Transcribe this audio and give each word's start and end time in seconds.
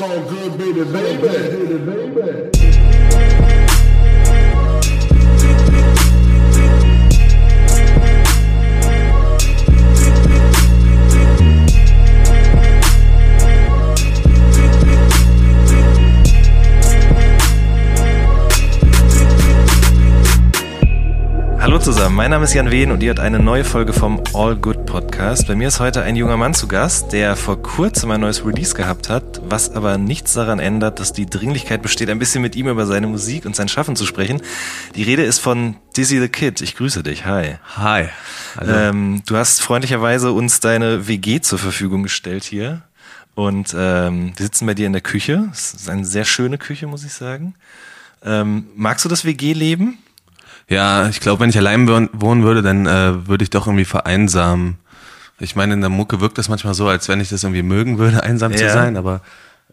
So 0.00 0.08
good, 0.08 0.56
baby, 0.56 0.82
baby. 0.82 1.28
Hallo 21.60 21.78
zusammen, 21.78 22.16
mein 22.16 22.30
Name 22.30 22.44
ist 22.44 22.54
Jan 22.54 22.70
Wehn 22.70 22.90
und 22.90 23.02
ihr 23.02 23.10
habt 23.10 23.20
eine 23.20 23.38
neue 23.38 23.64
Folge 23.64 23.92
vom 23.92 24.18
All 24.32 24.56
Good 24.56 24.79
Podcast. 24.90 25.46
Bei 25.46 25.54
mir 25.54 25.68
ist 25.68 25.78
heute 25.78 26.02
ein 26.02 26.16
junger 26.16 26.36
Mann 26.36 26.52
zu 26.52 26.66
Gast, 26.66 27.12
der 27.12 27.36
vor 27.36 27.62
kurzem 27.62 28.10
ein 28.10 28.20
neues 28.20 28.44
Release 28.44 28.74
gehabt 28.74 29.08
hat, 29.08 29.40
was 29.44 29.70
aber 29.70 29.98
nichts 29.98 30.32
daran 30.32 30.58
ändert, 30.58 30.98
dass 30.98 31.12
die 31.12 31.26
Dringlichkeit 31.26 31.80
besteht, 31.80 32.10
ein 32.10 32.18
bisschen 32.18 32.42
mit 32.42 32.56
ihm 32.56 32.66
über 32.66 32.86
seine 32.86 33.06
Musik 33.06 33.46
und 33.46 33.54
sein 33.54 33.68
Schaffen 33.68 33.94
zu 33.94 34.04
sprechen. 34.04 34.42
Die 34.96 35.04
Rede 35.04 35.22
ist 35.22 35.38
von 35.38 35.76
Dizzy 35.96 36.18
the 36.18 36.28
Kid. 36.28 36.60
Ich 36.60 36.74
grüße 36.74 37.04
dich. 37.04 37.24
Hi. 37.24 37.58
Hi. 37.76 38.08
Ähm, 38.60 39.22
du 39.26 39.36
hast 39.36 39.62
freundlicherweise 39.62 40.32
uns 40.32 40.58
deine 40.58 41.06
WG 41.06 41.40
zur 41.40 41.60
Verfügung 41.60 42.02
gestellt 42.02 42.42
hier. 42.42 42.82
Und 43.36 43.72
ähm, 43.78 44.32
wir 44.34 44.46
sitzen 44.46 44.66
bei 44.66 44.74
dir 44.74 44.88
in 44.88 44.92
der 44.92 45.02
Küche. 45.02 45.48
Es 45.52 45.72
ist 45.72 45.88
eine 45.88 46.04
sehr 46.04 46.24
schöne 46.24 46.58
Küche, 46.58 46.88
muss 46.88 47.04
ich 47.04 47.12
sagen. 47.12 47.54
Ähm, 48.24 48.66
magst 48.74 49.04
du 49.04 49.08
das 49.08 49.24
WG-Leben? 49.24 49.98
Ja, 50.68 51.08
ich 51.08 51.20
glaube, 51.20 51.40
wenn 51.40 51.50
ich 51.50 51.58
allein 51.58 51.88
wohnen 51.88 52.42
würde, 52.42 52.62
dann 52.62 52.86
äh, 52.86 53.28
würde 53.28 53.44
ich 53.44 53.50
doch 53.50 53.66
irgendwie 53.66 53.84
vereinsamen. 53.84 54.79
Ich 55.40 55.56
meine, 55.56 55.74
in 55.74 55.80
der 55.80 55.90
Mucke 55.90 56.20
wirkt 56.20 56.38
das 56.38 56.48
manchmal 56.48 56.74
so, 56.74 56.88
als 56.88 57.08
wenn 57.08 57.20
ich 57.20 57.30
das 57.30 57.42
irgendwie 57.42 57.62
mögen 57.62 57.98
würde, 57.98 58.22
einsam 58.22 58.52
ja. 58.52 58.58
zu 58.58 58.70
sein, 58.70 58.96
aber 58.96 59.22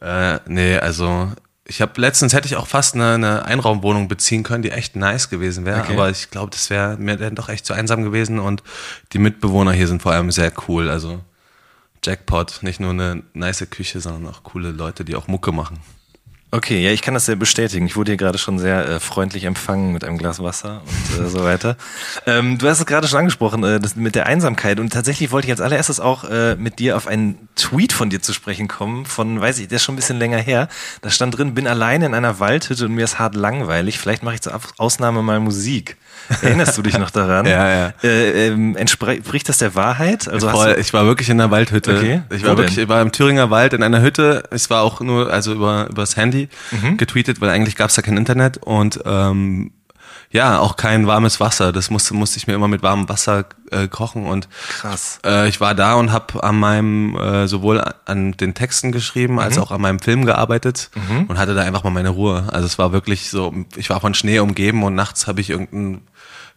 äh, 0.01 0.39
nee, 0.47 0.77
also 0.77 1.31
ich 1.65 1.81
habe 1.81 1.99
letztens 1.99 2.33
hätte 2.33 2.47
ich 2.47 2.55
auch 2.55 2.67
fast 2.67 2.95
eine, 2.95 3.13
eine 3.13 3.45
Einraumwohnung 3.45 4.07
beziehen 4.07 4.43
können, 4.43 4.63
die 4.63 4.71
echt 4.71 4.95
nice 4.95 5.29
gewesen 5.29 5.65
wäre, 5.65 5.81
okay. 5.81 5.93
aber 5.93 6.09
ich 6.09 6.31
glaube, 6.31 6.51
das 6.51 6.69
wäre 6.69 6.97
mir 6.97 7.17
dann 7.17 7.35
doch 7.35 7.49
echt 7.49 7.65
zu 7.65 7.73
einsam 7.73 8.03
gewesen 8.03 8.39
und 8.39 8.63
die 9.11 9.19
Mitbewohner 9.19 9.73
hier 9.73 9.87
sind 9.87 10.01
vor 10.01 10.13
allem 10.13 10.31
sehr 10.31 10.53
cool, 10.67 10.89
also 10.89 11.19
Jackpot, 12.03 12.59
nicht 12.61 12.79
nur 12.79 12.91
eine 12.91 13.23
nice 13.33 13.67
Küche, 13.69 13.99
sondern 13.99 14.31
auch 14.31 14.43
coole 14.43 14.71
Leute, 14.71 15.03
die 15.03 15.15
auch 15.15 15.27
Mucke 15.27 15.51
machen. 15.51 15.79
Okay, 16.57 16.83
ja, 16.83 16.89
ich 16.89 17.03
kann 17.03 17.13
das 17.13 17.27
sehr 17.27 17.35
bestätigen. 17.35 17.85
Ich 17.85 17.95
wurde 17.95 18.13
hier 18.13 18.17
gerade 18.17 18.39
schon 18.39 18.57
sehr 18.57 18.83
äh, 18.89 18.99
freundlich 18.99 19.43
empfangen 19.43 19.93
mit 19.93 20.03
einem 20.03 20.17
Glas 20.17 20.41
Wasser 20.41 20.81
und 20.87 21.23
äh, 21.23 21.29
so 21.29 21.43
weiter. 21.43 21.77
Ähm, 22.25 22.57
du 22.57 22.67
hast 22.67 22.79
es 22.79 22.85
gerade 22.85 23.07
schon 23.07 23.19
angesprochen, 23.19 23.63
äh, 23.63 23.79
das 23.79 23.95
mit 23.95 24.15
der 24.15 24.25
Einsamkeit. 24.25 24.79
Und 24.79 24.91
tatsächlich 24.91 25.31
wollte 25.31 25.47
ich 25.47 25.51
als 25.51 25.61
allererstes 25.61 25.99
auch 25.99 26.25
äh, 26.25 26.55
mit 26.55 26.79
dir 26.79 26.97
auf 26.97 27.07
einen 27.07 27.47
Tweet 27.55 27.93
von 27.93 28.09
dir 28.09 28.21
zu 28.21 28.33
sprechen 28.33 28.67
kommen, 28.67 29.05
von, 29.05 29.39
weiß 29.39 29.59
ich, 29.59 29.67
der 29.67 29.77
ist 29.77 29.83
schon 29.83 29.93
ein 29.93 29.97
bisschen 29.97 30.19
länger 30.19 30.39
her. 30.39 30.67
Da 31.01 31.09
stand 31.09 31.37
drin, 31.37 31.53
bin 31.53 31.67
alleine 31.67 32.07
in 32.07 32.13
einer 32.13 32.39
Waldhütte 32.39 32.85
und 32.85 32.93
mir 32.93 33.05
ist 33.05 33.19
hart 33.19 33.35
langweilig. 33.35 33.99
Vielleicht 33.99 34.23
mache 34.23 34.35
ich 34.35 34.41
zur 34.41 34.59
Ausnahme 34.77 35.21
mal 35.21 35.39
Musik. 35.39 35.95
Erinnerst 36.41 36.77
du 36.77 36.81
dich 36.81 36.97
noch 36.97 37.11
daran? 37.11 37.45
ja, 37.45 37.69
ja. 37.69 37.93
Äh, 38.03 38.47
ähm, 38.47 38.75
entspricht 38.75 39.47
das 39.47 39.59
der 39.59 39.75
Wahrheit? 39.75 40.27
Also 40.27 40.49
Voll, 40.49 40.75
ich 40.79 40.91
war 40.93 41.05
wirklich 41.05 41.29
in 41.29 41.39
einer 41.39 41.51
Waldhütte. 41.51 41.95
Okay. 41.95 42.21
Ich 42.31 42.43
war 42.43 42.53
Wo 42.53 42.57
wirklich, 42.57 42.77
ich 42.77 42.89
war 42.89 43.01
im 43.01 43.11
Thüringer 43.11 43.49
Wald 43.49 43.73
in 43.73 43.83
einer 43.83 44.01
Hütte. 44.01 44.43
Es 44.51 44.69
war 44.69 44.81
auch 44.81 44.99
nur, 44.99 45.31
also 45.31 45.53
über, 45.53 45.87
übers 45.89 46.17
Handy 46.17 46.46
mhm. 46.71 46.97
getweetet, 46.97 47.41
weil 47.41 47.49
eigentlich 47.49 47.75
gab 47.75 47.89
es 47.89 47.95
da 47.95 48.01
kein 48.01 48.17
Internet 48.17 48.57
und 48.57 48.99
ähm, 49.05 49.71
ja, 50.29 50.59
auch 50.59 50.75
kein 50.75 51.07
warmes 51.07 51.39
Wasser. 51.39 51.71
Das 51.71 51.89
musste, 51.89 52.13
musste 52.13 52.37
ich 52.37 52.47
mir 52.47 52.53
immer 52.53 52.67
mit 52.67 52.83
warmem 52.83 53.07
Wasser 53.07 53.45
äh, 53.71 53.87
kochen 53.87 54.25
und 54.25 54.49
krass. 54.69 55.19
Äh, 55.25 55.47
ich 55.47 55.61
war 55.61 55.73
da 55.73 55.95
und 55.95 56.11
habe 56.11 56.43
an 56.43 56.59
meinem 56.59 57.15
äh, 57.15 57.47
sowohl 57.47 57.81
an 58.05 58.33
den 58.33 58.53
Texten 58.53 58.91
geschrieben 58.91 59.33
mhm. 59.33 59.39
als 59.39 59.57
auch 59.57 59.71
an 59.71 59.81
meinem 59.81 59.99
Film 59.99 60.25
gearbeitet 60.25 60.89
mhm. 60.95 61.25
und 61.25 61.37
hatte 61.37 61.55
da 61.55 61.61
einfach 61.61 61.83
mal 61.83 61.91
meine 61.91 62.09
Ruhe. 62.09 62.47
Also 62.51 62.65
es 62.65 62.77
war 62.77 62.91
wirklich 62.91 63.29
so, 63.29 63.53
ich 63.77 63.89
war 63.89 64.01
von 64.01 64.13
Schnee 64.13 64.39
umgeben 64.39 64.83
und 64.83 64.95
nachts 64.95 65.27
habe 65.27 65.39
ich 65.41 65.49
irgendein 65.49 66.01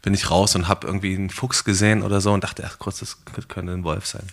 bin 0.02 0.14
ich 0.14 0.30
raus 0.30 0.54
und 0.54 0.66
habe 0.66 0.86
irgendwie 0.86 1.14
einen 1.14 1.28
Fuchs 1.28 1.62
gesehen 1.62 2.02
oder 2.02 2.22
so 2.22 2.32
und 2.32 2.42
dachte, 2.42 2.64
ach 2.66 2.78
kurz, 2.78 3.00
das 3.00 3.18
könnte 3.48 3.72
ein 3.72 3.84
Wolf 3.84 4.06
sein. 4.06 4.26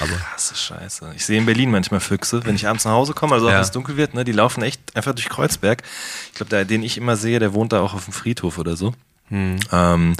Aber 0.00 0.12
Krasse 0.12 0.54
Scheiße. 0.54 1.12
Ich 1.16 1.26
sehe 1.26 1.38
in 1.38 1.46
Berlin 1.46 1.70
manchmal 1.70 2.00
Füchse, 2.00 2.44
wenn 2.46 2.54
ich 2.54 2.66
abends 2.66 2.84
nach 2.84 2.92
Hause 2.92 3.12
komme, 3.12 3.34
also 3.34 3.48
auch 3.48 3.52
wenn 3.52 3.60
es 3.60 3.70
dunkel 3.70 3.96
wird, 3.96 4.14
ne, 4.14 4.24
die 4.24 4.32
laufen 4.32 4.62
echt 4.62 4.80
einfach 4.94 5.14
durch 5.14 5.28
Kreuzberg. 5.28 5.82
Ich 6.28 6.34
glaube, 6.34 6.50
der, 6.50 6.64
den 6.64 6.82
ich 6.82 6.96
immer 6.96 7.16
sehe, 7.16 7.38
der 7.38 7.52
wohnt 7.52 7.72
da 7.72 7.80
auch 7.80 7.94
auf 7.94 8.04
dem 8.04 8.14
Friedhof 8.14 8.58
oder 8.58 8.76
so. 8.76 8.94
Hm. 9.28 9.58
Ähm, 9.70 10.16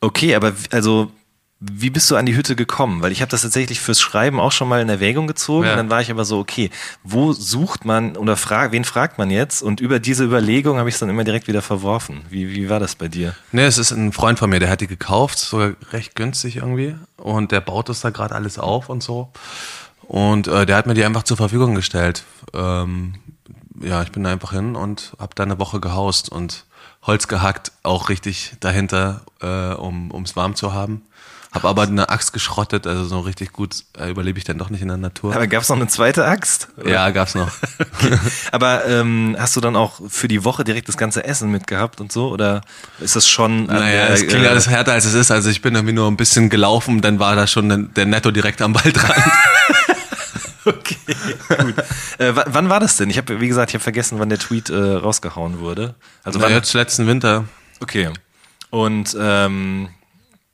okay, 0.00 0.34
aber 0.34 0.54
also 0.70 1.12
wie 1.58 1.88
bist 1.88 2.10
du 2.10 2.16
an 2.16 2.26
die 2.26 2.36
Hütte 2.36 2.54
gekommen? 2.54 3.00
Weil 3.00 3.12
ich 3.12 3.22
habe 3.22 3.30
das 3.30 3.40
tatsächlich 3.40 3.80
fürs 3.80 3.98
Schreiben 3.98 4.40
auch 4.40 4.52
schon 4.52 4.68
mal 4.68 4.82
in 4.82 4.90
Erwägung 4.90 5.26
gezogen. 5.26 5.66
Ja. 5.66 5.74
Dann 5.76 5.88
war 5.88 6.02
ich 6.02 6.10
aber 6.10 6.26
so, 6.26 6.38
okay, 6.38 6.70
wo 7.02 7.32
sucht 7.32 7.86
man 7.86 8.16
oder 8.16 8.36
frag, 8.36 8.72
wen 8.72 8.84
fragt 8.84 9.16
man 9.16 9.30
jetzt? 9.30 9.62
Und 9.62 9.80
über 9.80 9.98
diese 9.98 10.24
Überlegung 10.24 10.78
habe 10.78 10.90
ich 10.90 10.96
es 10.96 10.98
dann 10.98 11.08
immer 11.08 11.24
direkt 11.24 11.48
wieder 11.48 11.62
verworfen. 11.62 12.22
Wie, 12.28 12.54
wie 12.54 12.68
war 12.68 12.78
das 12.78 12.94
bei 12.94 13.08
dir? 13.08 13.34
Nee, 13.52 13.64
es 13.64 13.78
ist 13.78 13.90
ein 13.90 14.12
Freund 14.12 14.38
von 14.38 14.50
mir, 14.50 14.60
der 14.60 14.68
hat 14.68 14.82
die 14.82 14.86
gekauft, 14.86 15.38
sogar 15.38 15.72
recht 15.92 16.14
günstig 16.14 16.56
irgendwie. 16.56 16.94
Und 17.16 17.52
der 17.52 17.62
baut 17.62 17.88
das 17.88 18.00
da 18.02 18.10
gerade 18.10 18.34
alles 18.34 18.58
auf 18.58 18.90
und 18.90 19.02
so. 19.02 19.30
Und 20.02 20.48
äh, 20.48 20.66
der 20.66 20.76
hat 20.76 20.86
mir 20.86 20.94
die 20.94 21.04
einfach 21.04 21.22
zur 21.22 21.38
Verfügung 21.38 21.74
gestellt. 21.74 22.24
Ähm, 22.52 23.14
ja, 23.80 24.02
ich 24.02 24.12
bin 24.12 24.24
da 24.24 24.30
einfach 24.30 24.52
hin 24.52 24.76
und 24.76 25.14
habe 25.18 25.34
da 25.34 25.42
eine 25.42 25.58
Woche 25.58 25.80
gehaust 25.80 26.30
und 26.30 26.66
Holz 27.02 27.28
gehackt, 27.28 27.72
auch 27.82 28.08
richtig 28.08 28.52
dahinter, 28.60 29.22
äh, 29.40 29.74
um 29.74 30.22
es 30.22 30.36
warm 30.36 30.54
zu 30.54 30.74
haben. 30.74 31.02
Hab 31.56 31.64
aber 31.64 31.82
eine 31.82 32.10
Axt 32.10 32.34
geschrottet, 32.34 32.86
also 32.86 33.04
so 33.06 33.20
richtig 33.20 33.52
gut 33.52 33.84
äh, 33.98 34.10
überlebe 34.10 34.38
ich 34.38 34.44
dann 34.44 34.58
doch 34.58 34.68
nicht 34.68 34.82
in 34.82 34.88
der 34.88 34.98
Natur. 34.98 35.34
Aber 35.34 35.46
gab's 35.46 35.70
noch 35.70 35.76
eine 35.76 35.88
zweite 35.88 36.26
Axt? 36.26 36.68
Oder? 36.76 36.90
Ja, 36.90 37.10
gab's 37.10 37.34
noch. 37.34 37.50
okay. 37.78 38.18
Aber 38.52 38.84
ähm, 38.86 39.34
hast 39.38 39.56
du 39.56 39.62
dann 39.62 39.74
auch 39.74 40.00
für 40.06 40.28
die 40.28 40.44
Woche 40.44 40.64
direkt 40.64 40.88
das 40.88 40.98
ganze 40.98 41.24
Essen 41.24 41.50
mitgehabt 41.50 42.00
und 42.02 42.12
so? 42.12 42.28
Oder 42.28 42.60
ist 43.00 43.16
das 43.16 43.26
schon. 43.26 43.66
Naja, 43.66 44.08
es 44.08 44.26
klingt 44.26 44.44
äh, 44.44 44.48
alles 44.48 44.68
härter 44.68 44.92
als 44.92 45.06
es 45.06 45.14
ist. 45.14 45.30
Also 45.30 45.48
ich 45.48 45.62
bin 45.62 45.74
irgendwie 45.74 45.94
nur 45.94 46.10
ein 46.10 46.18
bisschen 46.18 46.50
gelaufen, 46.50 47.00
dann 47.00 47.18
war 47.18 47.34
da 47.36 47.46
schon 47.46 47.90
der 47.94 48.04
Netto 48.04 48.30
direkt 48.30 48.60
am 48.60 48.74
Waldrand. 48.74 49.16
okay, 50.66 50.96
gut. 51.48 51.74
Äh, 52.18 52.32
wann 52.34 52.68
war 52.68 52.80
das 52.80 52.98
denn? 52.98 53.08
Ich 53.08 53.16
habe, 53.16 53.40
wie 53.40 53.48
gesagt, 53.48 53.70
ich 53.70 53.74
habe 53.74 53.82
vergessen, 53.82 54.18
wann 54.18 54.28
der 54.28 54.38
Tweet 54.38 54.68
äh, 54.68 54.74
rausgehauen 54.76 55.60
wurde. 55.60 55.94
Also 56.22 56.38
Na, 56.38 56.46
wann? 56.46 56.52
jetzt 56.52 56.74
letzten 56.74 57.06
Winter. 57.06 57.44
Okay. 57.80 58.10
Und 58.70 59.16
ähm, 59.18 59.88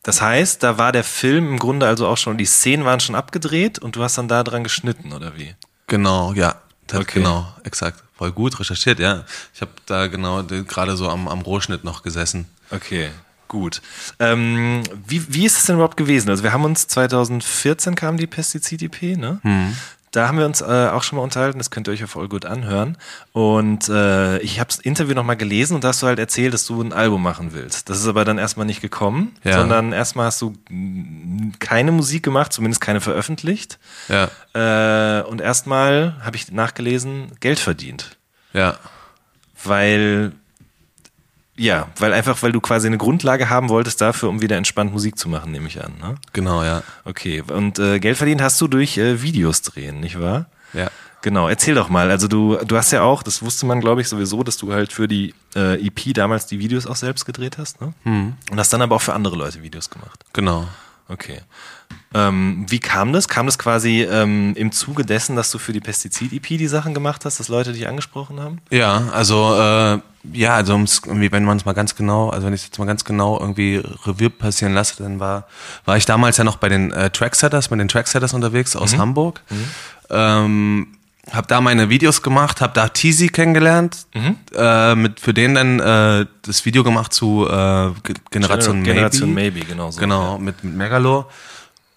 das 0.02 0.20
heißt, 0.20 0.62
da 0.62 0.78
war 0.78 0.92
der 0.92 1.04
Film 1.04 1.48
im 1.48 1.58
Grunde 1.58 1.86
also 1.86 2.06
auch 2.06 2.16
schon, 2.16 2.38
die 2.38 2.44
Szenen 2.44 2.84
waren 2.84 3.00
schon 3.00 3.14
abgedreht 3.14 3.78
und 3.78 3.96
du 3.96 4.02
hast 4.02 4.18
dann 4.18 4.28
da 4.28 4.42
dran 4.42 4.64
geschnitten, 4.64 5.12
oder 5.12 5.36
wie? 5.36 5.54
Genau, 5.86 6.32
ja. 6.32 6.56
Okay. 6.92 7.20
Genau, 7.20 7.46
exakt. 7.64 8.02
Voll 8.16 8.32
gut 8.32 8.58
recherchiert, 8.60 8.98
ja. 8.98 9.24
Ich 9.54 9.60
habe 9.60 9.70
da 9.86 10.08
genau 10.08 10.42
gerade 10.42 10.96
so 10.96 11.08
am, 11.08 11.28
am 11.28 11.40
Rohschnitt 11.40 11.84
noch 11.84 12.02
gesessen. 12.02 12.46
Okay, 12.70 13.10
gut. 13.48 13.80
Ähm, 14.18 14.82
wie, 15.06 15.32
wie 15.32 15.46
ist 15.46 15.58
es 15.58 15.66
denn 15.66 15.76
überhaupt 15.76 15.96
gewesen? 15.96 16.28
Also 16.28 16.42
wir 16.42 16.52
haben 16.52 16.64
uns 16.64 16.86
2014 16.88 17.94
kam 17.94 18.16
die 18.16 18.26
Pestizid-IP, 18.26 19.16
ne? 19.16 19.40
Hm. 19.42 19.76
Da 20.12 20.28
haben 20.28 20.36
wir 20.36 20.44
uns 20.44 20.60
äh, 20.60 20.64
auch 20.64 21.02
schon 21.02 21.16
mal 21.16 21.22
unterhalten, 21.22 21.58
das 21.58 21.70
könnt 21.70 21.88
ihr 21.88 21.92
euch 21.92 22.00
ja 22.00 22.06
voll 22.06 22.28
gut 22.28 22.44
anhören. 22.44 22.98
Und 23.32 23.88
äh, 23.88 24.38
ich 24.40 24.60
habe 24.60 24.68
das 24.68 24.78
Interview 24.78 25.14
nochmal 25.14 25.38
gelesen 25.38 25.74
und 25.74 25.84
da 25.84 25.88
hast 25.88 26.02
du 26.02 26.06
halt 26.06 26.18
erzählt, 26.18 26.52
dass 26.52 26.66
du 26.66 26.82
ein 26.82 26.92
Album 26.92 27.22
machen 27.22 27.54
willst. 27.54 27.88
Das 27.88 27.98
ist 27.98 28.06
aber 28.06 28.26
dann 28.26 28.36
erstmal 28.36 28.66
nicht 28.66 28.82
gekommen, 28.82 29.34
ja. 29.42 29.58
sondern 29.58 29.92
erstmal 29.92 30.26
hast 30.26 30.42
du 30.42 30.54
keine 31.60 31.92
Musik 31.92 32.22
gemacht, 32.22 32.52
zumindest 32.52 32.82
keine 32.82 33.00
veröffentlicht. 33.00 33.78
Ja. 34.08 34.28
Äh, 34.52 35.22
und 35.22 35.40
erstmal 35.40 36.16
habe 36.20 36.36
ich 36.36 36.52
nachgelesen, 36.52 37.32
Geld 37.40 37.58
verdient. 37.58 38.18
Ja. 38.52 38.76
Weil 39.64 40.32
ja, 41.56 41.88
weil 41.98 42.12
einfach, 42.12 42.42
weil 42.42 42.52
du 42.52 42.60
quasi 42.60 42.86
eine 42.86 42.98
Grundlage 42.98 43.50
haben 43.50 43.68
wolltest 43.68 44.00
dafür, 44.00 44.28
um 44.28 44.40
wieder 44.40 44.56
entspannt 44.56 44.92
Musik 44.92 45.18
zu 45.18 45.28
machen, 45.28 45.52
nehme 45.52 45.68
ich 45.68 45.82
an. 45.82 45.92
Ne? 46.00 46.14
Genau, 46.32 46.64
ja. 46.64 46.82
Okay, 47.04 47.42
und 47.42 47.78
äh, 47.78 47.98
Geld 48.00 48.16
verdient 48.16 48.40
hast 48.40 48.60
du 48.60 48.68
durch 48.68 48.96
äh, 48.96 49.22
Videos 49.22 49.62
drehen, 49.62 50.00
nicht 50.00 50.20
wahr? 50.20 50.46
Ja. 50.72 50.88
Genau, 51.20 51.48
erzähl 51.48 51.76
doch 51.76 51.88
mal. 51.88 52.10
Also 52.10 52.26
du, 52.26 52.56
du 52.56 52.76
hast 52.76 52.90
ja 52.90 53.02
auch, 53.02 53.22
das 53.22 53.42
wusste 53.42 53.64
man, 53.64 53.80
glaube 53.80 54.00
ich, 54.00 54.08
sowieso, 54.08 54.42
dass 54.42 54.56
du 54.56 54.72
halt 54.72 54.92
für 54.92 55.06
die 55.06 55.34
äh, 55.54 55.86
EP 55.86 56.12
damals 56.14 56.46
die 56.46 56.58
Videos 56.58 56.86
auch 56.86 56.96
selbst 56.96 57.24
gedreht 57.24 57.58
hast, 57.58 57.80
ne? 57.80 57.94
Mhm. 58.02 58.34
Und 58.50 58.58
hast 58.58 58.72
dann 58.72 58.82
aber 58.82 58.96
auch 58.96 59.02
für 59.02 59.12
andere 59.14 59.36
Leute 59.36 59.62
Videos 59.62 59.88
gemacht. 59.88 60.24
Genau. 60.32 60.66
Okay. 61.08 61.40
Ähm, 62.14 62.66
wie 62.68 62.78
kam 62.78 63.12
das? 63.12 63.28
Kam 63.28 63.46
das 63.46 63.58
quasi 63.58 64.02
ähm, 64.02 64.54
im 64.56 64.72
Zuge 64.72 65.04
dessen, 65.04 65.36
dass 65.36 65.50
du 65.50 65.58
für 65.58 65.72
die 65.72 65.80
Pestizid-EP 65.80 66.46
die 66.46 66.66
Sachen 66.66 66.94
gemacht 66.94 67.24
hast, 67.24 67.40
dass 67.40 67.48
Leute 67.48 67.72
dich 67.72 67.88
angesprochen 67.88 68.40
haben? 68.40 68.60
Ja, 68.70 69.08
also 69.12 69.54
äh, 69.58 69.98
ja, 70.32 70.54
also 70.54 70.74
irgendwie, 70.74 71.32
wenn 71.32 71.44
man 71.44 71.56
es 71.56 71.64
mal 71.64 71.72
ganz 71.72 71.96
genau, 71.96 72.30
also 72.30 72.46
wenn 72.46 72.54
ich 72.54 72.60
es 72.60 72.66
jetzt 72.66 72.78
mal 72.78 72.84
ganz 72.84 73.04
genau 73.04 73.38
irgendwie 73.40 73.82
Revue 74.06 74.30
passieren 74.30 74.74
lasse, 74.74 75.02
dann 75.02 75.20
war, 75.20 75.46
war 75.84 75.96
ich 75.96 76.06
damals 76.06 76.36
ja 76.36 76.44
noch 76.44 76.56
bei 76.56 76.68
den 76.68 76.92
äh, 76.92 77.10
Tracksetters, 77.10 77.70
mit 77.70 77.80
den 77.80 77.88
Tracksetters 77.88 78.32
unterwegs 78.32 78.76
aus 78.76 78.92
mhm. 78.92 78.98
Hamburg. 78.98 79.40
Mhm. 79.50 79.64
Ähm, 80.10 80.86
hab 81.30 81.46
da 81.48 81.60
meine 81.60 81.88
Videos 81.88 82.22
gemacht, 82.22 82.60
hab 82.60 82.74
da 82.74 82.88
Teasy 82.88 83.28
kennengelernt, 83.28 84.06
mhm. 84.14 84.36
äh, 84.56 84.94
mit 84.94 85.20
für 85.20 85.32
den 85.32 85.54
dann 85.54 85.80
äh, 85.80 86.26
das 86.42 86.64
Video 86.64 86.82
gemacht 86.82 87.12
zu 87.12 87.46
äh, 87.48 87.90
Generation, 88.30 88.82
Generation 88.82 89.32
Maybe. 89.32 89.58
Maybe, 89.58 89.66
genau 89.66 89.90
so. 89.90 90.00
Genau, 90.00 90.38
mit, 90.38 90.64
mit 90.64 90.74
Megalo. 90.74 91.26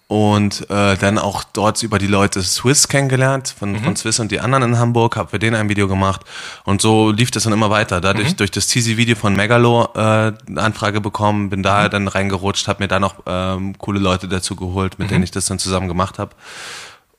Und 0.08 0.70
äh, 0.70 0.96
dann 0.96 1.18
auch 1.18 1.42
dort 1.42 1.82
über 1.82 1.98
die 1.98 2.06
Leute 2.06 2.42
Swiss 2.42 2.86
kennengelernt, 2.86 3.54
von, 3.58 3.72
mhm. 3.72 3.78
von 3.80 3.96
Swiss 3.96 4.20
und 4.20 4.30
die 4.30 4.38
anderen 4.38 4.62
in 4.62 4.78
Hamburg, 4.78 5.16
habe 5.16 5.30
für 5.30 5.38
den 5.40 5.54
ein 5.54 5.68
Video 5.68 5.88
gemacht 5.88 6.20
und 6.64 6.80
so 6.80 7.10
lief 7.10 7.32
das 7.32 7.42
dann 7.42 7.52
immer 7.52 7.70
weiter. 7.70 8.00
Dadurch 8.00 8.30
mhm. 8.30 8.36
durch 8.36 8.52
das 8.52 8.68
Teasy-Video 8.68 9.16
von 9.16 9.34
Megalo 9.34 9.88
äh, 9.94 9.98
eine 9.98 10.36
Anfrage 10.56 11.00
bekommen, 11.00 11.50
bin 11.50 11.62
da 11.64 11.84
mhm. 11.84 11.90
dann 11.90 12.08
reingerutscht, 12.08 12.68
habe 12.68 12.84
mir 12.84 12.88
da 12.88 13.00
noch 13.00 13.16
ähm, 13.26 13.76
coole 13.78 13.98
Leute 13.98 14.28
dazu 14.28 14.54
geholt, 14.54 14.98
mit 14.98 15.10
denen 15.10 15.20
mhm. 15.20 15.24
ich 15.24 15.32
das 15.32 15.46
dann 15.46 15.58
zusammen 15.58 15.88
gemacht 15.88 16.20
habe. 16.20 16.36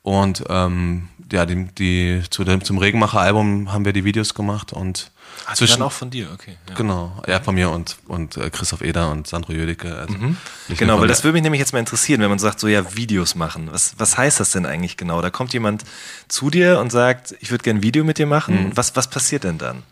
Und 0.01 0.45
ähm, 0.47 1.09
ja, 1.29 1.45
die, 1.45 1.65
die 1.77 2.21
zu 2.29 2.45
dem, 2.45 2.63
zum 2.63 2.77
Regenmacher-Album 2.77 3.73
haben 3.73 3.83
wir 3.83 3.91
die 3.91 4.05
Videos 4.05 4.33
gemacht 4.33 4.71
und 4.71 5.11
Ach, 5.45 5.55
zwischen, 5.55 5.79
dann 5.79 5.87
auch 5.87 5.91
von 5.91 6.09
dir, 6.09 6.29
okay. 6.33 6.57
Ja. 6.69 6.75
Genau, 6.75 7.21
ja, 7.27 7.39
von 7.39 7.55
mir 7.55 7.69
und, 7.69 7.97
und 8.07 8.37
äh, 8.37 8.49
Christoph 8.49 8.81
Eder 8.81 9.11
und 9.11 9.27
Sandro 9.27 9.53
Jödecke. 9.53 9.95
Also 9.95 10.13
mhm. 10.13 10.37
Genau, 10.69 10.99
weil 10.99 11.07
das 11.07 11.23
würde 11.23 11.33
mich 11.33 11.43
nämlich 11.43 11.59
jetzt 11.59 11.73
mal 11.73 11.79
interessieren, 11.79 12.21
wenn 12.21 12.29
man 12.29 12.39
sagt, 12.39 12.59
so 12.59 12.67
ja, 12.67 12.95
Videos 12.95 13.35
machen. 13.35 13.69
Was, 13.71 13.95
was 13.97 14.17
heißt 14.17 14.39
das 14.39 14.51
denn 14.51 14.65
eigentlich 14.65 14.97
genau? 14.97 15.21
Da 15.21 15.29
kommt 15.29 15.53
jemand 15.53 15.83
zu 16.27 16.49
dir 16.49 16.79
und 16.79 16.91
sagt, 16.91 17.35
ich 17.39 17.51
würde 17.51 17.63
gerne 17.63 17.79
ein 17.79 17.83
Video 17.83 18.03
mit 18.03 18.17
dir 18.17 18.27
machen. 18.27 18.67
Mhm. 18.67 18.77
Was, 18.77 18.95
was 18.95 19.09
passiert 19.09 19.43
denn 19.43 19.57
dann? 19.57 19.83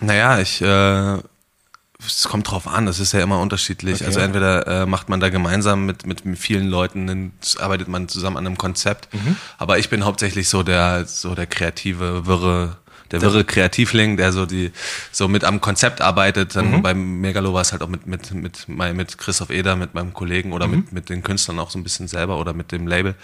Naja, 0.00 0.38
ich, 0.40 0.60
äh, 0.60 1.18
es 2.04 2.28
kommt 2.28 2.50
drauf 2.50 2.68
an, 2.68 2.86
das 2.86 3.00
ist 3.00 3.12
ja 3.12 3.20
immer 3.20 3.40
unterschiedlich. 3.40 3.96
Okay. 3.96 4.04
Also 4.04 4.20
entweder 4.20 4.66
äh, 4.66 4.86
macht 4.86 5.08
man 5.08 5.20
da 5.20 5.30
gemeinsam 5.30 5.86
mit, 5.86 6.06
mit 6.06 6.22
vielen 6.38 6.66
Leuten, 6.66 7.06
dann 7.06 7.32
arbeitet 7.58 7.88
man 7.88 8.08
zusammen 8.08 8.36
an 8.36 8.46
einem 8.46 8.58
Konzept. 8.58 9.12
Mhm. 9.14 9.36
Aber 9.58 9.78
ich 9.78 9.88
bin 9.88 10.04
hauptsächlich 10.04 10.48
so 10.48 10.62
der, 10.62 11.06
so 11.06 11.34
der 11.34 11.46
kreative, 11.46 12.26
wirre 12.26 12.76
der 13.10 13.22
wirre 13.22 13.44
Kreativling, 13.44 14.16
der 14.16 14.32
so 14.32 14.46
die 14.46 14.72
so 15.12 15.28
mit 15.28 15.44
am 15.44 15.60
Konzept 15.60 16.00
arbeitet. 16.00 16.56
Dann 16.56 16.70
mhm. 16.72 16.82
beim 16.82 17.20
Megalo 17.20 17.52
war 17.54 17.62
es 17.62 17.72
halt 17.72 17.82
auch 17.82 17.88
mit 17.88 18.06
mit 18.06 18.32
mit 18.34 18.68
mit 18.68 19.18
Christoph 19.18 19.50
Eder, 19.50 19.76
mit 19.76 19.94
meinem 19.94 20.12
Kollegen 20.12 20.52
oder 20.52 20.66
mhm. 20.66 20.76
mit 20.76 20.92
mit 20.92 21.08
den 21.08 21.22
Künstlern 21.22 21.58
auch 21.58 21.70
so 21.70 21.78
ein 21.78 21.82
bisschen 21.82 22.08
selber 22.08 22.38
oder 22.38 22.52
mit 22.52 22.72
dem 22.72 22.86
Label. 22.86 23.14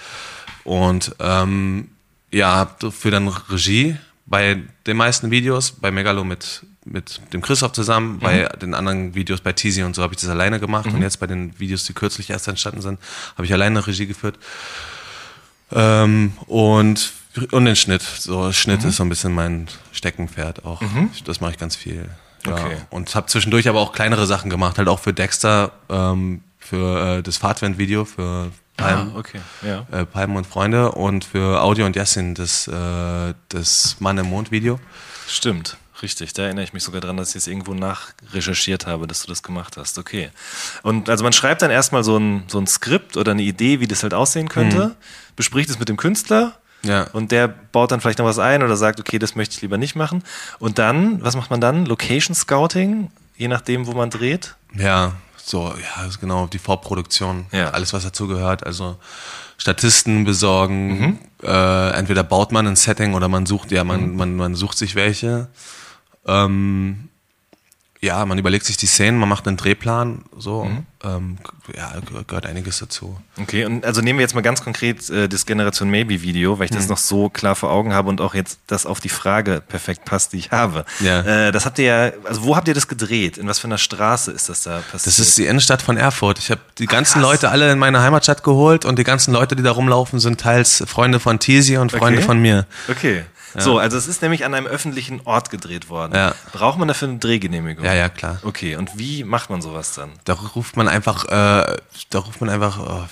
Und 0.65 1.15
ähm, 1.19 1.89
ja, 2.31 2.75
für 2.91 3.11
dann 3.11 3.29
Regie 3.29 3.97
bei 4.27 4.63
den 4.87 4.97
meisten 4.97 5.31
Videos, 5.31 5.73
bei 5.73 5.91
Megalo 5.91 6.25
mit 6.25 6.63
mit 6.85 7.21
dem 7.33 7.43
Christoph 7.43 7.73
zusammen, 7.73 8.15
mhm. 8.15 8.19
bei 8.19 8.49
den 8.61 8.75
anderen 8.75 9.15
Videos 9.15 9.41
bei 9.41 9.53
Teasy 9.53 9.83
und 9.83 9.95
so 9.95 10.03
habe 10.03 10.15
ich 10.15 10.21
das 10.21 10.31
alleine 10.31 10.59
gemacht 10.59 10.87
und 10.87 10.97
mhm. 10.97 11.03
jetzt 11.03 11.21
bei 11.21 11.27
den 11.27 11.59
Videos, 11.59 11.85
die 11.85 11.93
kürzlich 11.93 12.31
erst 12.31 12.49
entstanden 12.49 12.83
sind, 12.83 12.99
habe 13.37 13.45
ich 13.45 13.53
alleine 13.53 13.87
Regie 13.87 14.07
geführt. 14.07 14.39
Ähm, 15.71 16.33
und 16.47 17.13
und 17.51 17.65
den 17.65 17.77
Schnitt. 17.77 18.03
So 18.03 18.53
Schnitt 18.53 18.83
mhm. 18.83 18.89
ist 18.89 18.97
so 18.97 19.05
ein 19.05 19.09
bisschen 19.09 19.33
mein 19.33 19.69
Steckenpferd 19.93 20.65
auch. 20.65 20.81
Mhm. 20.81 21.11
Das 21.25 21.41
mache 21.41 21.53
ich 21.53 21.59
ganz 21.59 21.77
viel. 21.77 22.09
Ja. 22.47 22.53
Okay. 22.53 22.77
Und 22.91 23.15
habe 23.15 23.27
zwischendurch 23.27 23.69
aber 23.69 23.81
auch 23.81 23.93
kleinere 23.93 24.27
Sachen 24.27 24.51
gemacht, 24.51 24.79
halt 24.79 24.89
auch 24.89 24.99
für 24.99 25.13
Dexter, 25.13 25.73
ähm, 25.89 26.43
für 26.59 27.19
äh, 27.19 27.23
das 27.23 27.37
Fahrtwind-Video, 27.37 28.05
für 28.05 28.51
Palm, 28.77 29.13
ah, 29.15 29.19
okay. 29.19 29.41
ja. 29.63 29.87
äh, 29.93 30.07
Palm 30.07 30.37
und 30.37 30.47
Freunde 30.47 30.93
und 30.93 31.25
für 31.25 31.61
Audio 31.61 31.87
und 31.87 31.95
Jessin 31.95 32.35
das, 32.35 32.67
äh, 32.67 33.35
das 33.49 33.97
Mann 34.01 34.19
im 34.19 34.27
Mond-Video. 34.27 34.81
Stimmt. 35.29 35.77
Richtig, 36.03 36.33
da 36.33 36.43
erinnere 36.43 36.65
ich 36.65 36.73
mich 36.73 36.83
sogar 36.83 37.01
dran, 37.01 37.17
dass 37.17 37.31
ich 37.31 37.37
es 37.37 37.47
irgendwo 37.47 37.75
nachrecherchiert 37.75 38.87
habe, 38.87 39.07
dass 39.07 39.23
du 39.23 39.29
das 39.29 39.45
gemacht 39.45 39.77
hast. 39.77 39.99
Okay. 39.99 40.31
Und 40.83 41.09
also 41.09 41.23
man 41.23 41.33
schreibt 41.33 41.63
dann 41.63 41.71
erstmal 41.71 42.03
so 42.03 42.17
ein, 42.17 42.43
so 42.49 42.59
ein 42.59 42.67
Skript 42.67 43.17
oder 43.17 43.31
eine 43.31 43.43
Idee, 43.43 43.79
wie 43.79 43.87
das 43.87 44.03
halt 44.03 44.13
aussehen 44.13 44.49
könnte, 44.49 44.89
mhm. 44.89 44.95
bespricht 45.37 45.71
es 45.71 45.79
mit 45.79 45.89
dem 45.89 45.97
Künstler 45.97 46.59
ja. 46.85 47.05
Und 47.13 47.33
der 47.33 47.49
baut 47.49 47.93
dann 47.93 48.01
vielleicht 48.01 48.19
noch 48.19 48.27
was 48.27 48.39
ein 48.39 48.63
oder 48.63 48.77
sagt, 48.77 48.99
okay, 49.01 49.19
das 49.19 49.35
möchte 49.37 49.55
ich 49.55 49.63
lieber 49.63 49.79
nicht 49.79 49.95
machen. 49.95 50.23
Und 50.59 50.79
dann, 50.79 51.23
was 51.23 51.37
macht 51.37 51.51
man 51.51 51.61
dann? 51.61 51.87
Location 51.87 52.35
Scouting, 52.35 53.11
je 53.37 53.49
nachdem, 53.49 53.87
wo 53.87 53.93
man 53.93 54.11
dreht? 54.11 54.57
Ja, 54.75 55.13
so, 55.45 55.69
ja, 55.69 56.09
genau, 56.21 56.47
die 56.47 56.59
Vorproduktion, 56.59 57.47
ja. 57.53 57.71
alles, 57.71 57.93
was 57.93 58.05
dazu 58.05 58.27
gehört. 58.29 58.65
Also 58.65 58.97
Statisten 59.59 60.25
besorgen, 60.25 60.99
mhm. 60.99 61.19
äh, 61.43 61.91
entweder 61.91 62.25
baut 62.25 62.53
man 62.53 62.67
ein 62.67 62.77
Setting 62.77 63.15
oder 63.15 63.29
man 63.29 63.47
sucht, 63.47 63.71
ja, 63.71 63.85
man, 63.85 64.11
mhm. 64.11 64.17
man, 64.17 64.37
man 64.37 64.55
sucht 64.55 64.79
sich 64.79 64.95
welche. 64.95 65.49
Ähm, 66.27 67.09
ja, 68.03 68.27
man 68.27 68.37
überlegt 68.37 68.67
sich 68.67 68.77
die 68.77 68.87
Szenen, 68.87 69.17
man 69.17 69.29
macht 69.29 69.47
einen 69.47 69.57
Drehplan, 69.57 70.25
so. 70.37 70.65
Mhm. 70.65 70.87
Ähm, 71.05 71.39
ja, 71.77 71.93
gehört 72.27 72.47
einiges 72.47 72.81
dazu. 72.81 73.17
Okay, 73.41 73.65
und 73.65 73.85
also 73.85 74.01
nehmen 74.01 74.19
wir 74.19 74.23
jetzt 74.23 74.35
mal 74.35 74.41
ganz 74.41 74.63
konkret 74.63 75.09
äh, 75.09 75.29
das 75.29 75.47
Generation 75.47 75.89
Maybe 75.89 76.21
Video, 76.21 76.59
weil 76.59 76.65
ich 76.65 76.73
mhm. 76.73 76.77
das 76.77 76.89
noch 76.89 76.99
so 76.99 77.29
klar 77.29 77.55
vor 77.55 77.71
Augen 77.71 77.93
habe 77.93 78.09
und 78.09 78.21
auch 78.21 78.35
jetzt 78.35 78.59
das 78.67 78.87
auf 78.87 78.99
die 78.99 79.09
Frage 79.09 79.63
perfekt 79.67 80.05
passt, 80.05 80.33
die 80.33 80.39
ich 80.39 80.51
habe. 80.51 80.85
Ja. 80.99 81.21
Äh, 81.21 81.53
das 81.53 81.65
habt 81.65 81.79
ihr 81.79 81.85
ja, 81.85 82.13
also 82.25 82.43
wo 82.43 82.57
habt 82.57 82.67
ihr 82.67 82.75
das 82.75 82.89
gedreht? 82.89 83.39
In 83.39 83.47
was 83.47 83.61
für 83.61 83.69
einer 83.69 83.79
Straße 83.79 84.33
ist 84.33 84.49
das 84.49 84.65
da 84.65 84.79
passiert? 84.79 85.07
Das 85.07 85.21
ist 85.21 85.39
die 85.39 85.47
Innenstadt 85.47 85.81
von 85.81 85.97
Erfurt. 85.97 86.41
Ich 86.41 86.51
habe 86.51 86.61
die 86.79 86.87
ganzen 86.87 87.19
Ach, 87.19 87.23
Leute 87.23 87.51
alle 87.51 87.71
in 87.71 87.79
meine 87.79 88.03
Heimatstadt 88.03 88.43
geholt 88.43 88.85
und 88.85 88.99
die 88.99 89.05
ganzen 89.05 89.33
Leute, 89.33 89.55
die 89.55 89.63
da 89.63 89.71
rumlaufen, 89.71 90.19
sind 90.19 90.41
teils 90.41 90.83
Freunde 90.89 91.21
von 91.21 91.39
Tisi 91.39 91.77
und 91.77 91.93
Freunde 91.93 92.19
okay. 92.19 92.27
von 92.27 92.41
mir. 92.41 92.67
Okay. 92.89 93.23
So, 93.59 93.79
also 93.79 93.97
es 93.97 94.07
ist 94.07 94.23
nämlich 94.23 94.45
an 94.45 94.55
einem 94.55 94.67
öffentlichen 94.67 95.21
Ort 95.25 95.51
gedreht 95.51 95.89
worden. 95.89 96.15
Ja. 96.15 96.35
Braucht 96.53 96.79
man 96.79 96.89
dafür 96.89 97.09
eine 97.09 97.19
Drehgenehmigung? 97.19 97.85
Ja, 97.85 97.95
ja, 97.95 98.09
klar. 98.09 98.39
Okay, 98.43 98.77
und 98.77 98.99
wie 98.99 99.25
macht 99.25 99.51
man 99.51 99.61
sowas 99.63 99.95
dann? 99.95 100.13
Da 100.25 100.35
ruft 100.35 100.77
man 100.77 100.89
einfach, 100.89 101.25
äh, 101.27 101.77
da 102.11 102.19
ruft 102.19 102.41
man 102.41 102.51
einfach, 102.51 102.79
oh, 102.79 103.05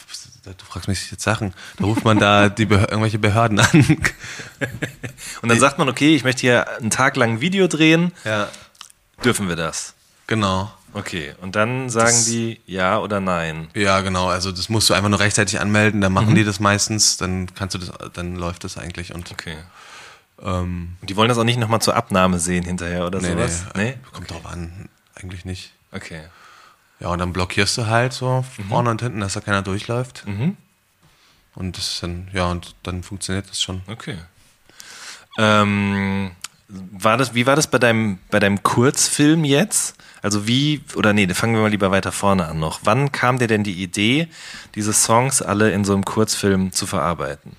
du 0.44 0.64
fragst 0.64 0.88
mich 0.88 1.10
jetzt 1.10 1.22
Sachen, 1.22 1.54
da 1.78 1.84
ruft 1.84 2.04
man 2.04 2.18
da 2.18 2.48
die 2.48 2.66
Behör 2.66 2.88
irgendwelche 2.90 3.18
Behörden 3.18 3.60
an. 3.60 3.84
und 5.42 5.48
dann 5.48 5.58
sagt 5.60 5.78
man, 5.78 5.88
okay, 5.88 6.14
ich 6.14 6.24
möchte 6.24 6.42
hier 6.42 6.68
einen 6.78 6.90
Tag 6.90 7.16
lang 7.16 7.34
ein 7.34 7.40
Video 7.40 7.66
drehen. 7.66 8.12
Ja. 8.24 8.48
Dürfen 9.24 9.48
wir 9.48 9.56
das? 9.56 9.94
Genau. 10.26 10.72
Okay, 10.92 11.34
und 11.40 11.54
dann 11.54 11.88
sagen 11.88 12.16
das, 12.16 12.24
die 12.24 12.60
ja 12.66 12.98
oder 12.98 13.20
nein. 13.20 13.68
Ja, 13.74 14.00
genau. 14.00 14.28
Also 14.28 14.50
das 14.50 14.68
musst 14.68 14.90
du 14.90 14.94
einfach 14.94 15.08
nur 15.08 15.20
rechtzeitig 15.20 15.60
anmelden, 15.60 16.00
dann 16.00 16.12
machen 16.12 16.30
mhm. 16.30 16.34
die 16.36 16.44
das 16.44 16.58
meistens, 16.58 17.16
dann 17.16 17.54
kannst 17.54 17.74
du 17.74 17.78
das, 17.78 17.92
dann 18.12 18.34
läuft 18.36 18.64
das 18.64 18.76
eigentlich 18.76 19.14
und. 19.14 19.30
Okay. 19.30 19.56
Ähm, 20.42 20.96
die 21.02 21.16
wollen 21.16 21.28
das 21.28 21.38
auch 21.38 21.44
nicht 21.44 21.58
nochmal 21.58 21.82
zur 21.82 21.96
Abnahme 21.96 22.38
sehen 22.38 22.64
hinterher 22.64 23.06
oder 23.06 23.20
nee, 23.20 23.28
sowas? 23.28 23.66
Nee, 23.74 23.82
nee? 23.82 23.98
kommt 24.12 24.30
okay. 24.30 24.40
drauf 24.40 24.52
an. 24.52 24.88
Eigentlich 25.14 25.44
nicht. 25.44 25.72
Okay. 25.92 26.22
Ja, 27.00 27.08
und 27.08 27.18
dann 27.18 27.32
blockierst 27.32 27.78
du 27.78 27.86
halt 27.86 28.12
so 28.12 28.44
mhm. 28.58 28.64
vorne 28.68 28.90
und 28.90 29.02
hinten, 29.02 29.20
dass 29.20 29.34
da 29.34 29.40
keiner 29.40 29.62
durchläuft. 29.62 30.26
Mhm. 30.26 30.56
Und 31.54 31.76
das 31.76 32.00
dann, 32.00 32.28
ja, 32.32 32.50
und 32.50 32.74
dann 32.82 33.02
funktioniert 33.02 33.48
das 33.50 33.60
schon. 33.60 33.82
Okay. 33.86 34.18
Ähm, 35.38 36.30
war 36.68 37.16
das, 37.16 37.34
wie 37.34 37.46
war 37.46 37.56
das 37.56 37.66
bei 37.66 37.78
deinem, 37.78 38.18
bei 38.30 38.38
deinem 38.38 38.62
Kurzfilm 38.62 39.44
jetzt? 39.44 39.96
Also 40.22 40.46
wie, 40.46 40.82
oder 40.94 41.12
nee, 41.12 41.26
fangen 41.28 41.54
wir 41.54 41.62
mal 41.62 41.70
lieber 41.70 41.90
weiter 41.90 42.12
vorne 42.12 42.46
an 42.46 42.58
noch. 42.58 42.80
Wann 42.84 43.10
kam 43.10 43.38
dir 43.38 43.46
denn 43.46 43.64
die 43.64 43.82
Idee, 43.82 44.28
diese 44.74 44.92
Songs 44.92 45.42
alle 45.42 45.72
in 45.72 45.84
so 45.84 45.94
einem 45.94 46.04
Kurzfilm 46.04 46.72
zu 46.72 46.86
verarbeiten? 46.86 47.56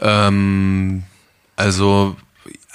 Ähm, 0.00 1.04
also, 1.60 2.16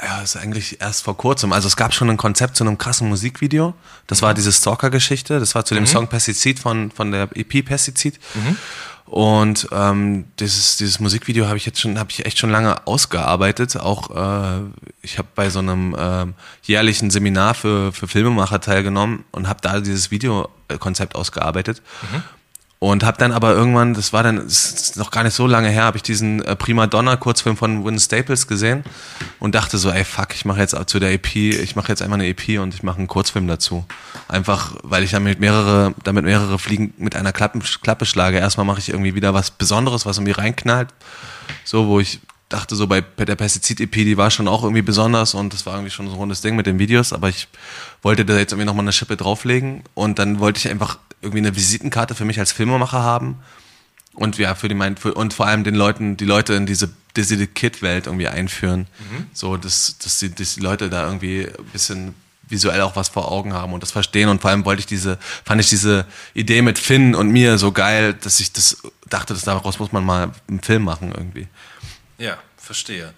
ja, 0.02 0.22
ist 0.22 0.38
eigentlich 0.38 0.80
erst 0.80 1.04
vor 1.04 1.18
kurzem. 1.18 1.54
Also 1.54 1.68
es 1.68 1.76
gab 1.76 1.94
schon 1.94 2.10
ein 2.10 2.18
Konzept 2.18 2.56
zu 2.56 2.64
einem 2.64 2.78
krassen 2.78 3.10
Musikvideo. 3.10 3.74
Das 4.06 4.22
war 4.22 4.34
diese 4.36 4.52
Stalker-Geschichte. 4.52 5.40
Das 5.40 5.56
war 5.56 5.66
zu 5.66 5.74
dem 5.74 5.84
mhm. 5.84 5.88
Song 5.88 6.08
Pestizid 6.08 6.60
von, 6.60 6.92
von 6.92 7.12
der 7.12 7.30
EP 7.36 7.66
Pestizid. 7.66 8.20
Mhm. 8.36 8.58
Und 9.06 9.68
ähm, 9.72 10.26
dieses, 10.40 10.78
dieses 10.78 11.00
Musikvideo 11.00 11.48
habe 11.48 11.58
ich 11.58 11.66
jetzt 11.66 11.80
schon, 11.80 11.98
habe 11.98 12.12
ich 12.12 12.26
echt 12.26 12.38
schon 12.38 12.52
lange 12.52 12.86
ausgearbeitet. 12.88 13.78
Auch 13.78 14.10
äh, 14.12 14.62
ich 15.02 15.18
habe 15.18 15.28
bei 15.34 15.50
so 15.50 15.60
einem 15.60 15.96
äh, 15.96 16.26
jährlichen 16.64 17.10
Seminar 17.10 17.56
für, 17.56 17.92
für 17.92 18.08
Filmemacher 18.08 18.62
teilgenommen 18.62 19.24
und 19.32 19.48
habe 19.48 19.62
da 19.62 19.80
dieses 19.80 20.12
Videokonzept 20.12 21.16
ausgearbeitet. 21.16 21.82
Mhm. 22.12 22.24
Und 22.86 23.04
habe 23.04 23.18
dann 23.18 23.32
aber 23.32 23.54
irgendwann, 23.54 23.96
das 23.96 24.14
war 24.14 24.22
dann, 24.22 24.36
das 24.36 24.72
ist 24.72 24.98
noch 24.98 25.10
gar 25.10 25.24
nicht 25.24 25.34
so 25.34 25.48
lange 25.48 25.70
her, 25.70 25.86
habe 25.86 25.98
ich 25.98 26.04
diesen 26.04 26.44
äh, 26.44 26.56
Prima 26.56 26.86
Donna 26.86 27.16
Kurzfilm 27.16 27.58
von 27.58 27.84
Win 27.84 27.98
Staples 27.98 28.46
gesehen 28.46 28.84
und 29.40 29.56
dachte 29.56 29.80
so, 29.80 29.90
ey 29.90 30.04
fuck, 30.04 30.36
ich 30.36 30.46
mache 30.46 30.60
jetzt 30.60 30.78
zu 30.86 31.00
der 31.00 31.12
EP, 31.12 31.36
ich 31.36 31.76
mache 31.76 31.88
jetzt 31.90 32.04
einfach 32.04 32.14
eine 32.14 32.28
EP 32.28 32.60
und 32.60 32.76
ich 32.76 32.84
mache 32.84 33.00
einen 33.00 33.08
Kurzfilm 33.08 33.48
dazu. 33.48 33.86
Einfach, 34.28 34.76
weil 34.84 35.02
ich 35.02 35.10
damit 35.10 35.40
mehrere, 35.40 35.96
damit 36.04 36.26
mehrere 36.26 36.60
Fliegen 36.60 36.94
mit 37.00 37.16
einer 37.16 37.32
Klappe, 37.32 37.60
Klappe 37.82 38.06
schlage. 38.06 38.38
Erstmal 38.38 38.68
mache 38.68 38.78
ich 38.78 38.90
irgendwie 38.90 39.16
wieder 39.16 39.34
was 39.34 39.50
Besonderes, 39.50 40.06
was 40.06 40.18
irgendwie 40.18 40.34
reinknallt. 40.34 40.90
So, 41.64 41.88
wo 41.88 42.00
ich 42.00 42.20
dachte 42.50 42.76
so 42.76 42.88
bei 42.88 43.02
der 43.02 43.36
Pestizid-EP, 43.36 43.92
die 43.92 44.18
war 44.18 44.30
schon 44.32 44.48
auch 44.48 44.64
irgendwie 44.64 44.82
besonders 44.82 45.34
und 45.34 45.54
das 45.54 45.66
war 45.66 45.74
irgendwie 45.76 45.92
schon 45.92 46.08
so 46.08 46.14
ein 46.14 46.18
rundes 46.18 46.42
Ding 46.42 46.56
mit 46.56 46.68
den 46.68 46.80
Videos, 46.80 47.12
aber 47.12 47.30
ich 47.30 47.48
wollte 48.02 48.24
da 48.24 48.38
jetzt 48.38 48.52
irgendwie 48.52 48.66
nochmal 48.66 48.86
eine 48.86 48.94
Schippe 48.94 49.18
drauflegen 49.18 49.84
und 49.94 50.20
dann 50.20 50.40
wollte 50.40 50.60
ich 50.60 50.70
einfach 50.70 51.00
irgendwie 51.22 51.40
eine 51.40 51.56
Visitenkarte 51.56 52.14
für 52.14 52.26
mich 52.26 52.40
als 52.40 52.52
Filmemacher 52.52 53.02
haben 53.02 53.40
und 54.14 54.38
ja, 54.38 54.54
für 54.54 54.68
die 54.68 54.76
mein, 54.76 54.96
für, 54.96 55.14
und 55.14 55.34
vor 55.34 55.48
allem 55.48 55.64
den 55.64 55.76
Leuten, 55.76 56.18
die 56.18 56.26
Leute 56.26 56.54
in 56.54 56.66
diese 56.66 56.90
diese 57.24 57.48
Kid-Welt 57.48 58.08
irgendwie 58.08 58.28
einführen. 58.28 58.88
Mhm. 59.00 59.28
So, 59.34 59.58
dass, 59.58 59.98
dass, 60.00 60.20
die, 60.20 60.34
dass 60.34 60.56
die 60.56 60.62
Leute 60.62 60.90
da 60.90 61.06
irgendwie 61.06 61.48
ein 61.48 61.66
bisschen 61.72 62.16
visuell 62.48 62.82
auch 62.82 62.96
was 62.96 63.10
vor 63.10 63.32
Augen 63.32 63.54
haben 63.54 63.74
und 63.74 63.82
das 63.82 63.92
verstehen. 63.92 64.30
Und 64.30 64.42
vor 64.42 64.52
allem 64.52 64.66
wollte 64.66 64.82
ich 64.82 64.86
diese, 64.86 65.18
fand 65.44 65.62
ich 65.62 65.70
diese 65.70 66.06
Idee 66.34 66.62
mit 66.62 66.78
Finn 66.78 67.16
und 67.16 67.30
mir 67.30 67.58
so 67.58 67.72
geil, 67.72 68.14
dass 68.14 68.40
ich 68.40 68.54
das 68.54 68.78
dachte, 69.10 69.34
dass 69.34 69.44
daraus 69.44 69.80
muss 69.80 69.92
man 69.92 70.04
mal 70.04 70.32
einen 70.48 70.62
Film 70.62 70.84
machen 70.84 71.14
irgendwie. 71.16 71.48
Ja, 72.18 72.38
verstehe. 72.58 73.14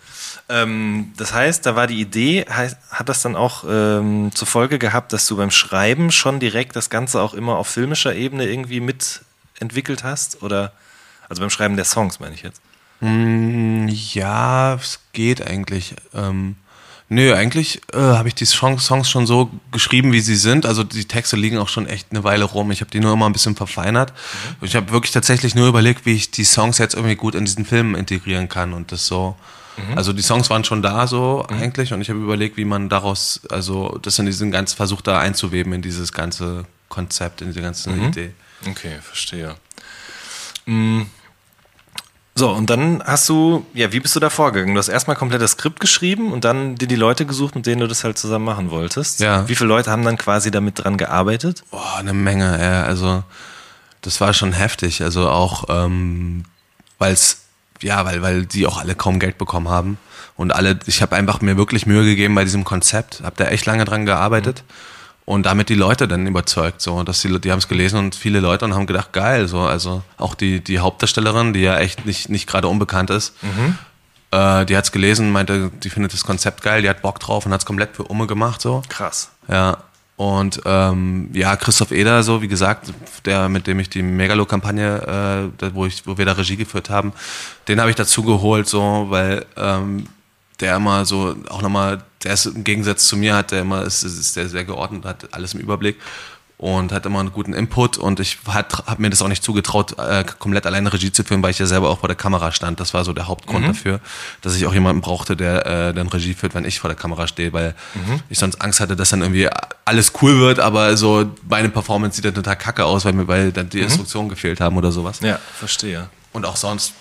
Ähm, 0.49 1.13
das 1.17 1.33
heißt, 1.33 1.65
da 1.65 1.75
war 1.75 1.87
die 1.87 2.01
Idee, 2.01 2.45
hat 2.47 3.09
das 3.09 3.21
dann 3.21 3.35
auch 3.35 3.63
ähm, 3.67 4.31
zur 4.33 4.47
Folge 4.47 4.79
gehabt, 4.79 5.13
dass 5.13 5.27
du 5.27 5.37
beim 5.37 5.51
Schreiben 5.51 6.11
schon 6.11 6.39
direkt 6.39 6.75
das 6.75 6.89
Ganze 6.89 7.21
auch 7.21 7.33
immer 7.33 7.57
auf 7.57 7.67
filmischer 7.67 8.15
Ebene 8.15 8.47
irgendwie 8.47 8.79
mitentwickelt 8.79 10.03
hast? 10.03 10.41
Oder 10.41 10.73
Also 11.29 11.41
beim 11.41 11.49
Schreiben 11.49 11.75
der 11.75 11.85
Songs, 11.85 12.19
meine 12.19 12.35
ich 12.35 12.41
jetzt. 12.41 12.61
Mm, 13.01 13.87
ja, 13.89 14.75
es 14.75 14.99
geht 15.13 15.45
eigentlich. 15.45 15.95
Ähm, 16.13 16.55
nö, 17.09 17.33
eigentlich 17.33 17.81
äh, 17.93 17.97
habe 17.97 18.27
ich 18.27 18.35
die 18.35 18.45
Songs 18.45 18.87
schon 18.87 19.25
so 19.25 19.49
geschrieben, 19.71 20.11
wie 20.11 20.19
sie 20.19 20.35
sind. 20.35 20.65
Also 20.65 20.83
die 20.83 21.05
Texte 21.05 21.35
liegen 21.35 21.57
auch 21.57 21.69
schon 21.69 21.87
echt 21.87 22.07
eine 22.11 22.23
Weile 22.23 22.45
rum. 22.45 22.71
Ich 22.71 22.81
habe 22.81 22.91
die 22.91 22.99
nur 22.99 23.13
immer 23.13 23.27
ein 23.27 23.33
bisschen 23.33 23.55
verfeinert. 23.55 24.13
Mhm. 24.59 24.65
Ich 24.65 24.75
habe 24.75 24.91
wirklich 24.91 25.11
tatsächlich 25.11 25.55
nur 25.55 25.67
überlegt, 25.67 26.05
wie 26.05 26.13
ich 26.13 26.31
die 26.31 26.43
Songs 26.43 26.77
jetzt 26.77 26.95
irgendwie 26.95 27.15
gut 27.15 27.35
in 27.35 27.45
diesen 27.45 27.65
Film 27.65 27.95
integrieren 27.95 28.49
kann 28.49 28.73
und 28.73 28.91
das 28.91 29.07
so. 29.07 29.35
Mhm. 29.77 29.97
Also 29.97 30.13
die 30.13 30.21
Songs 30.21 30.49
waren 30.49 30.63
schon 30.63 30.81
da 30.81 31.07
so 31.07 31.45
mhm. 31.49 31.57
eigentlich 31.57 31.93
und 31.93 32.01
ich 32.01 32.09
habe 32.09 32.19
überlegt, 32.19 32.57
wie 32.57 32.65
man 32.65 32.89
daraus, 32.89 33.41
also 33.49 33.99
das 34.01 34.19
in 34.19 34.25
diesen 34.25 34.51
ganz 34.51 34.73
versucht 34.73 35.07
da 35.07 35.19
einzuweben 35.19 35.73
in 35.73 35.81
dieses 35.81 36.11
ganze 36.11 36.65
Konzept, 36.89 37.41
in 37.41 37.47
diese 37.47 37.61
ganze 37.61 37.91
mhm. 37.91 38.07
Idee. 38.07 38.33
Okay, 38.67 38.97
verstehe. 39.01 39.55
Mhm. 40.65 41.07
So, 42.37 42.51
und 42.51 42.69
dann 42.69 43.01
hast 43.03 43.27
du, 43.29 43.65
ja, 43.73 43.91
wie 43.91 43.99
bist 43.99 44.15
du 44.15 44.19
da 44.19 44.29
vorgegangen? 44.29 44.75
Du 44.75 44.77
hast 44.77 44.89
erstmal 44.89 45.15
komplett 45.15 45.41
das 45.41 45.53
Skript 45.53 45.79
geschrieben 45.79 46.31
und 46.31 46.45
dann 46.45 46.75
dir 46.75 46.87
die 46.87 46.95
Leute 46.95 47.25
gesucht, 47.25 47.55
mit 47.55 47.65
denen 47.65 47.81
du 47.81 47.87
das 47.87 48.03
halt 48.03 48.19
zusammen 48.19 48.45
machen 48.45 48.69
wolltest. 48.69 49.19
Ja. 49.21 49.49
Wie 49.49 49.55
viele 49.55 49.69
Leute 49.69 49.89
haben 49.89 50.03
dann 50.03 50.19
quasi 50.19 50.51
damit 50.51 50.83
dran 50.83 50.97
gearbeitet? 50.97 51.63
Boah, 51.71 51.95
eine 51.97 52.13
Menge, 52.13 52.61
ja. 52.61 52.83
Also, 52.83 53.23
das 54.01 54.21
war 54.21 54.35
schon 54.35 54.53
heftig. 54.53 55.01
Also 55.01 55.27
auch, 55.27 55.63
ähm, 55.69 56.43
weil 56.99 57.13
es, 57.13 57.41
ja, 57.81 58.05
weil, 58.05 58.21
weil 58.21 58.45
die 58.45 58.67
auch 58.67 58.77
alle 58.77 58.93
kaum 58.93 59.17
Geld 59.17 59.39
bekommen 59.39 59.69
haben. 59.69 59.97
Und 60.35 60.51
alle, 60.51 60.77
ich 60.85 61.01
habe 61.01 61.15
einfach 61.15 61.41
mir 61.41 61.57
wirklich 61.57 61.87
Mühe 61.87 62.05
gegeben 62.05 62.35
bei 62.35 62.43
diesem 62.43 62.63
Konzept, 62.63 63.21
habe 63.23 63.35
da 63.35 63.45
echt 63.45 63.65
lange 63.65 63.83
dran 63.83 64.05
gearbeitet. 64.05 64.63
Mhm 64.67 64.96
und 65.27 65.45
damit 65.45 65.67
die 65.67 65.75
Leute 65.75 66.07
dann 66.07 66.25
überzeugt, 66.25 66.81
so, 66.81 67.03
dass 67.03 67.19
die, 67.21 67.41
die 67.41 67.51
haben 67.51 67.59
es 67.59 67.67
gelesen 67.67 67.99
und 67.99 68.15
viele 68.15 68.39
Leute 68.39 68.63
und 68.63 68.73
haben 68.73 68.87
gedacht, 68.87 69.11
geil, 69.11 69.49
so, 69.49 69.59
also 69.59 70.01
auch 70.15 70.35
die, 70.35 70.61
die 70.63 70.79
Hauptdarstellerin, 70.79 71.51
die 71.51 71.59
ja 71.59 71.77
echt 71.79 72.05
nicht, 72.05 72.29
nicht 72.29 72.47
gerade 72.47 72.69
unbekannt 72.69 73.09
ist, 73.09 73.33
mhm. 73.43 73.77
äh, 74.31 74.65
die 74.65 74.77
hat 74.77 74.85
es 74.85 74.93
gelesen, 74.93 75.33
meinte, 75.33 75.69
die 75.83 75.89
findet 75.89 76.13
das 76.13 76.23
Konzept 76.23 76.63
geil, 76.63 76.81
die 76.81 76.89
hat 76.89 77.01
Bock 77.01 77.19
drauf 77.19 77.45
und 77.45 77.51
hat 77.51 77.59
es 77.59 77.65
komplett 77.65 77.93
für 77.93 78.03
Umme 78.03 78.25
gemacht, 78.25 78.61
so. 78.61 78.81
Krass. 78.87 79.29
Ja. 79.49 79.79
Und 80.15 80.61
ähm, 80.63 81.29
ja, 81.33 81.57
Christoph 81.57 81.91
Eder, 81.91 82.23
so 82.23 82.41
wie 82.41 82.47
gesagt, 82.47 82.93
der, 83.25 83.49
mit 83.49 83.67
dem 83.67 83.81
ich 83.81 83.89
die 83.89 84.03
Megalo-Kampagne, 84.03 85.51
äh, 85.61 85.69
wo, 85.73 85.85
ich, 85.85 86.07
wo 86.07 86.17
wir 86.17 86.23
da 86.23 86.31
Regie 86.31 86.55
geführt 86.55 86.89
haben, 86.89 87.11
den 87.67 87.81
habe 87.81 87.89
ich 87.89 87.97
dazu 87.97 88.23
geholt, 88.23 88.69
so, 88.69 89.07
weil 89.09 89.45
ähm, 89.57 90.07
der 90.59 90.75
immer 90.75 91.05
so 91.05 91.35
auch 91.49 91.61
nochmal 91.61 92.03
der 92.23 92.33
ist 92.33 92.45
im 92.47 92.63
Gegensatz 92.63 93.07
zu 93.07 93.15
mir, 93.15 93.35
hat 93.35 93.51
der 93.51 93.61
immer, 93.61 93.83
ist, 93.83 94.03
ist 94.03 94.35
der 94.35 94.49
sehr 94.49 94.65
geordnet, 94.65 95.05
hat 95.05 95.33
alles 95.33 95.53
im 95.53 95.59
Überblick 95.59 95.97
und 96.57 96.91
hat 96.91 97.05
immer 97.05 97.19
einen 97.19 97.31
guten 97.31 97.53
Input 97.53 97.99
und 97.99 98.19
ich 98.19 98.39
habe 98.47 99.01
mir 99.01 99.11
das 99.11 99.21
auch 99.21 99.27
nicht 99.27 99.43
zugetraut, 99.43 99.97
äh, 99.99 100.25
komplett 100.39 100.65
alleine 100.65 100.91
Regie 100.91 101.11
zu 101.11 101.23
führen, 101.23 101.43
weil 101.43 101.51
ich 101.51 101.59
ja 101.59 101.67
selber 101.67 101.89
auch 101.89 101.99
vor 101.99 102.09
der 102.09 102.15
Kamera 102.15 102.51
stand. 102.51 102.79
Das 102.79 102.95
war 102.95 103.05
so 103.05 103.13
der 103.13 103.27
Hauptgrund 103.27 103.61
mhm. 103.61 103.67
dafür, 103.67 103.99
dass 104.41 104.55
ich 104.55 104.65
auch 104.65 104.73
jemanden 104.73 105.01
brauchte, 105.01 105.35
der 105.35 105.65
äh, 105.67 105.93
dann 105.93 106.07
Regie 106.07 106.33
führt, 106.33 106.55
wenn 106.55 106.65
ich 106.65 106.79
vor 106.79 106.89
der 106.89 106.97
Kamera 106.97 107.27
stehe, 107.27 107.53
weil 107.53 107.75
mhm. 107.93 108.21
ich 108.29 108.39
sonst 108.39 108.59
Angst 108.59 108.79
hatte, 108.79 108.95
dass 108.95 109.09
dann 109.11 109.21
irgendwie 109.21 109.47
alles 109.85 110.13
cool 110.21 110.39
wird, 110.39 110.59
aber 110.59 110.97
so 110.97 111.29
meine 111.47 111.69
Performance 111.69 112.15
sieht 112.15 112.25
dann 112.25 112.33
total 112.33 112.55
kacke 112.55 112.85
aus, 112.85 113.05
weil 113.05 113.13
mir 113.13 113.27
weil 113.27 113.51
dann 113.51 113.69
die 113.69 113.77
mhm. 113.77 113.83
Instruktionen 113.83 114.27
gefehlt 114.27 114.59
haben 114.59 114.77
oder 114.77 114.91
sowas. 114.91 115.19
Ja, 115.21 115.39
verstehe. 115.59 116.09
Und 116.33 116.45
auch 116.45 116.55
sonst 116.55 116.93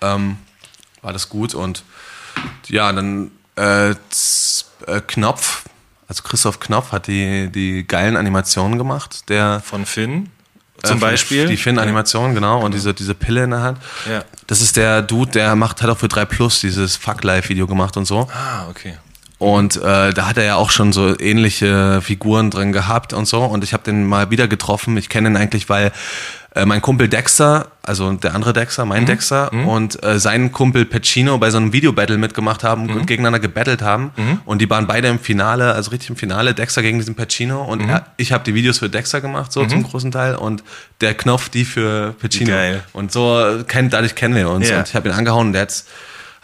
ähm, 0.00 0.38
war 1.02 1.12
das 1.12 1.28
gut 1.28 1.54
und 1.54 1.84
ja, 2.68 2.92
dann 2.92 3.30
äh, 3.56 3.90
äh, 3.90 3.94
Knopf, 5.06 5.64
also 6.08 6.22
Christoph 6.22 6.60
Knopf 6.60 6.92
hat 6.92 7.06
die, 7.06 7.50
die 7.50 7.86
geilen 7.86 8.16
Animationen 8.16 8.78
gemacht. 8.78 9.28
Der 9.28 9.60
von 9.64 9.86
Finn 9.86 10.30
zum 10.82 10.98
äh, 10.98 11.00
Beispiel. 11.00 11.46
Die 11.46 11.56
Finn-Animation, 11.56 12.34
genau, 12.34 12.60
und 12.60 12.74
diese, 12.74 12.94
diese 12.94 13.14
Pille 13.14 13.44
in 13.44 13.50
der 13.50 13.62
Hand. 13.62 13.78
Ja. 14.08 14.24
Das 14.46 14.60
ist 14.60 14.76
der 14.76 15.02
Dude, 15.02 15.32
der 15.32 15.56
macht, 15.56 15.82
hat 15.82 15.90
auch 15.90 15.98
für 15.98 16.08
3 16.08 16.24
Plus 16.26 16.60
dieses 16.60 16.96
Fuck-Live-Video 16.96 17.66
gemacht 17.66 17.96
und 17.96 18.04
so. 18.04 18.28
Ah, 18.32 18.68
okay. 18.68 18.94
Und 19.38 19.76
äh, 19.76 20.12
da 20.12 20.26
hat 20.26 20.36
er 20.36 20.44
ja 20.44 20.56
auch 20.56 20.70
schon 20.70 20.92
so 20.92 21.18
ähnliche 21.18 22.00
Figuren 22.02 22.50
drin 22.50 22.72
gehabt 22.72 23.12
und 23.12 23.26
so. 23.26 23.42
Und 23.42 23.64
ich 23.64 23.72
habe 23.72 23.82
den 23.82 24.06
mal 24.06 24.30
wieder 24.30 24.48
getroffen. 24.48 24.96
Ich 24.96 25.08
kenne 25.08 25.28
ihn 25.28 25.36
eigentlich, 25.36 25.68
weil 25.68 25.92
äh, 26.54 26.64
mein 26.64 26.80
Kumpel 26.80 27.08
Dexter, 27.08 27.66
also 27.82 28.12
der 28.12 28.34
andere 28.34 28.52
Dexter, 28.52 28.84
mein 28.84 29.02
mhm. 29.02 29.06
Dexter, 29.06 29.50
mhm. 29.52 29.68
und 29.68 30.02
äh, 30.04 30.18
sein 30.20 30.52
Kumpel 30.52 30.84
Pacino 30.84 31.36
bei 31.38 31.50
so 31.50 31.56
einem 31.56 31.72
Videobattle 31.72 32.16
mitgemacht 32.16 32.62
haben 32.62 32.86
mhm. 32.86 32.96
und 32.96 33.06
gegeneinander 33.06 33.40
gebettelt 33.40 33.82
haben. 33.82 34.12
Mhm. 34.16 34.40
Und 34.44 34.60
die 34.60 34.70
waren 34.70 34.86
beide 34.86 35.08
im 35.08 35.18
Finale, 35.18 35.74
also 35.74 35.90
richtig 35.90 36.10
im 36.10 36.16
Finale, 36.16 36.54
Dexter 36.54 36.82
gegen 36.82 36.98
diesen 36.98 37.16
Pacino. 37.16 37.62
Und 37.62 37.82
mhm. 37.82 37.90
er, 37.90 38.06
ich 38.16 38.32
habe 38.32 38.44
die 38.44 38.54
Videos 38.54 38.78
für 38.78 38.88
Dexter 38.88 39.20
gemacht, 39.20 39.52
so 39.52 39.66
zum 39.66 39.82
großen 39.82 40.12
Teil, 40.12 40.36
und 40.36 40.62
der 41.00 41.14
Knopf 41.14 41.48
die 41.48 41.64
für 41.64 42.14
Pacino. 42.20 42.50
Geil. 42.50 42.84
Und 42.92 43.10
so 43.10 43.64
kennt, 43.66 43.92
dadurch 43.92 44.14
kennen 44.14 44.36
wir 44.36 44.48
uns. 44.48 44.68
Ja. 44.68 44.78
Und 44.78 44.88
ich 44.88 44.94
habe 44.94 45.08
ihn 45.08 45.14
angehauen 45.14 45.48
und 45.48 45.52
der 45.54 45.62
hat's 45.62 45.86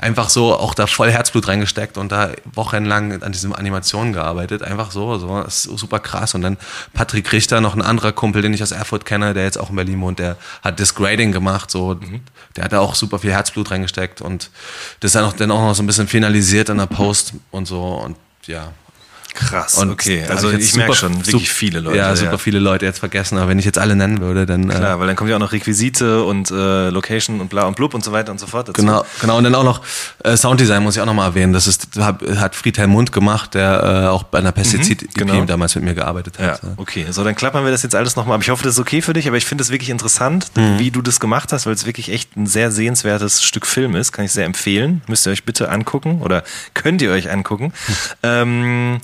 einfach 0.00 0.30
so 0.30 0.57
auch 0.57 0.75
da 0.75 0.87
voll 0.87 1.11
Herzblut 1.11 1.47
reingesteckt 1.47 1.99
und 1.99 2.11
da 2.11 2.30
wochenlang 2.54 3.23
an 3.23 3.33
diesen 3.33 3.54
Animationen 3.54 4.12
gearbeitet. 4.12 4.62
Einfach 4.62 4.90
so, 4.90 5.19
so. 5.19 5.42
Das 5.42 5.66
ist 5.66 5.78
super 5.78 6.00
krass. 6.00 6.35
Und 6.35 6.42
dann 6.42 6.57
Patrick 6.95 7.30
Richter, 7.33 7.61
noch 7.61 7.75
ein 7.75 7.83
anderer 7.83 8.12
Kumpel, 8.12 8.42
den 8.42 8.54
ich 8.54 8.62
aus 8.62 8.73
Erfurt 8.73 9.04
kenne, 9.04 9.35
der 9.35 9.45
jetzt 9.45 9.59
auch 9.59 9.71
in 9.71 9.76
Berlin 9.76 10.00
wohnt, 10.00 10.19
der 10.19 10.37
hat 10.62 10.80
das 10.80 10.95
Grading 10.95 11.33
gemacht, 11.33 11.71
so. 11.71 11.95
Mhm. 11.95 12.23
Der 12.57 12.64
hat 12.64 12.73
da 12.73 12.80
auch 12.80 12.95
super 12.95 13.19
viel 13.19 13.33
Herzblut 13.33 13.71
reingesteckt 13.71 14.21
und 14.21 14.50
das 15.00 15.12
dann 15.12 15.25
auch, 15.25 15.33
dann 15.35 15.50
auch 15.50 15.61
noch 15.61 15.75
so 15.75 15.83
ein 15.83 15.87
bisschen 15.87 16.09
finalisiert 16.09 16.69
in 16.69 16.78
der 16.78 16.87
Post 16.87 17.35
und 17.50 17.66
so 17.66 17.83
und 17.83 18.16
ja, 18.47 18.73
Krass, 19.35 19.75
und 19.79 19.91
okay. 19.91 20.25
Also 20.29 20.51
ich, 20.51 20.59
ich 20.59 20.77
merke 20.77 20.95
schon, 20.95 21.27
wirklich 21.27 21.51
viele 21.51 21.81
Leute. 21.81 21.97
Ja, 21.97 22.15
super 22.17 22.33
ja. 22.33 22.39
viele 22.39 22.59
Leute 22.59 22.87
jetzt 22.87 22.99
vergessen, 22.99 23.39
aber 23.39 23.49
wenn 23.49 23.59
ich 23.59 23.65
jetzt 23.65 23.79
alle 23.79 23.97
nennen 23.97 24.21
würde, 24.21 24.47
dann... 24.47 24.71
Äh, 24.71 24.75
Klar, 24.75 24.97
äh, 24.97 25.01
weil 25.01 25.07
dann 25.07 25.17
kommen 25.17 25.31
ja 25.31 25.37
auch 25.37 25.41
noch 25.41 25.53
Requisite 25.53 26.25
und 26.25 26.51
äh, 26.51 26.91
Location 26.91 27.41
und 27.41 27.49
bla 27.49 27.65
und 27.65 27.77
blub 27.77 27.95
und 27.95 28.05
so 28.05 28.13
weiter 28.13 28.33
und 28.33 28.39
so 28.39 28.47
fort 28.47 28.69
dazu. 28.69 28.81
Genau, 28.81 29.05
genau. 29.21 29.39
Und 29.39 29.45
dann 29.45 29.55
auch 29.55 29.65
noch 29.65 29.83
äh, 30.25 30.37
Sounddesign 30.37 30.83
muss 30.83 30.97
ich 30.97 31.03
auch 31.03 31.07
nochmal 31.07 31.29
erwähnen. 31.29 31.53
Das 31.53 31.67
ist, 31.67 31.89
hat, 31.99 32.23
hat 32.37 32.55
Friedhelm 32.55 32.91
Mund 32.91 33.13
gemacht, 33.13 33.55
der 33.55 34.05
äh, 34.05 34.09
auch 34.09 34.25
bei 34.25 34.39
einer 34.39 34.53
Pestizid-EP 34.53 35.17
mhm, 35.17 35.27
genau. 35.27 35.45
damals 35.45 35.75
mit 35.75 35.85
mir 35.85 35.95
gearbeitet 35.95 36.39
hat. 36.39 36.63
Ja, 36.63 36.71
okay. 36.77 37.07
So, 37.11 37.25
dann 37.25 37.35
klappern 37.35 37.65
wir 37.65 37.71
das 37.71 37.83
jetzt 37.83 37.95
alles 37.95 38.17
nochmal 38.17 38.37
ab. 38.37 38.43
Ich 38.43 38.51
hoffe, 38.51 38.65
das 38.65 38.75
ist 38.75 38.81
okay 38.81 39.03
für 39.03 39.13
dich, 39.13 39.27
aber 39.29 39.37
ich 39.37 39.47
finde 39.47 39.63
es 39.63 39.71
wirklich 39.71 39.91
interessant, 39.91 40.51
mhm. 40.57 40.79
wie 40.79 40.91
du 40.91 41.03
das 41.03 41.21
gemacht 41.21 41.53
hast, 41.53 41.67
weil 41.67 41.75
es 41.75 41.87
wirklich 41.87 42.11
echt 42.11 42.37
ein 42.37 42.47
sehr 42.47 42.71
sehenswertes 42.71 43.43
Stück 43.43 43.67
Film 43.67 43.95
ist. 43.97 44.13
Kann 44.13 44.25
ich 44.25 44.33
sehr 44.33 44.45
empfehlen. 44.45 45.03
Müsst 45.07 45.27
ihr 45.27 45.33
euch 45.33 45.45
bitte 45.45 45.71
angucken 45.71 46.21
oder 46.23 46.43
könnt 46.75 47.03
ihr 47.03 47.11
euch 47.11 47.31
angucken. 47.31 47.73
ähm, 48.23 49.01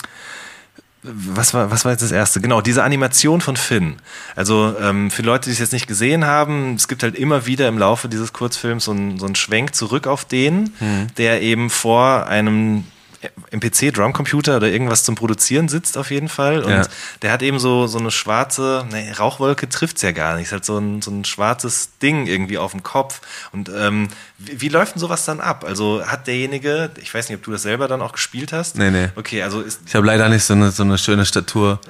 was 1.07 1.55
war, 1.55 1.71
was 1.71 1.85
war 1.85 1.93
jetzt 1.93 2.03
das 2.03 2.13
erste? 2.13 2.41
Genau, 2.41 2.61
diese 2.61 2.83
Animation 2.83 3.41
von 3.41 3.57
Finn. 3.57 3.97
Also 4.35 4.75
ähm, 4.81 5.11
für 5.11 5.23
Leute, 5.23 5.47
die 5.47 5.53
es 5.53 5.59
jetzt 5.59 5.73
nicht 5.73 5.87
gesehen 5.87 6.25
haben, 6.25 6.75
es 6.75 6.89
gibt 6.89 7.03
halt 7.03 7.15
immer 7.15 7.47
wieder 7.47 7.69
im 7.69 7.79
Laufe 7.79 8.09
dieses 8.09 8.33
Kurzfilms 8.33 8.85
so 8.85 8.93
einen 8.93 9.19
so 9.19 9.29
Schwenk 9.35 9.75
zurück 9.75 10.07
auf 10.07 10.25
den, 10.25 10.75
mhm. 10.81 11.07
der 11.17 11.43
eben 11.43 11.71
vor 11.71 12.27
einem 12.27 12.85
im 13.51 13.61
PC 13.61 13.93
Drumcomputer 13.95 14.57
oder 14.57 14.69
irgendwas 14.69 15.05
zum 15.05 15.15
Produzieren 15.15 15.69
sitzt 15.69 15.97
auf 15.99 16.11
jeden 16.11 16.29
Fall. 16.29 16.63
Und 16.63 16.71
ja. 16.71 16.83
der 17.23 17.33
hat 17.33 17.43
eben 17.43 17.59
so, 17.59 17.87
so 17.87 17.99
eine 17.99 18.11
schwarze, 18.11 18.87
ne, 18.91 19.17
Rauchwolke 19.19 19.69
trifft's 19.69 20.03
ja 20.03 20.13
gar 20.13 20.37
nicht. 20.37 20.47
Es 20.47 20.53
hat 20.53 20.65
so 20.65 20.79
ein, 20.79 21.03
so 21.03 21.11
ein 21.11 21.25
schwarzes 21.25 21.99
Ding 21.99 22.27
irgendwie 22.27 22.59
auf 22.59 22.73
dem 22.73 22.83
Kopf. 22.83 23.21
Und 23.53 23.71
ähm, 23.75 24.09
wie, 24.39 24.61
wie 24.61 24.69
läuft 24.69 24.95
denn 24.95 25.01
sowas 25.01 25.25
dann 25.25 25.41
ab? 25.41 25.65
Also 25.67 26.05
hat 26.07 26.27
derjenige, 26.27 26.91
ich 27.01 27.13
weiß 27.13 27.29
nicht, 27.29 27.39
ob 27.39 27.45
du 27.45 27.53
das 27.53 27.63
selber 27.63 27.89
dann 27.89 28.03
auch 28.03 28.13
gespielt 28.13 28.53
hast? 28.53 28.77
Nee, 28.77 28.91
nee. 28.91 29.09
Okay, 29.17 29.43
also 29.43 29.61
ist. 29.63 29.81
Ich 29.87 29.95
habe 29.95 30.07
leider 30.07 30.29
nicht 30.29 30.45
so 30.45 30.53
eine, 30.55 30.71
so 30.71 30.83
eine 30.83 30.99
schöne 30.99 31.25
Statur. 31.25 31.81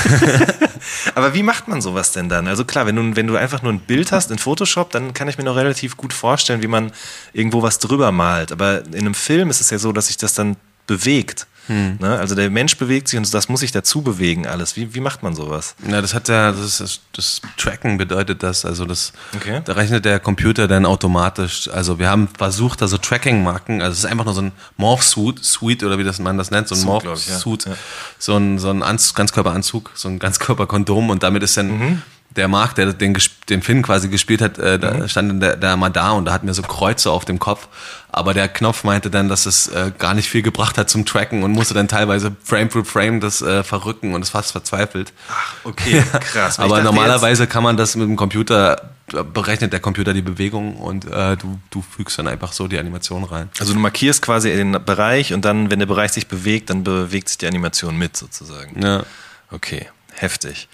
Aber 1.14 1.32
wie 1.32 1.42
macht 1.42 1.68
man 1.68 1.80
sowas 1.80 2.12
denn 2.12 2.28
dann? 2.28 2.46
Also 2.46 2.64
klar, 2.64 2.86
wenn 2.86 2.96
du, 2.96 3.16
wenn 3.16 3.26
du 3.26 3.36
einfach 3.36 3.62
nur 3.62 3.72
ein 3.72 3.80
Bild 3.80 4.12
hast 4.12 4.30
in 4.30 4.38
Photoshop, 4.38 4.90
dann 4.90 5.14
kann 5.14 5.28
ich 5.28 5.38
mir 5.38 5.44
noch 5.44 5.56
relativ 5.56 5.96
gut 5.96 6.12
vorstellen, 6.12 6.62
wie 6.62 6.68
man 6.68 6.92
irgendwo 7.32 7.62
was 7.62 7.78
drüber 7.78 8.12
malt. 8.12 8.52
Aber 8.52 8.84
in 8.86 8.98
einem 8.98 9.14
Film 9.14 9.48
ist 9.48 9.60
es 9.60 9.70
ja 9.70 9.78
so, 9.78 9.92
dass 9.92 10.08
sich 10.08 10.18
das 10.18 10.34
dann 10.34 10.56
bewegt. 10.86 11.46
Hm. 11.66 11.98
Ne? 12.00 12.18
Also 12.18 12.34
der 12.34 12.50
Mensch 12.50 12.76
bewegt 12.76 13.08
sich 13.08 13.18
und 13.18 13.32
das 13.32 13.48
muss 13.48 13.60
sich 13.60 13.72
dazu 13.72 14.02
bewegen 14.02 14.46
alles. 14.46 14.76
Wie, 14.76 14.94
wie 14.94 15.00
macht 15.00 15.22
man 15.22 15.34
sowas? 15.34 15.74
Ja, 15.88 16.00
das 16.00 16.14
hat 16.14 16.28
ja, 16.28 16.50
das, 16.50 16.80
ist, 16.80 17.00
das 17.12 17.40
Tracken 17.56 17.98
bedeutet 17.98 18.42
das. 18.42 18.64
Also 18.64 18.84
das, 18.84 19.12
okay. 19.36 19.62
da 19.64 19.74
rechnet 19.74 20.04
der 20.04 20.18
Computer 20.18 20.66
dann 20.66 20.84
automatisch. 20.86 21.68
Also 21.68 21.98
wir 21.98 22.08
haben 22.08 22.28
versucht, 22.28 22.82
da 22.82 22.88
so 22.88 22.98
Tracking-Marken, 22.98 23.80
also 23.80 23.92
es 23.92 23.98
ist 24.00 24.06
einfach 24.06 24.24
nur 24.24 24.34
so 24.34 24.42
ein 24.42 24.52
Morph-Suit, 24.76 25.44
Suite 25.44 25.84
oder 25.84 25.98
wie 25.98 26.04
das 26.04 26.18
man 26.18 26.38
das 26.38 26.50
nennt, 26.50 26.68
so 26.68 26.74
ein 26.74 26.82
Morph-Suit, 26.82 27.66
ja. 27.66 27.72
so 28.18 28.36
ein, 28.36 28.58
so 28.58 28.70
ein 28.70 28.82
Anzug, 28.82 29.16
Ganzkörperanzug, 29.16 29.92
so 29.94 30.08
ein 30.08 30.18
Ganzkörperkondom 30.18 31.10
und 31.10 31.22
damit 31.22 31.42
ist 31.42 31.56
dann 31.56 31.68
mhm 31.68 32.02
der 32.36 32.48
Marc, 32.48 32.74
der 32.74 32.92
den, 32.92 33.16
den 33.48 33.62
Finn 33.62 33.82
quasi 33.82 34.08
gespielt 34.08 34.40
hat, 34.40 34.58
äh, 34.58 34.78
da 34.78 34.94
mhm. 34.94 35.08
stand 35.08 35.42
der, 35.42 35.56
der 35.56 35.76
mal 35.76 35.90
da 35.90 36.10
und 36.12 36.24
da 36.24 36.32
hatten 36.32 36.46
wir 36.46 36.54
so 36.54 36.62
Kreuze 36.62 37.10
auf 37.10 37.24
dem 37.24 37.38
Kopf. 37.38 37.68
Aber 38.10 38.34
der 38.34 38.48
Knopf 38.48 38.84
meinte 38.84 39.10
dann, 39.10 39.28
dass 39.28 39.46
es 39.46 39.68
äh, 39.68 39.90
gar 39.98 40.12
nicht 40.14 40.28
viel 40.28 40.42
gebracht 40.42 40.76
hat 40.76 40.90
zum 40.90 41.06
Tracken 41.06 41.42
und 41.42 41.52
musste 41.52 41.72
dann 41.72 41.88
teilweise 41.88 42.34
Frame 42.44 42.70
für 42.70 42.84
Frame 42.84 43.20
das 43.20 43.40
äh, 43.40 43.62
verrücken 43.62 44.14
und 44.14 44.22
es 44.22 44.30
fast 44.30 44.52
verzweifelt. 44.52 45.12
Ach, 45.30 45.54
okay, 45.64 46.02
krass. 46.20 46.58
Aber 46.58 46.82
normalerweise 46.82 47.46
kann 47.46 47.62
man 47.62 47.76
das 47.76 47.96
mit 47.96 48.06
dem 48.06 48.16
Computer, 48.16 48.90
berechnet 49.32 49.72
der 49.72 49.80
Computer 49.80 50.12
die 50.12 50.22
Bewegung 50.22 50.76
und 50.76 51.06
äh, 51.06 51.36
du, 51.36 51.58
du 51.70 51.82
fügst 51.82 52.18
dann 52.18 52.28
einfach 52.28 52.52
so 52.52 52.68
die 52.68 52.78
Animation 52.78 53.24
rein. 53.24 53.48
Also 53.58 53.72
du 53.72 53.78
markierst 53.78 54.20
quasi 54.20 54.50
den 54.54 54.72
Bereich 54.84 55.32
und 55.32 55.44
dann, 55.44 55.70
wenn 55.70 55.78
der 55.78 55.86
Bereich 55.86 56.12
sich 56.12 56.28
bewegt, 56.28 56.68
dann 56.70 56.84
bewegt 56.84 57.28
sich 57.28 57.38
die 57.38 57.46
Animation 57.46 57.96
mit 57.96 58.16
sozusagen. 58.16 58.82
Ja. 58.82 59.04
Okay 59.50 59.88
heftig. 60.16 60.68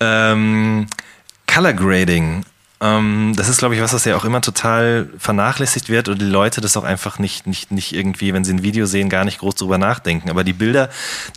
ähm, 0.00 0.86
Color 1.46 1.72
Grading 1.72 2.44
Ähm, 2.82 3.34
das 3.36 3.50
ist, 3.50 3.58
glaube 3.58 3.74
ich, 3.74 3.82
was, 3.82 3.92
was 3.92 4.06
ja 4.06 4.16
auch 4.16 4.24
immer 4.24 4.40
total 4.40 5.10
vernachlässigt 5.18 5.90
wird 5.90 6.08
und 6.08 6.18
die 6.18 6.26
Leute 6.26 6.62
das 6.62 6.78
auch 6.78 6.84
einfach 6.84 7.18
nicht, 7.18 7.46
nicht, 7.46 7.70
nicht 7.70 7.94
irgendwie, 7.94 8.32
wenn 8.32 8.42
sie 8.42 8.54
ein 8.54 8.62
Video 8.62 8.86
sehen, 8.86 9.10
gar 9.10 9.26
nicht 9.26 9.40
groß 9.40 9.56
drüber 9.56 9.76
nachdenken. 9.76 10.30
Aber 10.30 10.44
die 10.44 10.54
Bilder, 10.54 10.88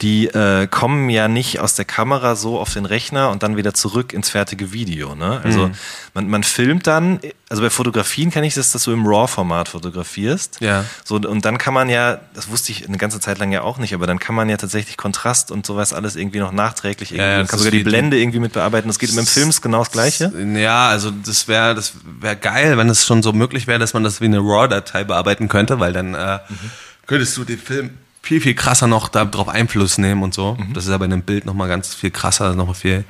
die 0.02 0.28
äh, 0.28 0.68
kommen 0.68 1.10
ja 1.10 1.28
nicht 1.28 1.60
aus 1.60 1.76
der 1.76 1.84
Kamera 1.84 2.38
so 2.38 2.60
auf 2.60 2.72
den 2.72 2.86
Rechner 2.86 3.30
und 3.30 3.44
dann 3.44 3.58
wieder 3.58 3.74
zurück 3.74 4.14
ins 4.14 4.30
fertige 4.30 4.72
Video. 4.72 5.16
Ne? 5.16 5.42
Also 5.44 5.68
mhm. 5.68 5.74
man, 6.14 6.28
man 6.30 6.44
filmt 6.44 6.88
dann, 6.88 7.20
also 7.50 7.62
bei 7.62 7.70
Fotografien 7.70 8.32
kenne 8.32 8.48
ich 8.48 8.56
das, 8.56 8.72
dass 8.72 8.84
du 8.86 8.92
im 8.92 9.06
RAW-Format 9.06 9.70
fotografierst. 9.70 10.58
Ja. 10.62 10.86
So, 11.04 11.18
und 11.18 11.46
dann 11.46 11.58
kann 11.58 11.74
man 11.74 11.90
ja, 11.90 12.20
das 12.34 12.50
wusste 12.50 12.72
ich 12.72 12.88
eine 12.88 12.98
ganze 12.98 13.20
Zeit 13.20 13.38
lang 13.38 13.52
ja 13.52 13.62
auch 13.62 13.78
nicht, 13.78 13.94
aber 13.94 14.08
dann 14.08 14.18
kann 14.18 14.34
man 14.34 14.50
ja 14.50 14.58
tatsächlich 14.58 14.98
Kontrast 14.98 15.52
und 15.52 15.66
sowas 15.66 15.94
alles 15.94 16.16
irgendwie 16.16 16.40
noch 16.40 16.52
nachträglich 16.52 17.12
irgendwie, 17.12 17.26
ja, 17.26 17.32
ja, 17.32 17.38
man 17.40 17.48
kann 17.48 17.60
sogar 17.60 17.72
die 17.72 17.84
Blende 17.84 18.18
irgendwie 18.18 18.40
mit 18.40 18.54
bearbeiten. 18.54 18.88
Das 18.88 18.98
geht 18.98 19.10
mit 19.10 19.20
dem 19.20 19.28
Film 19.28 19.52
genau 19.62 19.80
das 19.80 19.92
Gleiche. 19.92 20.32
Ja, 20.56 20.88
also 20.88 21.12
das 21.12 21.34
das 21.34 21.48
wäre 21.48 21.76
das 21.76 21.94
wär 22.20 22.36
geil, 22.36 22.78
wenn 22.78 22.90
es 22.90 23.06
schon 23.06 23.24
so 23.24 23.34
möglich 23.34 23.68
wäre, 23.68 23.80
dass 23.80 23.94
man 23.94 24.04
das 24.04 24.22
wie 24.22 24.26
eine 24.26 24.38
RAW-Datei 24.38 25.04
bearbeiten 25.04 25.48
könnte, 25.48 25.80
weil 25.80 25.92
dann 25.92 26.14
äh, 26.14 26.40
mhm. 26.48 26.72
könntest 27.08 27.36
du 27.36 27.44
den 27.44 27.58
Film 27.58 27.98
viel, 28.22 28.40
viel 28.40 28.54
krasser 28.54 28.88
noch 28.88 29.10
darauf 29.10 29.50
Einfluss 29.50 29.98
nehmen 29.98 30.24
und 30.24 30.34
so. 30.34 30.56
Mhm. 30.56 30.74
Das 30.74 30.86
ist 30.86 30.92
aber 30.92 31.06
in 31.06 31.14
einem 31.14 31.24
Bild 31.24 31.46
nochmal 31.46 31.68
ganz 31.68 31.94
viel 31.94 32.12
krasser, 32.12 32.56
nochmal 32.56 32.76
viel, 32.76 33.04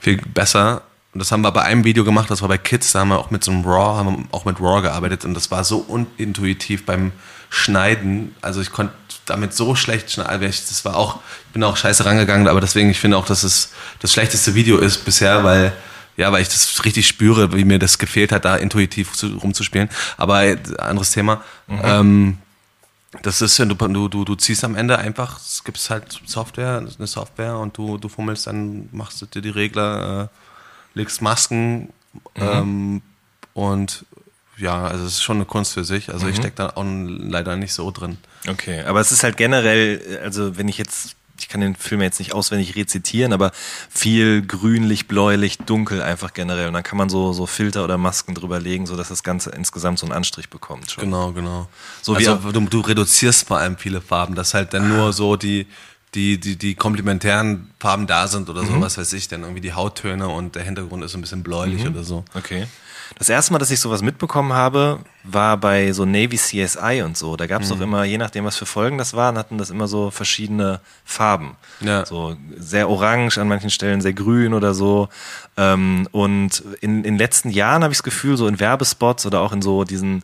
viel 0.00 0.16
besser. 0.18 0.82
Und 1.14 1.20
das 1.20 1.30
haben 1.30 1.42
wir 1.42 1.52
bei 1.52 1.62
einem 1.62 1.84
Video 1.84 2.04
gemacht, 2.04 2.28
das 2.28 2.42
war 2.42 2.48
bei 2.48 2.58
Kids, 2.58 2.92
da 2.92 3.00
haben 3.00 3.08
wir 3.08 3.18
auch 3.18 3.30
mit 3.30 3.44
so 3.44 3.52
einem 3.52 3.64
RAW, 3.64 3.98
haben 3.98 4.16
wir 4.16 4.24
auch 4.32 4.44
mit 4.44 4.60
RAW 4.60 4.82
gearbeitet 4.82 5.24
und 5.24 5.34
das 5.34 5.50
war 5.52 5.62
so 5.62 5.78
unintuitiv 5.78 6.84
beim 6.84 7.12
Schneiden. 7.50 8.34
Also 8.42 8.60
ich 8.60 8.72
konnte 8.72 8.94
damit 9.24 9.54
so 9.54 9.76
schlecht 9.76 10.10
schneiden. 10.10 10.42
Das 10.42 10.84
war 10.84 10.96
auch, 10.96 11.20
ich 11.46 11.52
bin 11.52 11.62
auch 11.62 11.76
scheiße 11.76 12.04
rangegangen, 12.04 12.48
aber 12.48 12.60
deswegen, 12.60 12.90
ich 12.90 12.98
finde 12.98 13.16
auch, 13.16 13.26
dass 13.26 13.44
es 13.44 13.72
das 14.00 14.12
schlechteste 14.12 14.56
Video 14.56 14.78
ist 14.78 15.04
bisher, 15.04 15.44
weil 15.44 15.72
ja, 16.16 16.30
weil 16.30 16.42
ich 16.42 16.48
das 16.48 16.84
richtig 16.84 17.08
spüre, 17.08 17.52
wie 17.52 17.64
mir 17.64 17.78
das 17.78 17.98
gefehlt 17.98 18.30
hat, 18.30 18.44
da 18.44 18.56
intuitiv 18.56 19.12
zu, 19.12 19.36
rumzuspielen. 19.36 19.88
Aber 20.16 20.44
äh, 20.44 20.58
anderes 20.78 21.10
Thema. 21.10 21.42
Mhm. 21.66 21.80
Ähm, 21.82 22.38
das 23.22 23.42
ist, 23.42 23.58
du, 23.58 23.66
du, 23.66 24.08
du, 24.08 24.24
du 24.24 24.34
ziehst 24.34 24.64
am 24.64 24.74
Ende 24.74 24.98
einfach, 24.98 25.38
es 25.38 25.62
gibt 25.64 25.78
halt 25.90 26.20
Software, 26.26 26.78
eine 26.78 27.06
Software 27.06 27.58
und 27.58 27.76
du, 27.76 27.98
du 27.98 28.08
fummelst 28.08 28.46
dann, 28.46 28.88
machst 28.92 29.22
du 29.22 29.26
dir 29.26 29.42
die 29.42 29.50
Regler, 29.50 30.24
äh, 30.24 30.43
legst 30.94 31.22
Masken 31.22 31.80
mhm. 31.82 31.90
ähm, 32.36 33.02
und 33.52 34.04
ja, 34.56 34.84
also 34.84 35.04
es 35.04 35.14
ist 35.14 35.22
schon 35.22 35.38
eine 35.38 35.46
Kunst 35.46 35.72
für 35.74 35.84
sich. 35.84 36.12
Also 36.12 36.26
mhm. 36.26 36.32
ich 36.32 36.36
stecke 36.36 36.56
da 36.56 36.70
auch 36.70 36.84
leider 36.84 37.56
nicht 37.56 37.72
so 37.72 37.90
drin. 37.90 38.18
Okay, 38.48 38.82
aber 38.82 39.00
es 39.00 39.10
ist 39.10 39.24
halt 39.24 39.36
generell, 39.36 40.20
also 40.22 40.56
wenn 40.56 40.68
ich 40.68 40.78
jetzt 40.78 41.16
ich 41.38 41.48
kann 41.48 41.60
den 41.60 41.74
Film 41.74 42.00
jetzt 42.00 42.18
nicht 42.18 42.32
auswendig 42.32 42.76
rezitieren, 42.76 43.32
aber 43.32 43.50
viel 43.90 44.42
grünlich, 44.42 45.08
bläulich, 45.08 45.58
dunkel 45.58 46.00
einfach 46.00 46.32
generell. 46.32 46.68
Und 46.68 46.74
dann 46.74 46.82
kann 46.82 46.96
man 46.96 47.08
so, 47.08 47.32
so 47.32 47.46
Filter 47.46 47.84
oder 47.84 47.98
Masken 47.98 48.34
drüber 48.34 48.60
legen, 48.60 48.86
sodass 48.86 49.08
das 49.08 49.22
Ganze 49.22 49.50
insgesamt 49.50 49.98
so 49.98 50.06
einen 50.06 50.12
Anstrich 50.12 50.48
bekommt. 50.48 50.92
Schon. 50.92 51.04
Genau, 51.04 51.32
genau. 51.32 51.68
So 52.02 52.14
also 52.14 52.44
wie 52.44 52.52
du, 52.52 52.60
du 52.60 52.80
reduzierst 52.80 53.48
vor 53.48 53.58
allem 53.58 53.76
viele 53.76 54.00
Farben, 54.00 54.34
dass 54.34 54.54
halt 54.54 54.74
dann 54.74 54.88
nur 54.88 55.12
so 55.12 55.36
die, 55.36 55.66
die, 56.14 56.38
die, 56.38 56.56
die 56.56 56.74
komplementären 56.74 57.70
Farben 57.80 58.06
da 58.06 58.28
sind 58.28 58.48
oder 58.48 58.64
so, 58.64 58.72
mhm. 58.72 58.80
was 58.80 58.98
weiß 58.98 59.12
ich, 59.14 59.28
dann 59.28 59.42
irgendwie 59.42 59.60
die 59.60 59.72
Hauttöne 59.72 60.28
und 60.28 60.54
der 60.54 60.62
Hintergrund 60.62 61.04
ist 61.04 61.12
so 61.12 61.18
ein 61.18 61.20
bisschen 61.20 61.42
bläulich 61.42 61.84
mhm. 61.84 61.90
oder 61.90 62.04
so. 62.04 62.24
Okay. 62.34 62.66
Das 63.18 63.28
erste 63.28 63.52
Mal, 63.52 63.58
dass 63.58 63.70
ich 63.70 63.80
sowas 63.80 64.02
mitbekommen 64.02 64.54
habe, 64.54 65.00
war 65.24 65.56
bei 65.56 65.92
so 65.92 66.04
Navy 66.04 66.36
CSI 66.36 67.02
und 67.04 67.16
so. 67.16 67.36
Da 67.36 67.46
gab 67.46 67.62
es 67.62 67.68
mhm. 67.68 67.74
doch 67.74 67.80
immer, 67.82 68.04
je 68.04 68.18
nachdem, 68.18 68.44
was 68.44 68.56
für 68.56 68.66
Folgen 68.66 68.98
das 68.98 69.14
waren, 69.14 69.38
hatten 69.38 69.58
das 69.58 69.70
immer 69.70 69.86
so 69.86 70.10
verschiedene 70.10 70.80
Farben. 71.04 71.56
Ja. 71.80 72.06
So 72.06 72.36
sehr 72.56 72.88
orange, 72.88 73.38
an 73.38 73.48
manchen 73.48 73.70
Stellen 73.70 74.00
sehr 74.00 74.14
grün 74.14 74.54
oder 74.54 74.74
so. 74.74 75.08
Ähm, 75.56 76.08
und 76.12 76.62
in, 76.80 76.98
in 76.98 77.02
den 77.02 77.18
letzten 77.18 77.50
Jahren 77.50 77.84
habe 77.84 77.92
ich 77.92 77.98
das 77.98 78.04
Gefühl, 78.04 78.36
so 78.36 78.48
in 78.48 78.58
Werbespots 78.58 79.26
oder 79.26 79.40
auch 79.40 79.52
in 79.52 79.62
so 79.62 79.84
diesen 79.84 80.22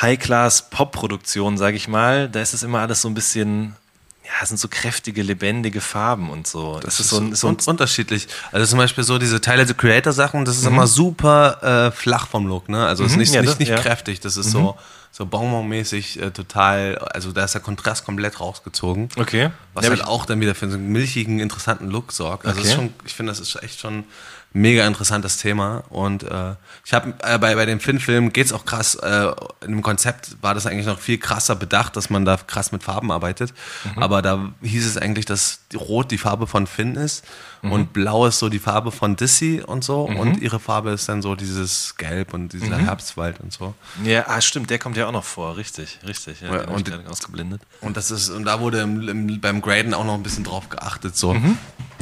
High-Class-Pop-Produktionen, 0.00 1.58
sage 1.58 1.76
ich 1.76 1.88
mal, 1.88 2.28
da 2.28 2.40
ist 2.40 2.54
es 2.54 2.62
immer 2.62 2.80
alles 2.80 3.02
so 3.02 3.08
ein 3.08 3.14
bisschen 3.14 3.76
ja, 4.24 4.46
sind 4.46 4.58
so 4.58 4.68
kräftige, 4.68 5.22
lebendige 5.22 5.80
Farben 5.80 6.30
und 6.30 6.46
so. 6.46 6.74
Das, 6.74 6.96
das 6.96 7.00
ist 7.00 7.08
so, 7.10 7.18
ein, 7.18 7.34
so 7.34 7.48
ein 7.48 7.56
unterschiedlich. 7.66 8.28
Also 8.52 8.66
zum 8.66 8.78
Beispiel 8.78 9.04
so 9.04 9.18
diese 9.18 9.40
Teile 9.40 9.66
the 9.66 9.74
Creator 9.74 10.12
Sachen, 10.12 10.44
das 10.44 10.56
ist 10.56 10.62
mhm. 10.62 10.74
immer 10.74 10.86
super 10.86 11.88
äh, 11.88 11.90
flach 11.90 12.28
vom 12.28 12.46
Look, 12.46 12.68
ne? 12.68 12.86
Also 12.86 13.02
mhm. 13.02 13.10
ist 13.10 13.16
nicht, 13.16 13.34
ja, 13.34 13.42
nicht, 13.42 13.58
nicht 13.58 13.68
ja. 13.68 13.78
kräftig, 13.78 14.20
das 14.20 14.36
ist 14.36 14.48
mhm. 14.48 14.50
so 14.50 14.76
so 15.14 15.26
Bonbon-mäßig 15.26 16.20
äh, 16.20 16.30
total, 16.30 16.96
also 16.96 17.32
da 17.32 17.44
ist 17.44 17.52
der 17.52 17.60
Kontrast 17.60 18.06
komplett 18.06 18.40
rausgezogen. 18.40 19.10
Okay. 19.16 19.50
Was 19.74 19.84
ja, 19.84 19.90
halt 19.90 20.04
auch 20.04 20.24
dann 20.24 20.40
wieder 20.40 20.54
für 20.54 20.70
so 20.70 20.76
einen 20.78 20.90
milchigen, 20.90 21.38
interessanten 21.38 21.90
Look 21.90 22.12
sorgt. 22.12 22.46
Also 22.46 22.60
okay. 22.60 22.74
schon, 22.74 22.94
ich 23.04 23.12
finde, 23.12 23.30
das 23.30 23.38
ist 23.38 23.62
echt 23.62 23.78
schon 23.78 24.04
mega 24.52 24.86
interessantes 24.86 25.38
Thema. 25.38 25.84
Und 25.88 26.22
äh, 26.24 26.54
ich 26.84 26.92
habe 26.92 27.14
äh, 27.22 27.38
bei, 27.38 27.54
bei 27.54 27.66
dem 27.66 27.80
Finn-Film 27.80 28.32
geht's 28.32 28.52
auch 28.52 28.64
krass, 28.64 28.94
äh, 28.96 29.32
in 29.62 29.72
dem 29.72 29.82
Konzept 29.82 30.36
war 30.42 30.54
das 30.54 30.66
eigentlich 30.66 30.86
noch 30.86 30.98
viel 30.98 31.18
krasser 31.18 31.56
bedacht, 31.56 31.96
dass 31.96 32.10
man 32.10 32.24
da 32.24 32.36
krass 32.36 32.72
mit 32.72 32.82
Farben 32.82 33.10
arbeitet. 33.10 33.52
Mhm. 33.84 34.02
Aber 34.02 34.22
da 34.22 34.52
hieß 34.62 34.86
es 34.86 34.96
eigentlich, 34.96 35.24
dass 35.24 35.60
Rot 35.74 36.10
die 36.10 36.18
Farbe 36.18 36.46
von 36.46 36.66
Finn 36.66 36.96
ist 36.96 37.24
mhm. 37.62 37.72
und 37.72 37.92
Blau 37.92 38.26
ist 38.26 38.38
so 38.38 38.48
die 38.48 38.58
Farbe 38.58 38.92
von 38.92 39.16
Dissy 39.16 39.62
und 39.64 39.84
so. 39.84 40.08
Mhm. 40.08 40.16
Und 40.16 40.42
ihre 40.42 40.60
Farbe 40.60 40.90
ist 40.90 41.08
dann 41.08 41.22
so 41.22 41.34
dieses 41.34 41.96
Gelb 41.96 42.34
und 42.34 42.52
dieser 42.52 42.78
mhm. 42.78 42.84
Herbstwald 42.84 43.40
und 43.40 43.52
so. 43.52 43.74
Ja, 44.04 44.26
ah, 44.28 44.40
stimmt, 44.40 44.70
der 44.70 44.78
kommt 44.78 44.96
ja 44.96 45.06
auch 45.06 45.12
noch 45.12 45.24
vor, 45.24 45.56
richtig, 45.56 45.98
richtig. 46.06 46.42
Ja, 46.42 46.54
ja 46.54 46.68
und, 46.68 47.08
ausgeblendet. 47.08 47.62
Und 47.80 47.96
das 47.96 48.10
ist, 48.10 48.28
und 48.28 48.44
da 48.44 48.60
wurde 48.60 48.80
im, 48.80 49.08
im, 49.08 49.40
beim 49.40 49.62
Graden 49.62 49.94
auch 49.94 50.04
noch 50.04 50.14
ein 50.14 50.22
bisschen 50.22 50.44
drauf 50.44 50.68
geachtet. 50.68 51.16
So. 51.16 51.34
Mhm. 51.34 51.58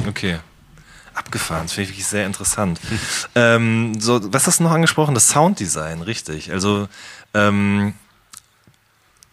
Okay. 0.07 0.39
Abgefahren, 1.13 1.63
das 1.63 1.73
finde 1.73 1.83
ich 1.83 1.89
wirklich 1.89 2.07
sehr 2.07 2.25
interessant. 2.25 2.79
ähm, 3.35 3.99
so, 3.99 4.33
was 4.33 4.47
hast 4.47 4.59
du 4.59 4.63
noch 4.63 4.71
angesprochen? 4.71 5.13
Das 5.13 5.29
Sounddesign, 5.29 6.01
richtig. 6.01 6.51
Also 6.51 6.87
ähm, 7.33 7.93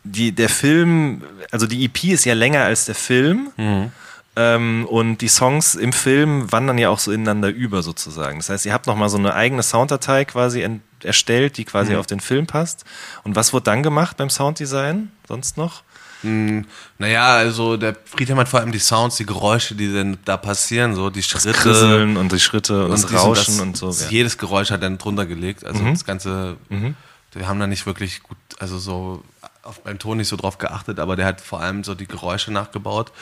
die, 0.05 0.33
der 0.33 0.49
Film, 0.49 1.23
also 1.51 1.67
die 1.67 1.85
EP 1.85 2.05
ist 2.05 2.25
ja 2.25 2.35
länger 2.35 2.64
als 2.64 2.87
der 2.87 2.95
Film. 2.95 3.51
Mhm. 3.57 3.93
Ähm, 4.37 4.87
und 4.88 5.19
die 5.19 5.29
Songs 5.29 5.75
im 5.75 5.93
Film 5.93 6.51
wandern 6.53 6.79
ja 6.79 6.91
auch 6.91 7.01
so 7.01 7.11
ineinander 7.11 7.49
über 7.49 7.83
sozusagen. 7.83 8.38
Das 8.38 8.49
heißt, 8.51 8.67
ihr 8.67 8.73
habt 8.73 8.87
nochmal 8.87 9.09
so 9.09 9.19
eine 9.19 9.35
eigene 9.35 9.64
Sounddatei 9.64 10.25
quasi 10.25 10.64
erstellt, 11.03 11.57
die 11.57 11.64
quasi 11.64 11.93
mhm. 11.93 11.99
auf 11.99 12.07
den 12.07 12.21
Film 12.21 12.47
passt. 12.47 12.85
Und 13.25 13.35
was 13.35 13.53
wurde 13.53 13.64
dann 13.64 13.83
gemacht 13.83 14.17
beim 14.17 14.31
Sounddesign 14.31 15.11
sonst 15.27 15.57
noch? 15.57 15.83
Hm, 16.22 16.64
naja, 16.98 17.37
also 17.37 17.76
der 17.76 17.96
Friedhelm 18.04 18.38
hat 18.38 18.48
vor 18.48 18.61
allem 18.61 18.72
die 18.72 18.78
Sounds, 18.78 19.16
die 19.16 19.26
Geräusche, 19.26 19.74
die 19.74 19.92
dann 19.92 20.18
da 20.24 20.37
passieren, 20.37 20.94
so 20.94 21.11
die 21.11 21.22
Schritte. 21.22 21.52
Das 21.52 21.62
Krisseln 21.62 22.16
und 22.16 22.33
die 22.33 22.40
Schritte 22.40 22.85
und, 22.87 22.90
und 22.90 23.02
das 23.04 23.12
Rauschen 23.12 23.61
und, 23.61 23.74
das, 23.74 23.83
und 23.83 23.94
so. 23.94 24.04
Ja. 24.04 24.11
Jedes 24.11 24.38
Geräusch 24.38 24.70
hat 24.70 24.83
dann 24.83 24.98
drunter 24.98 25.26
gelegt. 25.26 25.64
Also 25.64 25.83
mhm. 25.83 25.92
das 25.92 26.04
Ganze, 26.04 26.57
mhm. 26.68 26.96
wir 27.33 27.46
haben 27.46 27.61
da 27.61 27.66
nicht 27.66 27.87
wirklich 27.87 28.22
gut, 28.22 28.38
also 28.59 28.78
so 28.78 29.22
auf, 29.68 29.81
beim 29.81 29.98
Ton 29.98 30.18
nicht 30.18 30.28
so 30.28 30.37
drauf 30.37 30.59
geachtet, 30.59 30.98
aber 30.98 31.16
der 31.16 31.26
hat 31.26 31.40
vor 31.40 31.61
allem 31.61 31.85
so 31.85 31.94
die 31.94 32.07
Geräusche 32.07 32.52
nachgebaut 32.52 33.12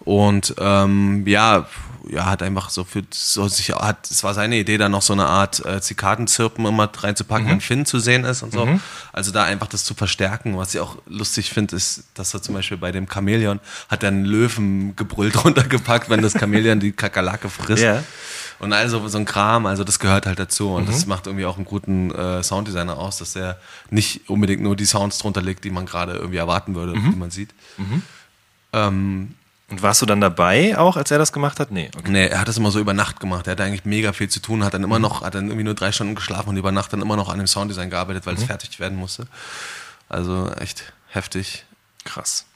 und 0.00 0.54
ähm, 0.58 1.26
ja, 1.26 1.66
ja, 2.08 2.26
hat 2.26 2.42
einfach 2.42 2.70
so 2.70 2.82
für 2.82 3.02
so 3.10 3.46
sich 3.46 3.70
hat, 3.70 4.10
es 4.10 4.24
war 4.24 4.34
seine 4.34 4.56
Idee, 4.56 4.76
da 4.76 4.88
noch 4.88 5.02
so 5.02 5.12
eine 5.12 5.26
Art 5.26 5.64
äh, 5.64 5.80
Zikadenzirpen 5.80 6.66
immer 6.66 6.90
reinzupacken, 6.92 7.46
mhm. 7.46 7.50
wenn 7.50 7.60
Finn 7.60 7.86
zu 7.86 8.00
sehen 8.00 8.24
ist 8.24 8.42
und 8.42 8.52
so. 8.52 8.66
Mhm. 8.66 8.80
Also 9.12 9.30
da 9.30 9.44
einfach 9.44 9.68
das 9.68 9.84
zu 9.84 9.94
verstärken. 9.94 10.56
Was 10.58 10.74
ich 10.74 10.80
auch 10.80 10.96
lustig 11.06 11.50
finde, 11.50 11.76
ist, 11.76 12.04
dass 12.14 12.34
er 12.34 12.42
zum 12.42 12.54
Beispiel 12.54 12.78
bei 12.78 12.90
dem 12.90 13.08
Chamäleon 13.08 13.60
hat 13.88 14.02
er 14.02 14.08
einen 14.08 14.24
Löwengebrüll 14.24 15.30
drunter 15.32 15.64
gepackt, 15.64 16.10
wenn 16.10 16.22
das 16.22 16.32
Chamäleon 16.32 16.80
die 16.80 16.92
Kakerlake 16.92 17.48
frisst. 17.48 17.82
Yeah. 17.82 18.02
Und 18.62 18.72
also 18.72 19.08
so 19.08 19.18
ein 19.18 19.24
Kram, 19.24 19.66
also 19.66 19.82
das 19.82 19.98
gehört 19.98 20.24
halt 20.24 20.38
dazu. 20.38 20.72
Und 20.72 20.84
mhm. 20.84 20.92
das 20.92 21.06
macht 21.06 21.26
irgendwie 21.26 21.46
auch 21.46 21.56
einen 21.56 21.64
guten 21.64 22.12
äh, 22.12 22.44
Sounddesigner 22.44 22.96
aus, 22.96 23.18
dass 23.18 23.34
er 23.34 23.58
nicht 23.90 24.30
unbedingt 24.30 24.62
nur 24.62 24.76
die 24.76 24.84
Sounds 24.84 25.18
drunter 25.18 25.42
legt, 25.42 25.64
die 25.64 25.70
man 25.70 25.84
gerade 25.84 26.12
irgendwie 26.12 26.36
erwarten 26.36 26.76
würde, 26.76 26.94
mhm. 26.94 27.10
die 27.10 27.18
man 27.18 27.30
sieht. 27.32 27.50
Mhm. 27.76 28.02
Ähm, 28.72 29.34
und 29.68 29.82
warst 29.82 30.00
du 30.00 30.06
dann 30.06 30.20
dabei 30.20 30.78
auch, 30.78 30.96
als 30.96 31.10
er 31.10 31.18
das 31.18 31.32
gemacht 31.32 31.58
hat? 31.58 31.72
Nee. 31.72 31.90
Okay. 31.96 32.12
Nee, 32.12 32.26
er 32.28 32.38
hat 32.38 32.46
das 32.46 32.56
immer 32.56 32.70
so 32.70 32.78
über 32.78 32.94
Nacht 32.94 33.18
gemacht. 33.18 33.48
Er 33.48 33.52
hatte 33.52 33.64
eigentlich 33.64 33.84
mega 33.84 34.12
viel 34.12 34.28
zu 34.28 34.38
tun, 34.38 34.62
hat 34.62 34.74
dann 34.74 34.84
immer 34.84 34.98
mhm. 34.98 35.02
noch, 35.02 35.22
hat 35.22 35.34
dann 35.34 35.46
irgendwie 35.46 35.64
nur 35.64 35.74
drei 35.74 35.90
Stunden 35.90 36.14
geschlafen 36.14 36.50
und 36.50 36.56
über 36.56 36.70
Nacht 36.70 36.92
dann 36.92 37.02
immer 37.02 37.16
noch 37.16 37.30
an 37.30 37.38
dem 37.38 37.48
Sounddesign 37.48 37.90
gearbeitet, 37.90 38.26
weil 38.26 38.34
mhm. 38.34 38.42
es 38.42 38.46
fertig 38.46 38.78
werden 38.78 38.96
musste. 38.96 39.26
Also 40.08 40.52
echt 40.52 40.92
heftig. 41.08 41.64
Krass. 42.04 42.46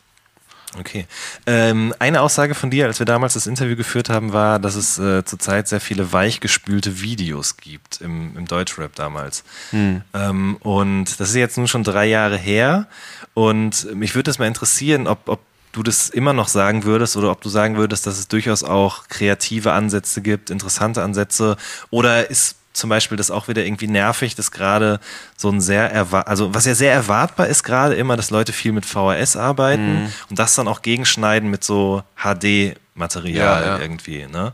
Okay. 0.78 1.06
Ähm, 1.46 1.94
eine 1.98 2.20
Aussage 2.20 2.54
von 2.54 2.70
dir, 2.70 2.86
als 2.86 2.98
wir 2.98 3.06
damals 3.06 3.34
das 3.34 3.46
Interview 3.46 3.76
geführt 3.76 4.10
haben, 4.10 4.32
war, 4.32 4.58
dass 4.58 4.74
es 4.74 4.98
äh, 4.98 5.24
zurzeit 5.24 5.68
sehr 5.68 5.80
viele 5.80 6.12
weichgespülte 6.12 7.00
Videos 7.00 7.56
gibt 7.56 8.00
im, 8.00 8.36
im 8.36 8.46
Deutschrap 8.46 8.94
damals. 8.94 9.44
Hm. 9.70 10.02
Ähm, 10.12 10.56
und 10.60 11.20
das 11.20 11.30
ist 11.30 11.36
jetzt 11.36 11.56
nun 11.56 11.68
schon 11.68 11.84
drei 11.84 12.06
Jahre 12.06 12.36
her. 12.36 12.88
Und 13.34 13.94
mich 13.94 14.14
würde 14.14 14.24
das 14.24 14.38
mal 14.38 14.46
interessieren, 14.46 15.06
ob, 15.06 15.28
ob 15.28 15.40
du 15.72 15.82
das 15.82 16.08
immer 16.08 16.32
noch 16.32 16.48
sagen 16.48 16.84
würdest 16.84 17.16
oder 17.16 17.30
ob 17.30 17.42
du 17.42 17.48
sagen 17.48 17.76
würdest, 17.76 18.06
dass 18.06 18.18
es 18.18 18.28
durchaus 18.28 18.64
auch 18.64 19.08
kreative 19.08 19.72
Ansätze 19.72 20.20
gibt, 20.20 20.50
interessante 20.50 21.02
Ansätze. 21.02 21.56
Oder 21.90 22.30
ist 22.30 22.56
zum 22.76 22.90
Beispiel 22.90 23.16
das 23.16 23.30
auch 23.30 23.48
wieder 23.48 23.64
irgendwie 23.64 23.88
nervig, 23.88 24.34
dass 24.34 24.50
gerade 24.50 25.00
so 25.36 25.48
ein 25.50 25.60
sehr, 25.60 26.06
also 26.28 26.54
was 26.54 26.66
ja 26.66 26.74
sehr 26.74 26.92
erwartbar 26.92 27.46
ist 27.46 27.62
gerade 27.62 27.94
immer, 27.94 28.16
dass 28.16 28.30
Leute 28.30 28.52
viel 28.52 28.72
mit 28.72 28.86
VHS 28.86 29.36
arbeiten 29.36 30.02
mhm. 30.04 30.12
und 30.30 30.38
das 30.38 30.54
dann 30.54 30.68
auch 30.68 30.82
gegenschneiden 30.82 31.50
mit 31.50 31.64
so 31.64 32.02
HD 32.16 32.76
Material 32.96 33.62
ja, 33.62 33.66
ja. 33.66 33.78
irgendwie. 33.78 34.26
Ne? 34.26 34.52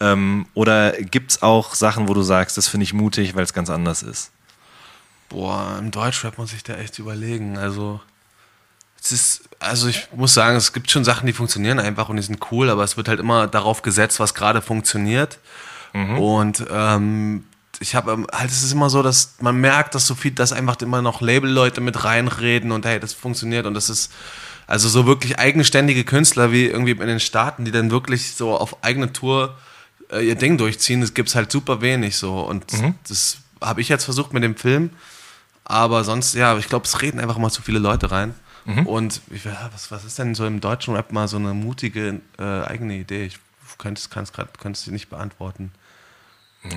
Ähm, 0.00 0.46
oder 0.54 0.92
gibt 0.92 1.32
es 1.32 1.42
auch 1.42 1.74
Sachen, 1.74 2.08
wo 2.08 2.14
du 2.14 2.22
sagst, 2.22 2.56
das 2.56 2.68
finde 2.68 2.84
ich 2.84 2.92
mutig, 2.92 3.34
weil 3.34 3.44
es 3.44 3.52
ganz 3.52 3.70
anders 3.70 4.02
ist? 4.02 4.32
Boah, 5.28 5.76
im 5.78 5.90
Deutschrap 5.90 6.38
muss 6.38 6.52
ich 6.52 6.62
da 6.62 6.74
echt 6.74 6.98
überlegen. 6.98 7.58
Also, 7.58 8.00
es 9.00 9.12
ist, 9.12 9.48
also 9.60 9.88
ich 9.88 10.08
muss 10.14 10.34
sagen, 10.34 10.56
es 10.56 10.72
gibt 10.72 10.90
schon 10.90 11.04
Sachen, 11.04 11.26
die 11.26 11.32
funktionieren 11.32 11.78
einfach 11.78 12.08
und 12.08 12.16
die 12.16 12.22
sind 12.22 12.40
cool, 12.50 12.70
aber 12.70 12.84
es 12.84 12.96
wird 12.96 13.08
halt 13.08 13.20
immer 13.20 13.46
darauf 13.46 13.82
gesetzt, 13.82 14.20
was 14.20 14.34
gerade 14.34 14.62
funktioniert. 14.62 15.38
Mhm. 15.92 16.18
Und 16.18 16.64
ähm, 16.70 17.44
ich 17.80 17.94
habe 17.94 18.12
ähm, 18.12 18.26
halt, 18.32 18.50
es 18.50 18.62
ist 18.62 18.72
immer 18.72 18.90
so, 18.90 19.02
dass 19.02 19.34
man 19.40 19.56
merkt, 19.56 19.94
dass 19.94 20.06
so 20.06 20.14
viel, 20.14 20.30
dass 20.30 20.52
einfach 20.52 20.80
immer 20.80 21.02
noch 21.02 21.20
Label-Leute 21.20 21.80
mit 21.80 22.04
reinreden 22.04 22.72
und 22.72 22.86
hey, 22.86 23.00
das 23.00 23.12
funktioniert 23.12 23.66
und 23.66 23.74
das 23.74 23.88
ist, 23.90 24.12
also 24.66 24.88
so 24.88 25.06
wirklich 25.06 25.38
eigenständige 25.38 26.04
Künstler 26.04 26.52
wie 26.52 26.66
irgendwie 26.66 26.92
in 26.92 27.06
den 27.06 27.20
Staaten, 27.20 27.64
die 27.64 27.70
dann 27.70 27.90
wirklich 27.90 28.34
so 28.34 28.56
auf 28.56 28.82
eigene 28.84 29.12
Tour 29.12 29.56
äh, 30.10 30.26
ihr 30.26 30.34
Ding 30.34 30.58
durchziehen, 30.58 31.00
das 31.00 31.14
gibt's 31.14 31.34
halt 31.34 31.52
super 31.52 31.80
wenig 31.80 32.16
so. 32.16 32.40
Und 32.40 32.72
mhm. 32.72 32.94
das 33.08 33.38
habe 33.60 33.80
ich 33.80 33.88
jetzt 33.88 34.04
versucht 34.04 34.32
mit 34.32 34.42
dem 34.42 34.56
Film. 34.56 34.90
Aber 35.64 36.04
sonst, 36.04 36.34
ja, 36.34 36.56
ich 36.58 36.68
glaube, 36.68 36.86
es 36.86 37.02
reden 37.02 37.18
einfach 37.18 37.38
mal 37.38 37.50
zu 37.50 37.62
viele 37.62 37.78
Leute 37.78 38.10
rein. 38.10 38.34
Mhm. 38.64 38.86
Und 38.86 39.20
ich, 39.30 39.44
ja, 39.44 39.70
was, 39.72 39.90
was 39.90 40.04
ist 40.04 40.18
denn 40.18 40.34
so 40.34 40.46
im 40.46 40.60
deutschen 40.60 40.94
Rap 40.94 41.12
mal 41.12 41.28
so 41.28 41.36
eine 41.36 41.54
mutige 41.54 42.20
äh, 42.38 42.42
eigene 42.42 42.96
Idee? 42.96 43.26
Ich 43.26 43.38
könnte 43.78 44.00
es 44.00 44.10
gerade 44.10 44.92
nicht 44.92 45.10
beantworten. 45.10 45.72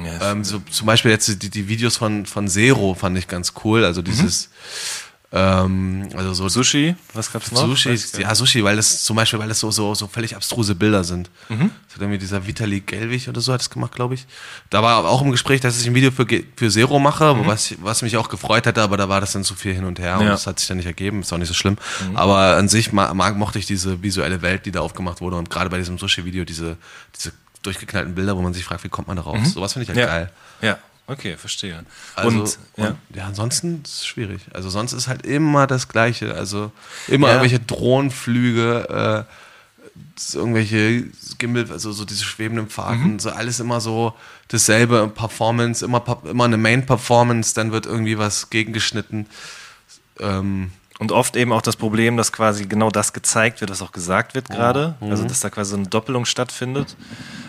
Ja, 0.06 0.32
ähm, 0.32 0.44
so, 0.44 0.62
zum 0.70 0.88
Beispiel 0.88 1.12
jetzt 1.12 1.42
die, 1.42 1.50
die 1.50 1.68
Videos 1.68 1.98
von, 1.98 2.26
von 2.26 2.48
Zero 2.48 2.94
fand 2.94 3.18
ich 3.18 3.28
ganz 3.28 3.54
cool. 3.64 3.84
Also 3.86 4.02
dieses, 4.02 4.48
mhm. 4.48 5.10
Ähm, 5.32 6.10
also 6.16 6.34
so 6.34 6.50
Sushi, 6.50 6.96
was 7.14 7.32
gab's 7.32 7.52
noch? 7.52 7.68
Sushi, 7.68 7.96
ja 8.20 8.34
Sushi, 8.34 8.64
weil 8.64 8.76
das 8.76 9.04
zum 9.04 9.16
Beispiel, 9.16 9.38
weil 9.38 9.48
das 9.48 9.60
so 9.60 9.70
so 9.70 9.94
so 9.94 10.08
völlig 10.08 10.36
abstruse 10.36 10.74
Bilder 10.74 11.04
sind. 11.04 11.30
Mhm. 11.50 11.70
Das 11.86 11.96
hat 11.96 12.02
irgendwie 12.02 12.18
dieser 12.18 12.48
Vitali 12.48 12.80
Gelwig 12.80 13.30
oder 13.30 13.40
so 13.40 13.54
hat 13.54 13.62
es 13.62 13.70
gemacht, 13.70 13.94
glaube 13.94 14.16
ich. 14.16 14.26
Da 14.72 14.82
war 14.82 15.06
auch 15.06 15.22
im 15.22 15.30
Gespräch, 15.30 15.62
dass 15.62 15.80
ich 15.80 15.86
ein 15.86 15.94
Video 15.94 16.10
für 16.10 16.26
für 16.56 16.70
Zero 16.70 16.98
mache, 16.98 17.36
mhm. 17.36 17.46
was 17.46 17.76
was 17.80 18.02
mich 18.02 18.18
auch 18.18 18.28
gefreut 18.28 18.66
hätte, 18.66 18.82
aber 18.82 18.98
da 18.98 19.08
war 19.08 19.22
das 19.22 19.34
dann 19.34 19.44
zu 19.44 19.54
viel 19.54 19.76
hin 19.76 19.86
und 19.86 20.00
her 20.00 20.08
ja. 20.08 20.18
und 20.18 20.26
das 20.26 20.48
hat 20.48 20.58
sich 20.58 20.68
dann 20.68 20.78
nicht 20.78 20.88
ergeben. 20.88 21.22
Ist 21.22 21.32
auch 21.32 21.38
nicht 21.38 21.48
so 21.48 21.54
schlimm. 21.54 21.78
Mhm. 22.10 22.18
Aber 22.18 22.58
an 22.58 22.68
sich 22.68 22.92
mag, 22.92 23.38
mochte 23.38 23.60
ich 23.60 23.68
diese 23.68 24.02
visuelle 24.02 24.42
Welt, 24.42 24.66
die 24.66 24.72
da 24.72 24.80
aufgemacht 24.80 25.22
wurde 25.22 25.36
und 25.36 25.52
gerade 25.52 25.70
bei 25.70 25.78
diesem 25.78 26.00
Sushi-Video 26.00 26.44
diese 26.44 26.76
diese 27.16 27.34
durchgeknallten 27.70 28.16
Bilder, 28.16 28.36
wo 28.36 28.42
man 28.42 28.54
sich 28.54 28.66
fragt, 28.66 28.84
wie 28.84 28.90
kommt 28.90 29.08
man 29.08 29.18
da 29.18 29.24
raus? 29.24 29.40
Mhm. 29.40 29.46
Sowas 29.46 29.74
finde 29.74 29.84
ich 29.84 29.90
halt 29.90 30.00
ja. 30.00 30.06
geil. 30.06 30.32
Ja. 30.62 30.78
Okay, 31.08 31.38
verstehe. 31.38 31.84
Also, 32.16 32.40
und, 32.40 32.60
ja. 32.78 32.88
Und, 32.90 32.98
ja, 33.16 33.26
ansonsten 33.26 33.82
ist 33.84 33.94
es 33.94 34.06
schwierig. 34.06 34.42
Also 34.54 34.70
sonst 34.70 34.94
ist 34.94 35.08
halt 35.08 35.26
immer 35.26 35.66
das 35.66 35.88
Gleiche. 35.88 36.36
Also 36.36 36.72
immer 37.08 37.28
ja. 37.28 37.34
irgendwelche 37.34 37.60
Drohnenflüge, 37.60 39.26
äh, 39.28 40.36
irgendwelche 40.38 41.06
Gimbal, 41.40 41.72
also 41.72 41.92
so 41.92 42.06
diese 42.06 42.24
schwebenden 42.24 42.70
Fahrten, 42.70 43.14
mhm. 43.14 43.20
so 43.20 43.32
alles 43.32 43.60
immer 43.60 43.82
so 43.82 44.14
dasselbe 44.50 45.08
Performance, 45.08 45.84
immer, 45.84 46.04
immer 46.26 46.46
eine 46.46 46.58
Main-Performance, 46.58 47.56
dann 47.56 47.72
wird 47.72 47.88
irgendwie 47.88 48.18
was 48.20 48.52
gegengeschnitten. 48.52 49.26
Ähm, 50.20 50.72
und 51.00 51.14
oft 51.14 51.38
eben 51.38 51.54
auch 51.54 51.62
das 51.62 51.78
Problem, 51.78 52.18
dass 52.18 52.34
quasi 52.34 52.66
genau 52.66 52.90
das 52.90 53.14
gezeigt 53.14 53.62
wird, 53.62 53.72
was 53.72 53.82
auch 53.82 53.94
gesagt 53.94 54.36
wird 54.36 54.50
gerade. 54.50 54.96
Mhm. 55.00 55.12
Also 55.12 55.24
dass 55.24 55.40
da 55.40 55.50
quasi 55.50 55.72
so 55.72 55.78
eine 55.78 55.88
Doppelung 55.88 56.26
stattfindet. 56.26 56.98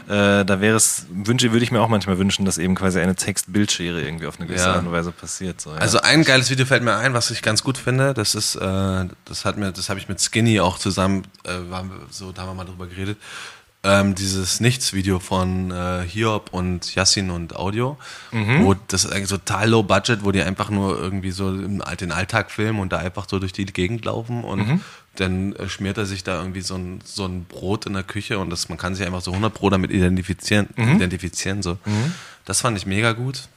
Äh, 0.08 0.44
da 0.44 0.60
wäre 0.60 0.76
es, 0.76 1.06
wünsche, 1.10 1.50
würde 1.50 1.64
ich 1.64 1.72
mir 1.72 1.80
auch 1.80 1.88
manchmal 1.88 2.16
wünschen, 2.18 2.44
dass 2.44 2.58
eben 2.58 2.76
quasi 2.76 3.00
eine 3.00 3.16
Text-Bildschere 3.16 4.02
irgendwie 4.02 4.28
auf 4.28 4.38
eine 4.38 4.46
gewisse 4.46 4.66
ja. 4.66 4.74
Art 4.74 4.86
und 4.86 4.92
Weise 4.92 5.10
passiert. 5.10 5.60
So, 5.60 5.70
ja. 5.70 5.78
Also 5.78 6.00
ein 6.00 6.22
geiles 6.22 6.48
Video 6.48 6.64
fällt 6.64 6.84
mir 6.84 6.96
ein, 6.96 7.12
was 7.12 7.30
ich 7.32 7.42
ganz 7.42 7.64
gut 7.64 7.76
finde. 7.76 8.14
Das 8.14 8.36
ist, 8.36 8.54
äh, 8.54 9.06
das 9.24 9.44
hat 9.44 9.56
mir, 9.56 9.72
das 9.72 9.88
habe 9.88 9.98
ich 9.98 10.08
mit 10.08 10.20
Skinny 10.20 10.60
auch 10.60 10.78
zusammen, 10.78 11.24
äh, 11.44 11.50
wir, 11.50 11.84
so, 12.10 12.30
da 12.30 12.42
haben 12.42 12.50
wir 12.50 12.54
mal 12.54 12.64
drüber 12.64 12.86
geredet 12.86 13.18
ähm, 13.82 14.14
dieses 14.14 14.60
Nichts-Video 14.60 15.18
von 15.20 15.70
äh, 15.70 16.04
Hiob 16.06 16.50
und 16.52 16.94
Yassin 16.94 17.30
und 17.30 17.56
Audio, 17.56 17.96
mhm. 18.30 18.64
wo 18.64 18.74
das 18.74 19.04
ist 19.04 19.12
eigentlich 19.12 19.30
total 19.30 19.70
low 19.70 19.82
budget, 19.82 20.22
wo 20.22 20.32
die 20.32 20.42
einfach 20.42 20.68
nur 20.68 20.98
irgendwie 20.98 21.30
so 21.30 21.50
den 21.56 22.12
Alltag 22.12 22.50
filmen 22.50 22.78
und 22.78 22.92
da 22.92 22.98
einfach 22.98 23.26
so 23.28 23.38
durch 23.38 23.52
die 23.52 23.64
Gegend 23.64 24.04
laufen 24.04 24.44
und 24.44 24.68
mhm. 24.68 24.80
dann 25.16 25.54
äh, 25.54 25.68
schmiert 25.68 25.96
er 25.96 26.04
sich 26.04 26.22
da 26.22 26.38
irgendwie 26.38 26.60
so 26.60 26.74
ein, 26.74 27.00
so 27.04 27.24
ein 27.24 27.44
Brot 27.44 27.86
in 27.86 27.94
der 27.94 28.02
Küche 28.02 28.38
und 28.38 28.50
das, 28.50 28.68
man 28.68 28.76
kann 28.76 28.94
sich 28.94 29.06
einfach 29.06 29.22
so 29.22 29.30
100 29.30 29.54
Pro 29.54 29.70
damit 29.70 29.90
identifizieren, 29.90 30.68
mhm. 30.76 30.96
identifizieren 30.96 31.62
so. 31.62 31.78
Mhm. 31.86 32.14
Das 32.44 32.60
fand 32.60 32.76
ich 32.76 32.84
mega 32.84 33.12
gut, 33.12 33.48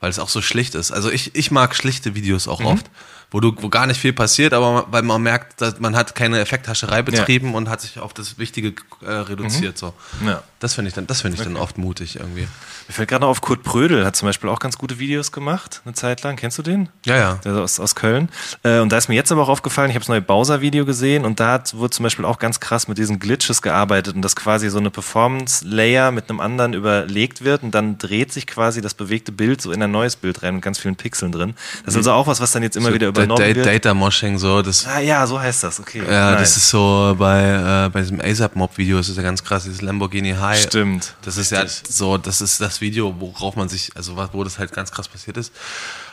weil 0.00 0.08
es 0.08 0.18
auch 0.18 0.30
so 0.30 0.40
schlicht 0.40 0.74
ist. 0.74 0.90
Also 0.90 1.10
ich, 1.10 1.34
ich 1.34 1.50
mag 1.50 1.74
schlichte 1.74 2.14
Videos 2.14 2.48
auch 2.48 2.60
mhm. 2.60 2.66
oft 2.66 2.86
wo 3.30 3.40
du, 3.40 3.52
wo 3.60 3.68
gar 3.68 3.86
nicht 3.86 4.00
viel 4.00 4.12
passiert, 4.12 4.52
aber 4.52 4.86
weil 4.90 5.02
man 5.02 5.20
merkt, 5.20 5.60
dass 5.60 5.80
man 5.80 5.96
hat 5.96 6.14
keine 6.14 6.40
Effekthascherei 6.40 7.02
betrieben 7.02 7.50
ja. 7.50 7.56
und 7.56 7.68
hat 7.68 7.80
sich 7.80 7.98
auf 7.98 8.14
das 8.14 8.38
Wichtige 8.38 8.74
äh, 9.04 9.10
reduziert. 9.10 9.74
Mhm. 9.74 9.78
So. 9.78 9.94
Ja. 10.24 10.42
Das 10.58 10.74
finde 10.74 10.88
ich 10.88 10.94
dann, 10.94 11.06
das 11.06 11.20
finde 11.20 11.34
ich 11.34 11.40
okay. 11.42 11.52
dann 11.52 11.60
oft 11.60 11.76
mutig 11.76 12.16
irgendwie. 12.16 12.48
Mir 12.88 12.94
fällt 12.94 13.08
gerade 13.08 13.22
noch 13.22 13.28
auf, 13.28 13.42
Kurt 13.42 13.62
Prödel 13.62 14.06
hat 14.06 14.16
zum 14.16 14.26
Beispiel 14.26 14.48
auch 14.48 14.58
ganz 14.58 14.78
gute 14.78 14.98
Videos 14.98 15.32
gemacht, 15.32 15.82
eine 15.84 15.94
Zeit 15.94 16.22
lang. 16.22 16.36
Kennst 16.36 16.56
du 16.56 16.62
den? 16.62 16.88
Ja, 17.04 17.16
ja. 17.16 17.34
Der 17.44 17.56
aus, 17.56 17.78
aus 17.78 17.94
Köln. 17.94 18.30
Äh, 18.62 18.78
und 18.78 18.90
da 18.90 18.96
ist 18.96 19.08
mir 19.08 19.16
jetzt 19.16 19.30
aber 19.32 19.42
auch 19.42 19.48
aufgefallen, 19.48 19.90
ich 19.90 19.96
habe 19.96 20.04
das 20.04 20.08
neue 20.08 20.22
Bowser-Video 20.22 20.86
gesehen 20.86 21.24
und 21.26 21.40
da 21.40 21.52
hat, 21.52 21.76
wurde 21.76 21.90
zum 21.90 22.04
Beispiel 22.04 22.24
auch 22.24 22.38
ganz 22.38 22.60
krass 22.60 22.88
mit 22.88 22.96
diesen 22.96 23.18
Glitches 23.18 23.60
gearbeitet 23.60 24.14
und 24.14 24.22
dass 24.22 24.34
quasi 24.34 24.70
so 24.70 24.78
eine 24.78 24.90
Performance-Layer 24.90 26.10
mit 26.10 26.30
einem 26.30 26.40
anderen 26.40 26.72
überlegt 26.72 27.44
wird 27.44 27.62
und 27.62 27.72
dann 27.72 27.98
dreht 27.98 28.32
sich 28.32 28.46
quasi 28.46 28.80
das 28.80 28.94
bewegte 28.94 29.32
Bild 29.32 29.60
so 29.60 29.72
in 29.72 29.82
ein 29.82 29.90
neues 29.90 30.16
Bild 30.16 30.42
rein 30.42 30.54
mit 30.54 30.62
ganz 30.62 30.78
vielen 30.78 30.96
Pixeln 30.96 31.32
drin. 31.32 31.54
Das 31.84 31.94
ist 31.94 31.98
also 31.98 32.12
auch 32.12 32.28
was, 32.28 32.40
was 32.40 32.52
dann 32.52 32.62
jetzt 32.62 32.76
immer 32.76 32.88
so 32.88 32.94
wieder 32.94 33.08
übernommen 33.08 33.25
da, 33.34 33.38
wird. 33.38 33.66
Data 33.66 33.94
Moshing, 33.94 34.38
so. 34.38 34.62
Das, 34.62 34.86
ah, 34.86 35.00
ja, 35.00 35.26
so 35.26 35.40
heißt 35.40 35.64
das, 35.64 35.80
okay. 35.80 36.02
Ja, 36.08 36.32
nice. 36.32 36.40
das 36.40 36.56
ist 36.56 36.70
so 36.70 37.14
bei, 37.18 37.86
äh, 37.86 37.88
bei 37.90 38.00
diesem 38.00 38.20
ASAP-Mob-Video, 38.20 38.98
das 38.98 39.08
ist 39.08 39.16
ja 39.16 39.22
ganz 39.22 39.42
krass, 39.42 39.64
dieses 39.64 39.82
Lamborghini 39.82 40.32
High. 40.32 40.62
Stimmt. 40.62 41.14
Das 41.22 41.36
ist 41.36 41.50
ja 41.50 41.64
so, 41.66 42.18
das 42.18 42.40
ist 42.40 42.60
das 42.60 42.80
Video, 42.80 43.14
worauf 43.18 43.56
man 43.56 43.68
sich, 43.68 43.90
also 43.96 44.16
wo 44.32 44.44
das 44.44 44.58
halt 44.58 44.72
ganz 44.72 44.92
krass 44.92 45.08
passiert 45.08 45.36
ist. 45.36 45.52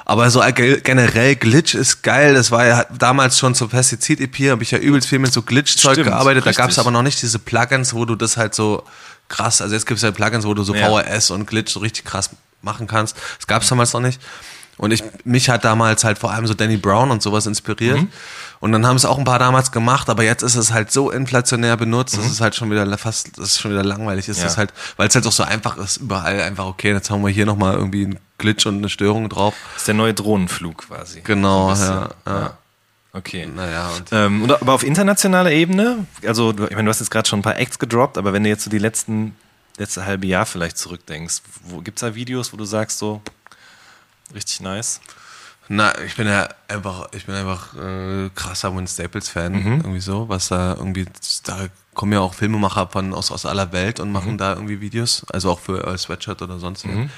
Aber 0.06 0.30
so 0.30 0.41
generell 0.54 1.36
Glitch 1.36 1.76
ist 1.76 2.02
geil. 2.02 2.34
Das 2.34 2.52
war 2.52 2.65
ja 2.65 2.86
damals 2.97 3.39
schon 3.39 3.56
zur 3.56 3.69
Pestizid-EP, 3.69 4.52
habe 4.52 4.63
ich 4.63 4.71
ja 4.71 4.78
übelst 4.78 5.08
viel 5.08 5.19
mit 5.19 5.32
so 5.32 5.41
Glitch-Zeug 5.41 6.04
gearbeitet. 6.04 6.45
Richtig. 6.45 6.58
Da 6.58 6.63
gab 6.63 6.71
es 6.71 6.80
aber 6.80 6.91
noch 6.91 7.04
nicht 7.04 7.21
diese 7.21 7.39
Plugins, 7.39 7.93
wo 7.93 8.04
du 8.04 8.15
das 8.15 8.36
halt 8.36 8.54
so 8.54 8.84
krass, 9.30 9.62
also 9.62 9.73
jetzt 9.73 9.86
gibt 9.86 9.97
es 9.97 10.04
ja 10.04 10.12
Plugins, 10.12 10.45
wo 10.45 10.54
du 10.54 10.63
so 10.63 10.76
ja. 10.76 10.89
VRS 10.89 11.32
und 11.32 11.47
Glitch 11.47 11.71
so 11.71 11.80
richtig 11.80 12.06
krass 12.06 12.30
machen 12.62 12.88
kannst. 12.88 13.15
Das 13.38 13.47
gab 13.47 13.63
es 13.63 13.69
damals 13.69 13.93
noch 13.93 14.02
nicht. 14.02 14.19
Und 14.84 14.91
ich, 14.91 15.02
mich 15.24 15.50
hat 15.50 15.63
damals 15.63 16.04
halt 16.04 16.17
vor 16.17 16.32
allem 16.32 16.46
so 16.46 16.54
Danny 16.54 16.76
Brown 16.76 17.10
und 17.10 17.24
sowas 17.24 17.46
inspiriert. 17.46 18.02
Mhm. 18.02 18.10
Und 18.60 18.74
dann 18.74 18.86
haben 18.86 18.98
es 18.98 19.06
auch 19.06 19.17
ein 19.17 19.24
paar 19.24 19.39
damals 19.39 19.72
gemacht, 19.72 20.10
aber 20.10 20.24
jetzt 20.24 20.41
ist 20.41 20.58
es 20.58 20.74
halt 20.74 20.91
so 20.91 21.10
inflationär 21.10 21.78
benutzt, 21.78 22.17
mhm. 22.17 22.24
dass 22.24 22.32
es 22.34 22.41
halt 22.41 22.54
schon 22.54 22.69
wieder 22.69 22.98
fast, 22.98 23.38
dass 23.38 23.46
es 23.46 23.60
schon 23.62 23.72
wieder 23.72 23.86
langweilig 23.86 24.28
ist. 24.28 24.39
Ja. 24.39 24.43
Das 24.43 24.58
halt, 24.58 24.74
weil 24.98 25.08
es 25.08 25.15
halt 25.15 25.26
auch 25.26 25.32
so 25.32 25.43
einfach 25.43 25.78
ist, 25.78 25.98
überall 25.98 26.41
einfach, 26.41 26.65
okay, 26.65 26.91
jetzt 26.91 27.10
haben 27.10 27.24
wir 27.24 27.30
hier 27.30 27.46
nochmal 27.46 27.76
irgendwie 27.76 28.04
einen 28.04 28.19
Glitch 28.38 28.65
und 28.65 28.80
eine 28.80 28.89
Störung 28.89 29.30
drauf. 29.30 29.54
Das 29.72 29.84
ist 29.84 29.88
der 29.88 29.96
neue 29.96 30.13
Drohnenflug 30.13 30.80
quasi. 30.80 31.22
Genau, 31.22 31.72
ja, 31.72 32.10
ja. 32.26 32.39
ja. 32.41 32.58
Okay. 33.13 33.46
Naja, 33.46 33.89
und 33.96 34.10
ähm, 34.12 34.52
aber 34.52 34.74
auf 34.74 34.84
internationaler 34.84 35.52
Ebene, 35.52 36.06
also 36.28 36.52
ich 36.52 36.60
meine, 36.72 36.84
du 36.84 36.89
hast 36.89 37.00
jetzt 37.00 37.10
gerade 37.10 37.30
schon 37.30 37.39
ein 37.39 37.43
paar 37.43 37.58
Acts 37.58 37.80
gedroppt, 37.80 38.17
aber 38.17 38.34
wenn 38.34 38.43
du 38.43 38.50
jetzt 38.50 38.65
so 38.65 38.69
die 38.69 38.80
letzten, 38.80 39.34
letzte 39.78 40.06
halbe 40.06 40.28
Jahr 40.28 40.46
vielleicht 40.46 40.78
zurückdenkst, 40.78 41.41
wo 41.69 41.80
gibt's 41.80 42.02
da 42.02 42.15
Videos, 42.15 42.52
wo 42.52 42.58
du 42.58 42.65
sagst 42.65 43.00
so, 43.00 43.22
Richtig 44.34 44.62
nice. 44.62 45.00
Na, 45.69 45.98
ich 46.06 46.15
bin 46.15 46.28
ja 46.28 46.50
einfach, 46.67 47.08
ich 47.13 47.26
bin 47.26 47.36
einfach 47.36 47.74
äh, 47.76 48.30
krasser 48.36 48.76
Win 48.76 48.88
Staples 48.88 49.30
Fan, 49.30 49.54
mhm. 49.54 49.72
irgendwie 49.78 50.02
so, 50.02 50.28
was 50.28 50.50
da 50.50 50.76
irgendwie, 50.76 51.06
da 51.46 51.67
kommen 51.93 52.12
ja 52.12 52.19
auch 52.19 52.34
Filmemacher 52.34 52.88
von 52.88 53.13
aus, 53.13 53.32
aus 53.32 53.46
aller 53.46 53.72
Welt 53.72 54.00
und 54.00 54.12
machen 54.12 54.34
mhm. 54.34 54.38
da 54.38 54.54
irgendwie 54.54 54.82
Videos, 54.82 55.26
also 55.32 55.52
auch 55.52 55.60
für 55.60 55.86
äh, 55.88 55.98
Sweatshirt 55.98 56.41
oder 56.41 56.60
sonst 56.60 56.86
mhm. 56.86 57.10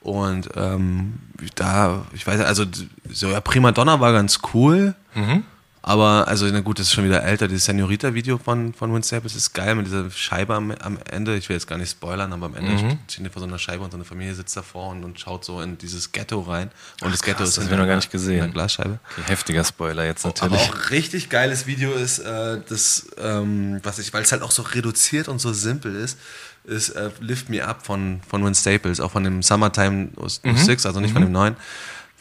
Und 0.00 0.48
ähm, 0.56 1.20
da, 1.54 2.04
ich 2.12 2.26
weiß, 2.26 2.40
also 2.40 2.64
so 3.08 3.28
ja, 3.28 3.40
Prima 3.40 3.70
Donna 3.70 4.00
war 4.00 4.12
ganz 4.12 4.40
cool. 4.52 4.94
Mhm. 5.14 5.44
Aber, 5.84 6.28
also, 6.28 6.46
na 6.46 6.60
gut, 6.60 6.78
das 6.78 6.86
ist 6.86 6.92
schon 6.92 7.04
wieder 7.04 7.24
älter. 7.24 7.48
Dieses 7.48 7.64
Senorita-Video 7.64 8.38
von, 8.38 8.72
von 8.72 8.94
Win 8.94 9.02
Staples 9.02 9.34
ist 9.34 9.52
geil 9.52 9.74
mit 9.74 9.86
dieser 9.86 10.08
Scheibe 10.12 10.54
am, 10.54 10.70
am, 10.70 10.96
Ende. 11.10 11.36
Ich 11.36 11.48
will 11.48 11.56
jetzt 11.56 11.66
gar 11.66 11.76
nicht 11.76 11.90
spoilern, 11.90 12.32
aber 12.32 12.46
am 12.46 12.54
Ende 12.54 12.70
mhm. 12.70 12.98
steht 13.08 13.32
vor 13.32 13.40
so 13.40 13.48
einer 13.48 13.58
Scheibe 13.58 13.82
und 13.82 13.90
so 13.90 13.96
eine 13.96 14.04
Familie 14.04 14.32
sitzt 14.32 14.56
davor 14.56 14.90
und, 14.90 15.02
und 15.02 15.18
schaut 15.18 15.44
so 15.44 15.60
in 15.60 15.76
dieses 15.78 16.12
Ghetto 16.12 16.40
rein. 16.40 16.68
Und 17.00 17.08
Ach, 17.08 17.10
das 17.10 17.22
Ghetto 17.22 17.38
krass, 17.38 17.48
ist 17.48 17.58
das 17.58 17.70
wir 17.70 17.76
noch 17.76 17.86
gar 17.86 17.96
nicht 17.96 18.12
gesehen. 18.12 18.44
Eine 18.44 18.52
Glasscheibe. 18.52 19.00
Okay, 19.10 19.22
heftiger 19.26 19.64
Spoiler 19.64 20.04
jetzt 20.04 20.24
natürlich. 20.24 20.52
Aber 20.52 20.62
auch 20.62 20.90
richtig 20.90 21.30
geiles 21.30 21.66
Video 21.66 21.92
ist, 21.94 22.20
äh, 22.20 22.60
das, 22.68 23.08
ähm, 23.20 23.80
was 23.82 23.98
ich, 23.98 24.12
weil 24.12 24.22
es 24.22 24.30
halt 24.30 24.42
auch 24.42 24.52
so 24.52 24.62
reduziert 24.62 25.26
und 25.26 25.40
so 25.40 25.52
simpel 25.52 25.96
ist, 25.96 26.16
ist 26.62 26.90
äh, 26.90 27.10
Lift 27.18 27.48
Me 27.48 27.64
Up 27.66 27.84
von, 27.84 28.20
von 28.28 28.44
Win 28.44 28.54
Staples, 28.54 29.00
auch 29.00 29.10
von 29.10 29.24
dem 29.24 29.42
Summertime 29.42 30.10
06, 30.16 30.44
mhm. 30.44 30.70
also 30.70 31.00
nicht 31.00 31.10
mhm. 31.10 31.12
von 31.14 31.22
dem 31.22 31.32
neuen 31.32 31.56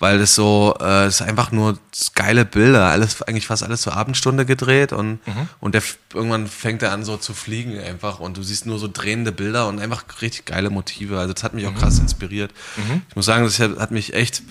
weil 0.01 0.19
es 0.19 0.35
so, 0.35 0.75
äh, 0.81 1.07
ist 1.07 1.21
einfach 1.21 1.51
nur 1.51 1.77
geile 2.15 2.43
Bilder, 2.43 2.87
alles, 2.87 3.21
eigentlich 3.21 3.47
fast 3.47 3.63
alles 3.63 3.81
zur 3.81 3.95
Abendstunde 3.95 4.45
gedreht 4.45 4.91
und, 4.91 5.25
mhm. 5.25 5.47
und 5.59 5.75
der, 5.75 5.83
irgendwann 6.13 6.47
fängt 6.47 6.81
er 6.81 6.91
an 6.91 7.05
so 7.05 7.17
zu 7.17 7.33
fliegen 7.33 7.79
einfach 7.79 8.19
und 8.19 8.35
du 8.35 8.43
siehst 8.43 8.65
nur 8.65 8.79
so 8.79 8.89
drehende 8.91 9.31
Bilder 9.31 9.67
und 9.67 9.79
einfach 9.79 10.03
richtig 10.21 10.45
geile 10.45 10.69
Motive. 10.69 11.19
Also 11.19 11.33
das 11.33 11.43
hat 11.43 11.53
mich 11.53 11.65
auch 11.67 11.71
mhm. 11.71 11.77
krass 11.77 11.99
inspiriert. 11.99 12.51
Mhm. 12.75 13.03
Ich 13.07 13.15
muss 13.15 13.25
sagen, 13.25 13.43
das 13.43 13.59
hat 13.59 13.91
mich 13.91 14.13
echt, 14.13 14.43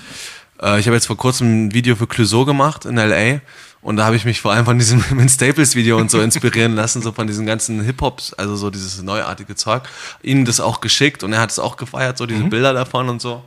Äh, 0.63 0.79
ich 0.79 0.87
habe 0.87 0.95
jetzt 0.95 1.07
vor 1.07 1.17
kurzem 1.17 1.67
ein 1.67 1.75
Video 1.75 1.97
für 1.97 2.07
Clouseau 2.07 2.45
gemacht 2.45 2.85
in 2.85 2.99
L.A., 2.99 3.41
und 3.83 3.97
da 3.97 4.05
habe 4.05 4.15
ich 4.15 4.27
mich 4.27 4.43
vor 4.43 4.53
allem 4.53 4.67
von 4.67 4.79
diesem 4.79 5.03
Staples-Video 5.29 5.97
und 5.97 6.11
so 6.11 6.21
inspirieren 6.21 6.75
lassen, 6.75 7.01
so 7.01 7.13
von 7.13 7.27
diesen 7.27 7.47
ganzen 7.47 7.81
Hip-Hops, 7.81 8.35
also 8.35 8.55
so 8.55 8.69
dieses 8.69 9.01
neuartige 9.01 9.55
Zeug. 9.55 9.85
Ihnen 10.23 10.45
das 10.45 10.61
auch 10.61 10.83
geschickt 10.83 11.23
und 11.23 11.33
er 11.33 11.41
hat 11.41 11.51
es 11.51 11.59
auch 11.59 11.79
gefeiert, 11.79 12.19
so 12.19 12.27
diese 12.27 12.45
mhm. 12.45 12.51
Bilder 12.51 12.75
davon 12.75 13.09
und 13.09 13.23
so. 13.23 13.43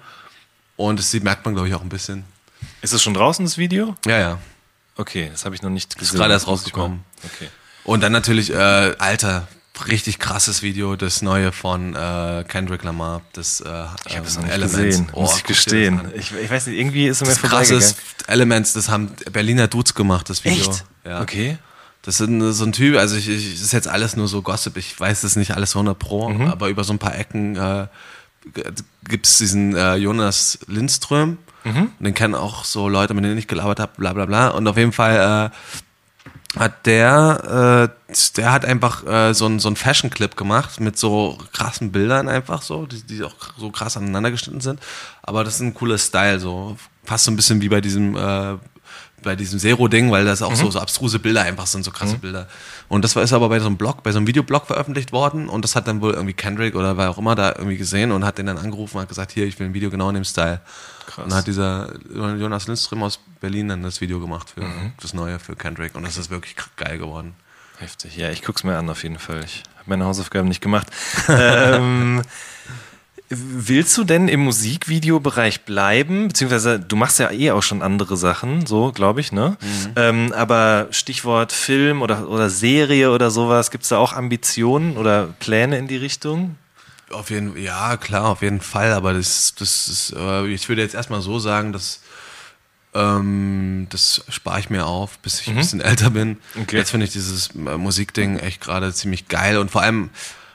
Und 0.87 0.99
das 0.99 1.13
merkt 1.13 1.45
man, 1.45 1.53
glaube 1.53 1.69
ich, 1.69 1.75
auch 1.75 1.81
ein 1.81 1.89
bisschen. 1.89 2.25
Ist 2.81 2.93
es 2.93 3.01
schon 3.01 3.13
draußen, 3.13 3.45
das 3.45 3.57
Video? 3.57 3.95
Ja, 4.05 4.19
ja. 4.19 4.39
Okay, 4.97 5.29
das 5.31 5.45
habe 5.45 5.55
ich 5.55 5.61
noch 5.61 5.69
nicht 5.69 5.97
gesehen. 5.97 6.15
Ist 6.15 6.19
gerade 6.19 6.33
erst 6.33 6.47
rausgekommen. 6.47 7.03
Okay. 7.23 7.49
Und 7.83 8.01
dann 8.01 8.11
natürlich, 8.11 8.51
äh, 8.51 8.55
Alter, 8.55 9.47
richtig 9.87 10.19
krasses 10.19 10.61
Video, 10.61 10.95
das 10.95 11.21
neue 11.21 11.51
von 11.51 11.95
äh, 11.95 12.43
Kendrick 12.47 12.83
Lamar, 12.83 13.21
das 13.33 13.61
äh, 13.61 13.85
Ich 14.05 14.17
habe 14.17 14.27
es 14.27 14.35
noch 14.35 14.43
nicht 14.43 14.53
Elements. 14.53 14.77
gesehen, 14.77 15.09
oh, 15.13 15.21
muss 15.21 15.37
ich 15.37 15.43
gestehen. 15.43 16.01
Ich, 16.15 16.31
ich, 16.33 16.49
weiß 16.49 16.67
nicht, 16.67 16.77
irgendwie 16.77 17.07
ist 17.07 17.21
es 17.21 17.41
mir 17.41 17.49
krasses 17.49 17.95
Elements, 18.27 18.73
das 18.73 18.89
haben 18.89 19.11
Berliner 19.31 19.67
Dudes 19.67 19.95
gemacht, 19.95 20.29
das 20.29 20.43
Video. 20.43 20.69
Echt? 20.69 20.85
Ja. 21.05 21.21
Okay. 21.21 21.57
Das 22.03 22.19
ist 22.19 22.57
so 22.57 22.65
ein 22.65 22.71
Typ, 22.73 22.97
also 22.97 23.15
ich, 23.15 23.29
ich, 23.29 23.53
das 23.53 23.61
ist 23.61 23.71
jetzt 23.71 23.87
alles 23.87 24.17
nur 24.17 24.27
so 24.27 24.41
Gossip, 24.41 24.75
ich 24.75 24.99
weiß 24.99 25.21
das 25.21 25.37
nicht 25.37 25.55
alles 25.55 25.73
100 25.73 25.97
pro, 25.97 26.29
mhm. 26.29 26.47
aber 26.47 26.67
über 26.67 26.83
so 26.83 26.93
ein 26.93 26.99
paar 26.99 27.17
Ecken 27.17 27.55
äh, 27.55 27.87
gibt 29.07 29.25
es 29.25 29.37
diesen 29.37 29.75
äh, 29.75 29.95
Jonas 29.95 30.59
Lindström, 30.67 31.37
mhm. 31.63 31.91
und 31.97 32.03
den 32.03 32.13
kennen 32.13 32.35
auch 32.35 32.65
so 32.65 32.89
Leute, 32.89 33.13
mit 33.13 33.23
denen 33.23 33.37
ich 33.37 33.47
gelabert 33.47 33.79
habe, 33.79 33.93
bla 33.97 34.13
bla 34.13 34.25
bla, 34.25 34.49
und 34.49 34.67
auf 34.67 34.77
jeden 34.77 34.91
Fall 34.91 35.51
äh, 35.51 36.59
hat 36.59 36.85
der, 36.85 37.89
äh, 38.09 38.13
der 38.37 38.51
hat 38.51 38.65
einfach 38.65 39.05
äh, 39.05 39.33
so 39.33 39.47
ein 39.47 39.59
so 39.59 39.69
ein 39.69 39.75
Fashion 39.75 40.09
Clip 40.09 40.35
gemacht 40.37 40.79
mit 40.79 40.97
so 40.97 41.37
krassen 41.51 41.91
Bildern 41.91 42.29
einfach 42.29 42.61
so, 42.61 42.85
die, 42.85 43.01
die 43.01 43.23
auch 43.23 43.35
so 43.57 43.71
krass 43.71 43.97
aneinander 43.97 44.31
geschnitten 44.31 44.61
sind. 44.61 44.79
Aber 45.23 45.43
das 45.43 45.55
ist 45.55 45.61
ein 45.61 45.73
cooler 45.73 45.97
Style, 45.97 46.39
so 46.39 46.77
fast 47.03 47.25
so 47.25 47.31
ein 47.31 47.35
bisschen 47.35 47.61
wie 47.61 47.69
bei 47.69 47.81
diesem 47.81 48.15
äh, 48.15 48.57
bei 49.23 49.35
diesem 49.35 49.59
Zero-Ding, 49.59 50.11
weil 50.11 50.25
das 50.25 50.41
auch 50.41 50.51
mhm. 50.51 50.55
so, 50.55 50.71
so 50.71 50.79
abstruse 50.79 51.19
Bilder 51.19 51.41
einfach 51.41 51.65
sind, 51.65 51.83
so 51.83 51.91
krasse 51.91 52.15
mhm. 52.15 52.21
Bilder. 52.21 52.47
Und 52.89 53.03
das 53.03 53.15
war, 53.15 53.23
ist 53.23 53.33
aber 53.33 53.49
bei 53.49 53.59
so 53.59 53.65
einem 53.65 53.77
Blog, 53.77 54.03
bei 54.03 54.11
so 54.11 54.17
einem 54.17 54.27
Videoblog 54.27 54.67
veröffentlicht 54.67 55.11
worden 55.11 55.49
und 55.49 55.63
das 55.63 55.75
hat 55.75 55.87
dann 55.87 56.01
wohl 56.01 56.13
irgendwie 56.13 56.33
Kendrick 56.33 56.75
oder 56.75 56.97
wer 56.97 57.09
auch 57.09 57.17
immer 57.17 57.35
da 57.35 57.49
irgendwie 57.49 57.77
gesehen 57.77 58.11
und 58.11 58.23
hat 58.25 58.37
den 58.37 58.45
dann 58.45 58.57
angerufen 58.57 58.97
und 58.97 59.01
hat 59.01 59.09
gesagt, 59.09 59.31
hier, 59.31 59.45
ich 59.45 59.59
will 59.59 59.67
ein 59.67 59.73
Video 59.73 59.89
genau 59.89 60.09
in 60.09 60.15
dem 60.15 60.23
Style. 60.23 60.61
Krass. 61.07 61.23
Und 61.23 61.31
dann 61.31 61.39
hat 61.39 61.47
dieser 61.47 61.93
Jonas 62.13 62.67
Lindström 62.67 63.03
aus 63.03 63.19
Berlin 63.39 63.69
dann 63.69 63.83
das 63.83 64.01
Video 64.01 64.19
gemacht 64.19 64.51
für 64.51 64.61
mhm. 64.61 64.93
das 65.01 65.13
Neue 65.13 65.39
für 65.39 65.55
Kendrick. 65.55 65.95
Und 65.95 66.03
das 66.03 66.17
ist 66.17 66.29
wirklich 66.29 66.55
geil 66.75 66.97
geworden. 66.97 67.35
Heftig. 67.77 68.15
Ja, 68.17 68.29
ich 68.29 68.41
guck's 68.43 68.63
mir 68.63 68.77
an 68.77 68.89
auf 68.89 69.03
jeden 69.03 69.19
Fall. 69.19 69.43
Ich 69.43 69.63
habe 69.75 69.89
meine 69.89 70.05
Hausaufgaben 70.05 70.47
nicht 70.47 70.61
gemacht. 70.61 70.87
ähm, 71.27 72.21
willst 73.37 73.97
du 73.97 74.03
denn 74.03 74.27
im 74.27 74.41
Musikvideobereich 74.41 75.61
bleiben? 75.61 76.29
Beziehungsweise 76.29 76.79
du 76.79 76.95
machst 76.95 77.19
ja 77.19 77.31
eh 77.31 77.51
auch 77.51 77.63
schon 77.63 77.81
andere 77.81 78.17
Sachen, 78.17 78.65
so 78.65 78.91
glaube 78.91 79.21
ich, 79.21 79.31
ne? 79.31 79.57
Mhm. 79.61 79.91
Ähm, 79.95 80.33
aber 80.33 80.87
Stichwort 80.91 81.51
Film 81.51 82.01
oder, 82.01 82.29
oder 82.29 82.49
Serie 82.49 83.11
oder 83.11 83.31
sowas, 83.31 83.71
gibt 83.71 83.83
es 83.83 83.89
da 83.89 83.97
auch 83.97 84.13
Ambitionen 84.13 84.97
oder 84.97 85.27
Pläne 85.39 85.77
in 85.77 85.87
die 85.87 85.97
Richtung? 85.97 86.55
Auf 87.11 87.29
jeden 87.29 87.57
ja, 87.57 87.97
klar, 87.97 88.25
auf 88.25 88.41
jeden 88.41 88.61
Fall. 88.61 88.91
Aber 88.91 89.13
das, 89.13 89.53
das 89.57 89.87
ist, 89.87 90.15
äh, 90.17 90.47
ich 90.47 90.67
würde 90.69 90.81
jetzt 90.81 90.95
erstmal 90.95 91.21
so 91.21 91.39
sagen, 91.39 91.73
dass 91.73 92.01
ähm, 92.93 93.87
das 93.89 94.23
spare 94.29 94.59
ich 94.59 94.69
mir 94.69 94.85
auf, 94.85 95.19
bis 95.19 95.41
ich 95.41 95.47
mhm. 95.47 95.53
ein 95.53 95.57
bisschen 95.57 95.81
älter 95.81 96.09
bin. 96.09 96.37
Okay. 96.59 96.77
Jetzt 96.77 96.91
finde 96.91 97.05
ich 97.05 97.13
dieses 97.13 97.49
äh, 97.55 97.77
Musikding 97.77 98.37
echt 98.37 98.61
gerade 98.61 98.93
ziemlich 98.93 99.27
geil 99.27 99.57
und 99.57 99.71
vor 99.71 99.81
allem 99.81 100.09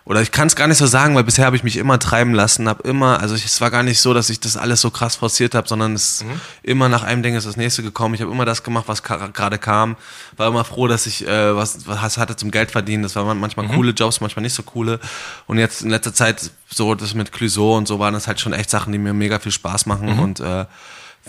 oder 0.08 0.22
ich 0.22 0.32
kann 0.32 0.46
es 0.46 0.56
gar 0.56 0.66
nicht 0.68 0.78
so 0.78 0.86
sagen, 0.86 1.14
weil 1.16 1.24
bisher 1.24 1.44
habe 1.44 1.54
ich 1.54 1.62
mich 1.62 1.76
immer 1.76 1.98
treiben 1.98 2.32
lassen, 2.32 2.66
habe 2.66 2.88
immer, 2.88 3.20
also 3.20 3.34
ich, 3.34 3.44
es 3.44 3.60
war 3.60 3.70
gar 3.70 3.82
nicht 3.82 4.00
so, 4.00 4.14
dass 4.14 4.30
ich 4.30 4.40
das 4.40 4.56
alles 4.56 4.80
so 4.80 4.90
krass 4.90 5.16
forciert 5.16 5.54
habe, 5.54 5.68
sondern 5.68 5.92
es 5.92 6.24
mhm. 6.24 6.40
immer 6.62 6.88
nach 6.88 7.02
einem 7.02 7.22
Ding 7.22 7.34
ist 7.34 7.46
das 7.46 7.58
nächste 7.58 7.82
gekommen. 7.82 8.14
Ich 8.14 8.22
habe 8.22 8.32
immer 8.32 8.46
das 8.46 8.62
gemacht, 8.62 8.84
was 8.88 9.02
gerade 9.02 9.58
kam. 9.58 9.96
War 10.38 10.48
immer 10.48 10.64
froh, 10.64 10.88
dass 10.88 11.04
ich 11.04 11.28
äh, 11.28 11.54
was, 11.54 11.86
was 11.86 12.16
hatte 12.16 12.36
zum 12.36 12.50
Geld 12.50 12.70
verdienen. 12.70 13.02
Das 13.02 13.16
waren 13.16 13.38
manchmal 13.38 13.66
mhm. 13.66 13.72
coole 13.72 13.90
Jobs, 13.90 14.22
manchmal 14.22 14.44
nicht 14.44 14.54
so 14.54 14.62
coole. 14.62 14.98
Und 15.46 15.58
jetzt 15.58 15.82
in 15.82 15.90
letzter 15.90 16.14
Zeit 16.14 16.52
so 16.70 16.94
das 16.94 17.12
mit 17.12 17.30
Clouseau 17.30 17.76
und 17.76 17.86
so 17.86 17.98
waren 17.98 18.14
das 18.14 18.26
halt 18.26 18.40
schon 18.40 18.54
echt 18.54 18.70
Sachen, 18.70 18.94
die 18.94 18.98
mir 18.98 19.12
mega 19.12 19.38
viel 19.38 19.52
Spaß 19.52 19.84
machen 19.84 20.14
mhm. 20.14 20.20
und 20.20 20.40
äh, 20.40 20.64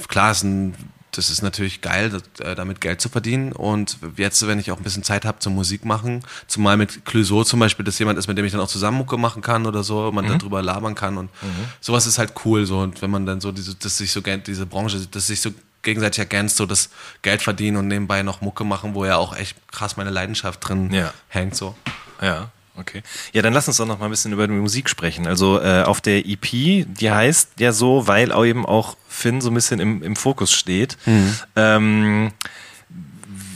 klar 0.07 0.31
ist 0.31 0.43
ein 0.43 0.73
das 1.11 1.29
ist 1.29 1.41
natürlich 1.41 1.81
geil, 1.81 2.21
äh, 2.39 2.55
damit 2.55 2.81
Geld 2.81 3.01
zu 3.01 3.09
verdienen. 3.09 3.51
Und 3.51 3.97
jetzt, 4.17 4.45
wenn 4.47 4.59
ich 4.59 4.71
auch 4.71 4.77
ein 4.77 4.83
bisschen 4.83 5.03
Zeit 5.03 5.25
habe 5.25 5.39
zum 5.39 5.55
Musik 5.55 5.85
machen, 5.85 6.23
zumal 6.47 6.77
mit 6.77 7.05
Clouseau 7.05 7.43
zum 7.43 7.59
Beispiel, 7.59 7.85
dass 7.85 7.99
jemand 7.99 8.19
ist, 8.19 8.27
mit 8.27 8.37
dem 8.37 8.45
ich 8.45 8.51
dann 8.51 8.61
auch 8.61 8.67
zusammen 8.67 8.97
Mucke 8.97 9.17
machen 9.17 9.41
kann 9.41 9.65
oder 9.65 9.83
so, 9.83 10.11
man 10.11 10.25
mhm. 10.25 10.39
darüber 10.39 10.61
labern 10.61 10.95
kann 10.95 11.17
und 11.17 11.29
mhm. 11.41 11.65
sowas 11.81 12.05
ist 12.05 12.19
halt 12.19 12.33
cool. 12.45 12.65
So 12.65 12.79
und 12.79 13.01
wenn 13.01 13.11
man 13.11 13.25
dann 13.25 13.41
so 13.41 13.51
diese, 13.51 13.75
dass 13.75 13.97
sich 13.97 14.11
so 14.11 14.21
diese 14.21 14.65
Branche, 14.65 14.99
dass 15.07 15.27
sich 15.27 15.41
so 15.41 15.51
gegenseitig 15.81 16.19
ergänzt, 16.19 16.57
so 16.57 16.65
das 16.65 16.89
Geld 17.21 17.41
verdienen 17.41 17.77
und 17.77 17.87
nebenbei 17.87 18.21
noch 18.23 18.41
Mucke 18.41 18.63
machen, 18.63 18.93
wo 18.93 19.05
ja 19.05 19.17
auch 19.17 19.35
echt 19.35 19.55
krass 19.71 19.97
meine 19.97 20.09
Leidenschaft 20.09 20.67
drin 20.67 20.91
ja. 20.91 21.13
hängt 21.29 21.55
so. 21.55 21.75
Ja. 22.21 22.51
Okay. 22.79 23.03
Ja, 23.33 23.41
dann 23.41 23.51
lass 23.51 23.67
uns 23.67 23.77
doch 23.77 23.85
noch 23.85 23.99
mal 23.99 24.05
ein 24.05 24.11
bisschen 24.11 24.31
über 24.31 24.47
die 24.47 24.53
Musik 24.53 24.89
sprechen. 24.89 25.27
Also 25.27 25.59
äh, 25.59 25.83
auf 25.83 25.99
der 25.99 26.25
EP, 26.25 26.41
die 26.87 27.11
heißt 27.11 27.59
ja 27.59 27.73
so, 27.73 28.07
weil 28.07 28.31
auch 28.31 28.45
eben 28.45 28.65
auch 28.65 28.95
Finn 29.19 29.41
so 29.41 29.49
ein 29.49 29.53
bisschen 29.53 29.79
im, 29.79 30.01
im 30.01 30.15
Fokus 30.15 30.51
steht. 30.51 30.97
Mhm. 31.05 31.35
Ähm, 31.55 32.31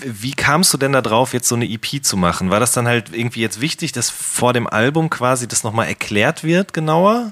wie 0.05 0.33
kamst 0.33 0.73
du 0.73 0.77
denn 0.77 0.91
da 0.91 1.01
drauf, 1.01 1.33
jetzt 1.33 1.47
so 1.47 1.55
eine 1.55 1.69
EP 1.69 2.03
zu 2.03 2.17
machen? 2.17 2.49
War 2.49 2.59
das 2.59 2.73
dann 2.73 2.87
halt 2.87 3.13
irgendwie 3.13 3.41
jetzt 3.41 3.61
wichtig, 3.61 3.93
dass 3.93 4.09
vor 4.09 4.53
dem 4.53 4.67
Album 4.67 5.09
quasi 5.09 5.47
das 5.47 5.63
nochmal 5.63 5.87
erklärt 5.87 6.43
wird, 6.43 6.73
genauer? 6.73 7.31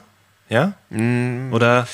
Ja? 0.49 0.73
Mhm. 0.89 1.49
Oder? 1.51 1.87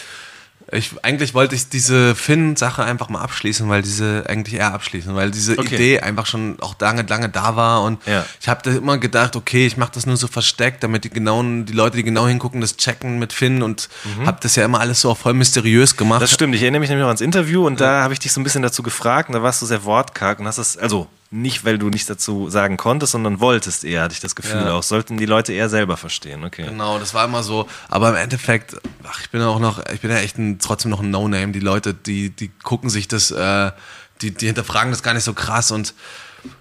Ich, 0.72 0.92
eigentlich 1.02 1.34
wollte 1.34 1.56
ich 1.56 1.70
diese 1.70 2.14
Finn-Sache 2.14 2.84
einfach 2.84 3.08
mal 3.08 3.22
abschließen, 3.22 3.70
weil 3.70 3.82
diese, 3.82 4.26
eigentlich 4.28 4.56
eher 4.56 4.74
abschließen, 4.74 5.16
weil 5.16 5.32
diese 5.32 5.58
okay. 5.58 5.76
Idee 5.76 6.00
einfach 6.02 6.26
schon 6.26 6.58
auch 6.60 6.76
lange, 6.80 7.04
lange 7.04 7.30
da 7.30 7.56
war 7.56 7.84
und 7.84 8.06
ja. 8.06 8.26
ich 8.42 8.50
habe 8.50 8.62
da 8.64 8.72
immer 8.72 8.98
gedacht, 8.98 9.38
okay, 9.38 9.66
ich 9.66 9.78
mache 9.78 9.92
das 9.94 10.06
nur 10.06 10.18
so 10.18 10.28
versteckt, 10.28 10.84
damit 10.84 11.06
die 11.06 11.10
genauen, 11.10 11.66
die 11.66 11.74
Leute, 11.74 11.96
die 11.96 12.04
genau 12.04 12.28
hingucken, 12.28 12.60
das 12.60 12.76
checken 12.76 13.18
mit 13.18 13.32
Finn 13.32 13.64
und 13.64 13.88
mhm. 14.04 14.26
habe 14.26 14.40
das 14.42 14.58
ja 14.58 14.66
immer 14.66 14.82
alles 14.82 15.00
so 15.00 15.16
voll 15.16 15.34
mysteriös 15.34 15.96
gemacht. 15.96 16.22
Das 16.22 16.34
stimmt, 16.34 16.54
ich 16.54 16.62
erinnere 16.62 16.82
mich 16.82 16.90
nämlich 16.90 17.06
auch 17.06 17.10
ans 17.10 17.22
Interview 17.22 17.66
und 17.66 17.80
ja. 17.80 17.86
da 17.86 18.04
habe 18.04 18.14
ich 18.14 18.20
dich 18.20 18.34
so 18.34 18.42
ein 18.42 18.44
bisschen 18.44 18.62
dazu 18.62 18.84
gefragt 18.84 19.30
und 19.30 19.36
da 19.36 19.44
warst 19.44 19.62
du 19.62 19.66
sehr 19.66 19.86
wortkarg 19.86 20.40
und 20.40 20.48
hast 20.48 20.58
es, 20.58 20.78
also 20.78 21.08
nicht, 21.30 21.66
weil 21.66 21.78
du 21.78 21.90
nichts 21.90 22.08
dazu 22.08 22.50
sagen 22.50 22.78
konntest, 22.78 23.12
sondern 23.12 23.40
wolltest 23.40 23.84
eher, 23.84 24.04
hatte 24.04 24.14
ich 24.14 24.22
das 24.22 24.36
Gefühl 24.36 24.62
ja. 24.62 24.74
auch. 24.74 24.84
Sollten 24.84 25.18
die 25.18 25.26
Leute 25.26 25.54
eher 25.54 25.70
selber 25.70 25.98
verstehen, 25.98 26.46
okay. 26.46 26.66
Genau, 26.68 27.00
das 27.00 27.14
war 27.14 27.26
immer 27.26 27.44
so. 27.44 27.68
Aber 27.90 28.10
im 28.10 28.16
Endeffekt, 28.16 28.76
ach, 29.04 29.22
ich 29.22 29.30
bin 29.30 29.42
auch 29.42 29.60
noch, 29.60 29.86
ich 29.92 30.00
bin 30.02 30.10
ja 30.10 30.18
echt 30.18 30.38
ein, 30.38 30.60
trotzdem 30.60 30.92
noch 30.92 31.02
ein 31.02 31.12
No-Name. 31.12 31.52
Die 31.52 31.60
Leute, 31.60 31.94
die, 31.94 32.30
die 32.30 32.50
gucken 32.64 32.90
sich 32.90 33.08
das, 33.08 33.32
äh, 33.32 33.72
die, 34.22 34.32
die 34.32 34.46
hinterfragen 34.46 34.92
das 34.92 35.04
gar 35.04 35.14
nicht 35.14 35.26
so 35.26 35.34
krass 35.34 35.72
und 35.72 35.94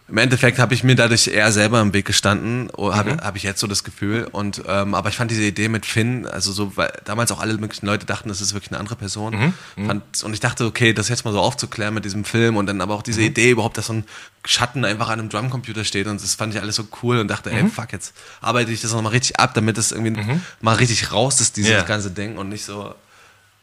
im 0.08 0.18
Endeffekt 0.18 0.60
habe 0.60 0.72
ich 0.72 0.84
mir 0.84 0.94
dadurch 0.94 1.26
eher 1.26 1.50
selber 1.50 1.80
im 1.80 1.92
Weg 1.92 2.04
gestanden, 2.04 2.70
habe 2.78 3.14
mhm. 3.14 3.20
hab 3.20 3.34
ich 3.34 3.42
jetzt 3.42 3.58
so 3.58 3.66
das 3.66 3.82
Gefühl. 3.82 4.28
Und 4.30 4.62
ähm, 4.68 4.94
aber 4.94 5.08
ich 5.08 5.16
fand 5.16 5.32
diese 5.32 5.42
Idee 5.42 5.68
mit 5.68 5.84
Finn, 5.84 6.26
also 6.26 6.52
so, 6.52 6.76
weil 6.76 6.92
damals 7.04 7.32
auch 7.32 7.40
alle 7.40 7.54
möglichen 7.58 7.86
Leute 7.86 8.06
dachten, 8.06 8.28
das 8.28 8.40
ist 8.40 8.54
wirklich 8.54 8.70
eine 8.70 8.78
andere 8.78 8.94
Person. 8.94 9.34
Mhm. 9.34 9.54
mhm. 9.74 9.86
Fand, 9.86 10.22
und 10.22 10.32
ich 10.32 10.38
dachte, 10.38 10.64
okay, 10.64 10.92
das 10.92 11.08
jetzt 11.08 11.24
mal 11.24 11.32
so 11.32 11.40
aufzuklären 11.40 11.92
mit 11.92 12.04
diesem 12.04 12.24
Film 12.24 12.56
und 12.56 12.66
dann 12.66 12.80
aber 12.80 12.94
auch 12.94 13.02
diese 13.02 13.20
mhm. 13.20 13.26
Idee 13.26 13.50
überhaupt, 13.50 13.78
dass 13.78 13.86
so 13.86 13.94
ein 13.94 14.04
Schatten 14.44 14.84
einfach 14.84 15.08
an 15.08 15.18
einem 15.18 15.28
Drumcomputer 15.28 15.84
steht 15.84 16.06
und 16.06 16.22
das 16.22 16.36
fand 16.36 16.54
ich 16.54 16.60
alles 16.60 16.76
so 16.76 16.86
cool 17.02 17.18
und 17.18 17.26
dachte, 17.26 17.50
ey, 17.50 17.64
mhm. 17.64 17.72
fuck, 17.72 17.92
jetzt 17.92 18.14
arbeite 18.40 18.70
ich 18.70 18.80
das 18.80 18.92
nochmal 18.92 19.10
richtig 19.10 19.40
ab, 19.40 19.54
damit 19.54 19.76
das 19.76 19.90
irgendwie 19.90 20.22
mal 20.60 20.76
richtig 20.76 21.10
raus 21.10 21.40
ist, 21.40 21.56
dieses 21.56 21.72
yeah. 21.72 21.82
ganze 21.82 22.12
Ding 22.12 22.36
und 22.36 22.48
nicht 22.48 22.64
so, 22.64 22.94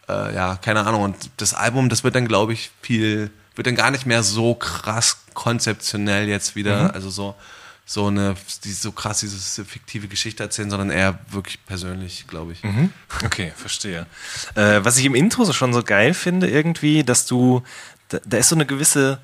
äh, 0.10 0.36
ja, 0.36 0.58
keine 0.58 0.86
Ahnung. 0.86 1.04
Und 1.04 1.16
das 1.38 1.54
Album, 1.54 1.88
das 1.88 2.04
wird 2.04 2.16
dann, 2.16 2.28
glaube 2.28 2.52
ich, 2.52 2.72
viel 2.82 3.32
wird 3.56 3.68
dann 3.68 3.76
gar 3.76 3.92
nicht 3.92 4.06
mehr 4.06 4.24
so 4.24 4.56
krass 4.56 5.18
konzeptionell 5.34 6.28
jetzt 6.28 6.56
wieder, 6.56 6.86
mhm. 6.86 6.92
also 6.92 7.10
so 7.10 7.36
so 7.86 8.08
eine 8.08 8.36
die 8.64 8.72
so 8.72 8.94
krass 8.94 9.20
diese 9.20 9.66
fiktive 9.66 10.08
Geschichte 10.08 10.42
erzählen, 10.42 10.70
sondern 10.70 10.90
eher 10.90 11.20
wirklich 11.30 11.66
persönlich, 11.66 12.26
glaube 12.28 12.54
ich. 12.54 12.64
Mhm. 12.64 12.92
Okay, 13.26 13.52
verstehe. 13.56 14.06
Äh, 14.56 14.80
was 14.84 14.98
ich 14.98 15.06
im 15.06 15.16
Intro 15.16 15.44
so 15.44 15.52
schon 15.52 15.74
so 15.74 15.84
geil 15.84 16.14
finde 16.14 16.50
irgendwie, 16.50 17.04
dass 17.04 17.26
du 17.26 17.62
da, 18.08 18.20
da 18.26 18.38
ist 18.38 18.50
so 18.50 18.56
eine 18.56 18.66
gewisse 18.66 19.20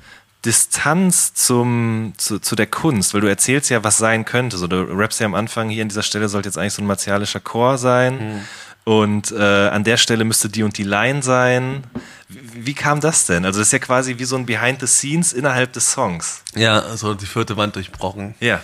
Distanz 0.46 1.34
zum, 1.34 2.14
zu, 2.18 2.40
zu 2.40 2.56
der 2.56 2.68
Kunst, 2.68 3.14
weil 3.14 3.22
du 3.22 3.28
erzählst 3.28 3.70
ja, 3.70 3.84
was 3.84 3.98
sein 3.98 4.24
könnte. 4.24 4.58
So, 4.58 4.68
du 4.68 4.84
rappst 4.84 5.20
ja 5.20 5.26
am 5.26 5.36
Anfang 5.36 5.70
hier 5.70 5.82
an 5.82 5.90
dieser 5.90 6.04
Stelle 6.04 6.30
sollte 6.30 6.48
jetzt 6.48 6.58
eigentlich 6.58 6.74
so 6.74 6.82
ein 6.82 6.88
martialischer 6.88 7.42
Chor 7.42 7.78
sein. 7.78 8.36
Mhm. 8.36 8.42
Und 8.86 9.32
äh, 9.32 9.68
an 9.68 9.84
der 9.84 9.98
Stelle 9.98 10.24
müsste 10.24 10.50
die 10.50 10.64
und 10.64 10.78
die 10.78 10.84
Line 10.84 11.22
sein. 11.22 11.84
Wie, 12.28 12.68
wie, 12.68 12.74
kam 12.74 13.02
das 13.02 13.26
denn? 13.26 13.46
Also 13.46 13.60
das 13.60 13.68
ist 13.68 13.74
ja 13.74 13.80
quasi 13.80 14.18
wie 14.18 14.24
so 14.24 14.36
ein 14.36 14.46
Behind 14.46 14.80
the 14.80 14.88
Scenes 14.88 15.34
innerhalb 15.34 15.74
des 15.74 15.92
Songs. 15.92 16.44
Ja, 16.56 16.96
so 16.96 17.14
die 17.14 17.26
vierte 17.26 17.58
Wand 17.58 17.76
durchbrochen. 17.76 18.36
Ja. 18.40 18.62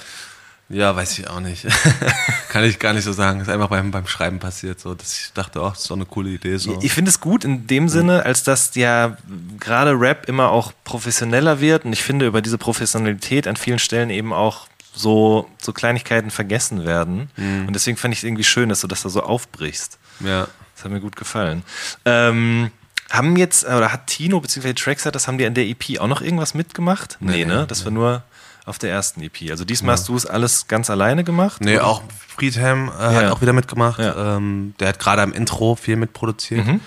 Ja, 0.67 0.95
weiß 0.95 1.19
ich 1.19 1.27
auch 1.27 1.41
nicht. 1.41 1.67
Kann 2.49 2.63
ich 2.63 2.79
gar 2.79 2.93
nicht 2.93 3.03
so 3.03 3.13
sagen. 3.13 3.39
Ist 3.39 3.49
einfach 3.49 3.67
beim, 3.67 3.91
beim 3.91 4.07
Schreiben 4.07 4.39
passiert, 4.39 4.79
so 4.79 4.95
dass 4.95 5.13
ich 5.13 5.31
dachte, 5.33 5.61
oh, 5.61 5.69
das 5.69 5.81
ist 5.81 5.91
doch 5.91 5.95
eine 5.95 6.05
coole 6.05 6.31
Idee. 6.31 6.57
So. 6.57 6.79
Ich 6.81 6.91
finde 6.91 7.09
es 7.09 7.19
gut 7.19 7.45
in 7.45 7.67
dem 7.67 7.87
Sinne, 7.87 8.25
als 8.25 8.43
dass 8.43 8.73
ja 8.73 9.15
gerade 9.59 9.91
Rap 9.91 10.27
immer 10.27 10.49
auch 10.49 10.71
professioneller 10.83 11.59
wird 11.59 11.85
und 11.85 11.93
ich 11.93 12.03
finde 12.03 12.25
über 12.25 12.41
diese 12.41 12.57
Professionalität 12.57 13.47
an 13.47 13.57
vielen 13.57 13.77
Stellen 13.77 14.09
eben 14.09 14.33
auch 14.33 14.67
so, 14.95 15.47
so 15.61 15.71
Kleinigkeiten 15.71 16.31
vergessen 16.31 16.83
werden. 16.83 17.29
Mhm. 17.35 17.67
Und 17.67 17.73
deswegen 17.73 17.97
fand 17.97 18.13
ich 18.13 18.21
es 18.21 18.23
irgendwie 18.23 18.43
schön, 18.43 18.69
dass 18.69 18.81
du 18.81 18.87
das 18.87 19.03
da 19.03 19.09
so 19.09 19.21
aufbrichst. 19.21 19.99
Ja. 20.19 20.47
Das 20.75 20.83
hat 20.83 20.91
mir 20.91 20.99
gut 20.99 21.15
gefallen. 21.15 21.63
Ähm, 22.05 22.71
Haben 23.11 23.37
jetzt, 23.37 23.65
oder 23.65 23.93
hat 23.93 24.07
Tino 24.07 24.39
bzw. 24.41 24.73
Tracksetters, 24.73 25.27
haben 25.27 25.37
die 25.37 25.45
an 25.45 25.53
der 25.53 25.65
EP 25.67 25.99
auch 25.99 26.07
noch 26.07 26.21
irgendwas 26.21 26.53
mitgemacht? 26.53 27.17
Nee, 27.19 27.31
Nee, 27.31 27.45
ne? 27.45 27.61
nee, 27.61 27.65
Das 27.67 27.85
war 27.85 27.91
nur 27.91 28.23
auf 28.65 28.79
der 28.79 28.89
ersten 28.91 29.21
EP. 29.21 29.51
Also 29.51 29.63
diesmal 29.63 29.93
hast 29.93 30.07
du 30.09 30.15
es 30.15 30.25
alles 30.25 30.67
ganz 30.67 30.89
alleine 30.89 31.23
gemacht? 31.23 31.61
Nee, 31.61 31.75
oder? 31.75 31.85
auch 31.85 32.01
Friedhelm 32.35 32.89
äh, 32.89 32.91
hat 32.91 33.21
Ja. 33.23 33.31
auch 33.31 33.41
wieder 33.41 33.53
mitgemacht. 33.53 33.99
Ja. 33.99 34.37
Ähm, 34.37 34.73
der 34.79 34.89
hat 34.89 34.99
gerade 34.99 35.21
am 35.21 35.31
Intro 35.33 35.75
viel 35.75 35.95
mitproduziert. 35.97 36.65
Mhm. 36.65 36.81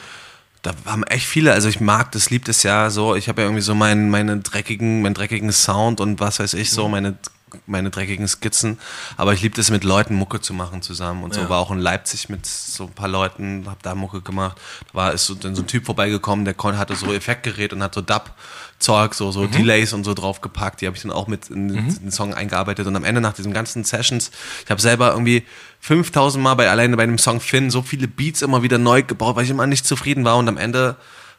Da 0.63 0.73
haben 0.87 1.05
echt 1.05 1.25
viele, 1.27 1.53
also 1.53 1.69
ich 1.69 1.79
mag 1.81 2.11
das, 2.13 2.31
liebt 2.31 2.49
es 2.49 2.65
ja 2.65 2.91
so. 2.91 3.15
Ich 3.15 3.29
habe 3.29 3.41
ja 3.43 3.47
irgendwie 3.47 3.63
so 3.63 3.77
meinen, 3.77 4.11
meine 4.11 4.39
dreckigen, 4.39 5.03
meinen 5.03 5.15
dreckigen 5.15 5.53
Sound 5.53 6.01
und 6.01 6.19
was 6.19 6.41
weiß 6.41 6.55
ich 6.55 6.71
Mhm. 6.73 6.75
so, 6.75 6.89
meine, 6.89 7.15
meine 7.67 7.91
dreckigen 7.91 8.27
Skizzen. 8.29 8.79
Aber 9.17 9.33
ich 9.33 9.43
liebe 9.43 9.61
es 9.61 9.71
mit 9.71 9.85
Leuten 9.85 10.15
Mucke 10.15 10.41
zu 10.41 10.55
machen 10.55 10.83
zusammen. 10.83 11.23
Und 11.25 11.35
so 11.35 11.41
Ja. 11.43 11.49
war 11.49 11.59
auch 11.59 11.71
in 11.71 11.79
Leipzig 11.79 12.29
mit 12.29 12.47
so 12.47 12.85
ein 12.85 12.93
paar 12.93 13.09
Leuten, 13.09 13.65
hab 13.67 13.83
da 13.83 13.95
Mucke 13.95 14.21
gemacht. 14.21 14.57
Da 14.89 14.95
war 14.95 15.13
ist 15.13 15.27
so, 15.27 15.35
dann 15.35 15.55
so 15.55 15.63
ein 15.63 15.67
Typ 15.67 15.87
vorbeigekommen, 15.87 16.45
der 16.45 16.55
hatte 16.79 16.97
so 16.97 17.13
Effektgerät 17.13 17.73
und 17.73 17.83
hat 17.83 17.95
so 17.95 18.01
Dub. 18.01 18.33
Zeug, 18.81 19.15
so, 19.15 19.27
Mhm. 19.27 19.33
so 19.33 19.47
Delays 19.47 19.93
und 19.93 20.05
so 20.05 20.15
draufgepackt. 20.15 20.81
Die 20.81 20.87
habe 20.87 20.95
ich 20.97 21.03
dann 21.03 21.11
auch 21.11 21.27
mit 21.27 21.51
in, 21.51 21.69
in 21.75 21.89
den 21.99 22.13
Song 22.13 22.33
eingearbeitet. 22.33 22.87
Und 22.87 22.95
am 22.95 23.03
Ende 23.03 23.21
nach 23.21 23.33
diesen 23.33 23.53
ganzen 23.53 23.83
Sessions, 23.83 24.31
ich 24.65 24.71
habe 24.71 24.81
selber 24.81 25.11
irgendwie 25.11 25.45
5000 25.81 26.43
Mal 26.43 26.55
bei 26.55 26.71
alleine 26.71 26.97
bei 26.97 27.05
dem 27.05 27.19
Song 27.19 27.41
Finn 27.41 27.71
so 27.73 27.83
viele 27.83 28.07
Beats 28.07 28.41
immer 28.43 28.63
wieder 28.63 28.79
neu 28.79 29.03
gebaut, 29.03 29.35
weil 29.35 29.43
ich 29.45 29.51
immer 29.51 29.67
nicht 29.67 29.85
zufrieden 29.85 30.25
war. 30.25 30.37
Und 30.37 30.49
am 30.49 30.57
Ende 30.57 30.95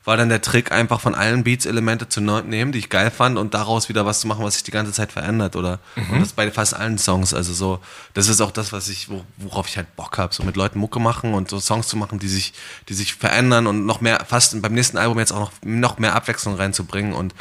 war 0.10 0.18
dann 0.18 0.28
der 0.28 0.42
Trick, 0.42 0.72
einfach 0.74 1.00
von 1.00 1.16
allen 1.16 1.44
Beats 1.46 1.66
Elemente 1.66 2.10
zu 2.10 2.20
nehmen, 2.20 2.72
die 2.74 2.80
ich 2.80 2.90
geil 2.90 3.12
fand 3.12 3.38
und 3.38 3.54
daraus 3.54 3.88
wieder 3.88 4.06
was 4.06 4.20
zu 4.20 4.28
machen, 4.28 4.44
was 4.44 4.56
sich 4.56 4.64
die 4.64 4.72
ganze 4.72 4.92
Zeit 4.92 5.12
verändert. 5.14 5.56
Oder 5.56 5.80
und 6.12 6.20
das 6.20 6.34
bei 6.34 6.52
fast 6.52 6.74
allen 6.76 6.98
Songs. 6.98 7.34
Also 7.34 7.54
so, 7.54 7.80
das 8.14 8.28
ist 8.28 8.42
auch 8.42 8.52
das, 8.52 8.74
was 8.74 8.90
ich, 8.90 9.10
wo- 9.10 9.24
worauf 9.38 9.68
ich 9.70 9.78
halt 9.78 9.96
Bock 9.96 10.18
habe, 10.18 10.34
so 10.34 10.44
mit 10.44 10.56
Leuten 10.58 10.80
Mucke 10.80 11.00
machen 11.00 11.34
und 11.34 11.50
so 11.50 11.60
Songs 11.60 11.88
zu 11.88 11.96
machen, 11.96 12.20
die 12.20 12.28
sich, 12.28 12.54
die 12.90 12.94
sich 12.94 13.14
verändern 13.14 13.68
und 13.68 13.86
noch 13.86 14.02
mehr, 14.02 14.26
fast 14.28 14.62
beim 14.62 14.74
nächsten 14.74 14.98
Album 14.98 15.20
jetzt 15.20 15.32
auch 15.32 15.40
noch, 15.40 15.52
noch 15.64 16.00
mehr 16.00 16.16
Abwechslung 16.16 16.56
reinzubringen 16.56 17.14
und 17.14 17.34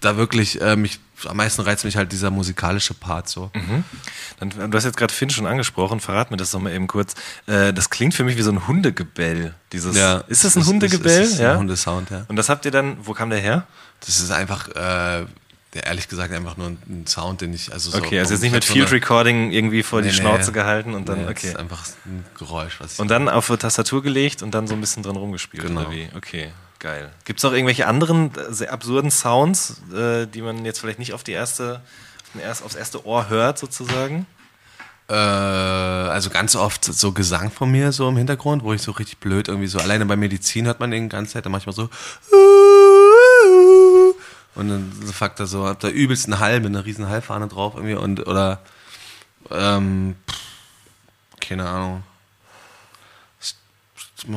da 0.00 0.16
wirklich 0.16 0.60
äh, 0.60 0.76
mich 0.76 1.00
am 1.26 1.36
meisten 1.36 1.62
reizt 1.62 1.84
mich 1.84 1.96
halt 1.96 2.12
dieser 2.12 2.30
musikalische 2.30 2.94
Part 2.94 3.28
so. 3.28 3.50
Dann, 4.40 4.70
du 4.70 4.76
hast 4.76 4.84
jetzt 4.84 4.96
gerade 4.96 5.12
Finn 5.12 5.30
schon 5.30 5.46
angesprochen, 5.46 6.00
verrat 6.00 6.30
mir 6.30 6.36
das 6.36 6.50
doch 6.50 6.60
mal 6.60 6.72
eben 6.72 6.86
kurz. 6.86 7.14
Äh, 7.46 7.72
das 7.72 7.90
klingt 7.90 8.14
für 8.14 8.24
mich 8.24 8.36
wie 8.36 8.42
so 8.42 8.50
ein 8.50 8.66
Hundegebell. 8.66 9.54
Dieses, 9.72 9.96
ist 10.28 10.44
das 10.44 10.56
ein 10.56 10.66
Hundegebell? 10.66 11.20
Das 11.20 11.30
ist 11.32 11.38
ja. 11.38 11.52
ein 11.52 11.58
Hundesound, 11.58 12.10
ja. 12.10 12.24
Und 12.28 12.36
das 12.36 12.48
habt 12.48 12.64
ihr 12.64 12.70
dann, 12.70 12.96
wo 13.02 13.12
kam 13.12 13.30
der 13.30 13.38
her? 13.40 13.66
Das 14.00 14.18
ist 14.20 14.30
einfach, 14.30 14.68
äh, 14.68 15.24
ehrlich 15.74 16.08
gesagt, 16.08 16.32
einfach 16.34 16.56
nur 16.56 16.68
ein, 16.68 17.06
Sound, 17.06 17.40
den 17.40 17.54
ich, 17.54 17.72
also 17.72 17.90
so. 17.90 17.98
Okay, 17.98 18.18
also 18.18 18.32
jetzt 18.34 18.42
nicht 18.42 18.52
mit 18.52 18.64
Field 18.64 18.86
eine- 18.88 18.96
Recording 18.96 19.52
irgendwie 19.52 19.82
vor 19.82 20.02
die 20.02 20.08
Nee, 20.08 20.14
nee. 20.14 20.20
Schnauze 20.20 20.52
gehalten 20.52 20.94
und 20.94 21.08
dann, 21.08 21.18
Nee, 21.18 21.22
Das 21.22 21.30
okay. 21.30 21.48
ist 21.48 21.56
einfach 21.56 21.86
ein 22.04 22.24
Geräusch, 22.36 22.78
was 22.80 22.94
ich. 22.94 22.98
Und 22.98 23.08
dann 23.10 23.28
auf 23.28 23.46
die 23.46 23.56
Tastatur 23.56 24.02
gelegt 24.02 24.42
und 24.42 24.52
dann 24.54 24.66
so 24.66 24.74
ein 24.74 24.80
bisschen 24.80 25.02
dran 25.02 25.16
rumgespielt, 25.16 25.64
Genau. 25.64 25.82
oder 25.82 25.90
wie? 25.90 26.08
Okay, 26.16 26.52
geil. 26.82 27.10
Gibt 27.24 27.38
es 27.38 27.44
noch 27.44 27.52
irgendwelche 27.52 27.86
anderen 27.86 28.34
äh, 28.34 28.52
sehr 28.52 28.72
absurden 28.72 29.10
Sounds, 29.10 29.80
äh, 29.94 30.26
die 30.26 30.42
man 30.42 30.64
jetzt 30.64 30.80
vielleicht 30.80 30.98
nicht 30.98 31.14
auf 31.14 31.22
die 31.22 31.32
erste, 31.32 31.80
auf 32.34 32.42
erst, 32.42 32.64
aufs 32.64 32.74
erste 32.74 33.06
Ohr 33.06 33.30
hört, 33.30 33.58
sozusagen? 33.58 34.26
Äh, 35.08 35.14
also 35.14 36.28
ganz 36.28 36.56
oft 36.56 36.84
so 36.84 37.12
Gesang 37.12 37.50
von 37.50 37.70
mir 37.70 37.92
so 37.92 38.08
im 38.08 38.16
Hintergrund, 38.16 38.64
wo 38.64 38.72
ich 38.72 38.82
so 38.82 38.90
richtig 38.90 39.18
blöd 39.18 39.48
irgendwie 39.48 39.68
so, 39.68 39.78
alleine 39.78 40.04
bei 40.06 40.16
Medizin 40.16 40.66
hört 40.66 40.80
man 40.80 40.90
den 40.90 41.08
ganze 41.08 41.34
Zeit, 41.34 41.44
dann 41.46 41.52
manchmal 41.52 41.74
so 41.74 41.88
und 44.54 44.68
dann 44.68 44.92
so 45.02 45.12
fuckt 45.12 45.40
er 45.40 45.46
so, 45.46 45.66
hab 45.66 45.80
da 45.80 45.88
übelst 45.88 46.26
einen 46.26 46.40
Hall 46.40 46.60
mit 46.60 46.68
einer 46.68 46.84
riesen 46.84 47.08
Hallfahne 47.08 47.48
drauf 47.48 47.74
irgendwie 47.74 47.94
und 47.94 48.26
oder 48.26 48.60
ähm, 49.50 50.16
keine 51.40 51.68
Ahnung. 51.68 52.02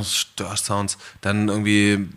Störsounds, 0.04 0.98
dann 1.22 1.48
irgendwie 1.48 2.10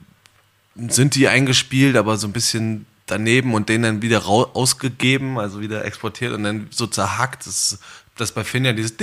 sind 0.88 1.14
die 1.14 1.28
eingespielt, 1.28 1.96
aber 1.96 2.16
so 2.16 2.26
ein 2.26 2.32
bisschen 2.32 2.86
daneben 3.06 3.54
und 3.54 3.68
den 3.68 3.82
dann 3.82 4.02
wieder 4.02 4.26
ausgegeben, 4.26 5.38
also 5.38 5.60
wieder 5.60 5.84
exportiert 5.84 6.32
und 6.32 6.44
dann 6.44 6.68
so 6.70 6.86
zerhackt. 6.86 7.46
Das, 7.46 7.78
das 8.16 8.32
bei 8.32 8.44
Finn 8.44 8.64
ja 8.64 8.72
dieses 8.72 8.96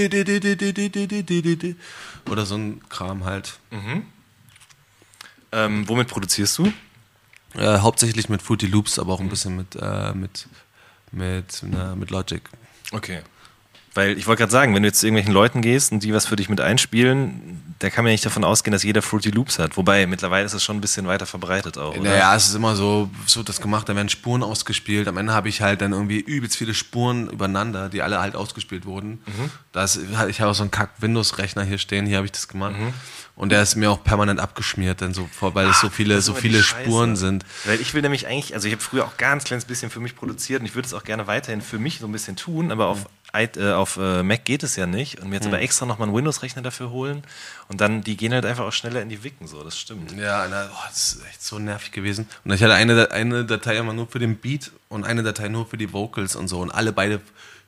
oder 2.30 2.46
so 2.46 2.56
ein 2.56 2.82
Kram 2.90 3.26
halt. 3.26 3.60
Mhm. 3.72 4.04
Ähm, 5.52 5.88
womit 5.88 6.08
produzierst 6.08 6.58
du? 6.58 6.72
Äh, 7.56 7.80
hauptsächlich 7.80 8.30
mit 8.30 8.42
Fruity 8.42 8.68
Loops, 8.68 9.00
aber 9.00 9.14
auch 9.14 9.22
ein 9.22 9.30
bisschen 9.30 9.56
mit, 9.56 9.76
äh, 9.80 10.14
mit, 10.14 10.48
mit, 11.12 11.64
na, 11.64 11.96
mit 11.96 12.12
Logic. 12.12 12.42
Okay. 12.92 13.22
Weil 13.95 14.17
ich 14.17 14.27
wollte 14.27 14.41
gerade 14.41 14.51
sagen, 14.51 14.75
wenn 14.75 14.84
du 14.84 14.88
jetzt 14.89 14.99
zu 14.99 15.08
irgendwelchen 15.08 15.34
Leuten 15.34 15.62
gehst 15.62 15.91
und 15.91 16.03
die 16.03 16.13
was 16.13 16.25
für 16.25 16.36
dich 16.36 16.49
mit 16.49 16.62
einspielen, 16.62 17.62
da 17.79 17.89
kann 17.89 18.03
man 18.03 18.10
ja 18.10 18.13
nicht 18.13 18.25
davon 18.25 18.43
ausgehen, 18.43 18.73
dass 18.73 18.84
jeder 18.84 19.01
Fruity 19.01 19.31
Loops 19.31 19.58
hat. 19.58 19.77
Wobei, 19.77 20.05
mittlerweile 20.05 20.45
ist 20.45 20.53
es 20.53 20.63
schon 20.63 20.77
ein 20.77 20.81
bisschen 20.81 21.08
weiter 21.08 21.25
verbreitet 21.25 21.77
auch, 21.77 21.95
oder? 21.95 22.10
Naja, 22.10 22.36
es 22.36 22.47
ist 22.47 22.55
immer 22.55 22.75
so, 22.75 23.10
so 23.25 23.41
das 23.41 23.60
gemacht, 23.62 23.88
da 23.88 23.95
werden 23.95 24.10
Spuren 24.10 24.43
ausgespielt. 24.43 25.08
Am 25.08 25.17
Ende 25.17 25.34
habe 25.34 25.49
ich 25.49 25.62
halt 25.62 25.81
dann 25.81 25.93
irgendwie 25.93 26.19
übelst 26.19 26.58
viele 26.58 26.73
Spuren 26.73 27.29
übereinander, 27.29 27.89
die 27.89 28.01
alle 28.01 28.19
halt 28.19 28.36
ausgespielt 28.36 28.86
wurden. 28.86 29.21
Das, 29.71 29.97
ich 29.97 30.41
habe 30.41 30.51
auch 30.51 30.55
so 30.55 30.63
einen 30.63 30.71
Kack-Windows-Rechner 30.71 31.63
hier 31.63 31.77
stehen, 31.77 32.05
hier 32.05 32.17
habe 32.17 32.25
ich 32.25 32.31
das 32.34 32.47
gemacht. 32.47 32.75
Und 33.38 33.49
der 33.49 33.62
ist 33.62 33.75
mir 33.75 33.91
auch 33.91 34.03
permanent 34.03 34.39
abgeschmiert, 34.39 35.01
dann 35.01 35.13
so, 35.13 35.29
weil 35.41 35.69
es 35.69 35.81
so 35.81 35.89
viele, 35.89 36.21
so 36.21 36.34
viele. 36.34 36.63
Spuren 36.63 37.15
sind. 37.15 37.45
Weil 37.65 37.81
ich 37.81 37.93
will 37.93 38.01
nämlich 38.01 38.27
eigentlich, 38.27 38.53
also 38.53 38.67
ich 38.67 38.73
habe 38.73 38.84
früher 38.84 39.05
auch 39.05 39.17
ganz 39.17 39.43
kleines 39.43 39.65
bisschen 39.65 39.91
für 39.91 39.99
mich 39.99 40.15
produziert 40.15 40.62
und 40.62 40.65
ich 40.65 40.75
würde 40.75 40.86
es 40.86 40.93
auch 40.93 41.03
gerne 41.03 41.27
weiterhin 41.27 41.62
für 41.62 41.77
mich 41.77 41.99
so 41.99 42.08
ein 42.08 42.12
bisschen 42.13 42.38
tun, 42.38 42.71
aber 42.71 42.88
auf, 42.88 42.99
äh, 43.03 43.08
auf 43.74 43.98
äh, 43.98 44.24
Mac 44.24 44.45
geht 44.45 44.63
es 44.63 44.76
ja 44.76 44.86
nicht 44.86 45.19
und 45.19 45.30
mir 45.30 45.36
jetzt 45.36 45.48
aber 45.48 45.62
extra 45.62 45.86
nochmal 45.86 46.08
einen 46.08 46.17
Windows-Rechner 46.17 46.62
dafür 46.62 46.89
holen 46.89 47.24
und 47.67 47.82
dann, 47.82 48.02
die 48.02 48.17
gehen 48.17 48.34
halt 48.34 48.45
einfach 48.45 48.65
auch 48.65 48.74
schneller 48.74 49.02
in 49.02 49.10
die 49.10 49.24
Wicken, 49.24 49.48
so, 49.48 49.63
das 49.63 49.78
stimmt. 49.78 50.12
Ja, 50.13 50.48
na, 50.50 50.67
boah, 50.67 50.86
das 50.89 51.13
ist 51.13 51.26
echt 51.28 51.43
so 51.43 51.60
nervig 51.60 51.91
gewesen. 51.91 52.28
Und 52.43 52.52
ich 52.54 52.63
hatte 52.63 52.74
eine, 52.74 53.12
eine 53.12 53.45
Datei 53.45 53.78
immer 53.78 53.93
nur 53.93 54.08
für 54.08 54.19
den 54.19 54.38
Beat 54.38 54.71
und 54.89 55.04
eine 55.06 55.24
Datei 55.24 55.50
nur 55.50 55.65
für 55.65 55.78
die 55.78 55.91
Vocals 55.93 56.36
und 56.36 56.48
so. 56.48 56.60
Und 56.60 56.71
alle 56.71 56.91
beide 56.91 57.21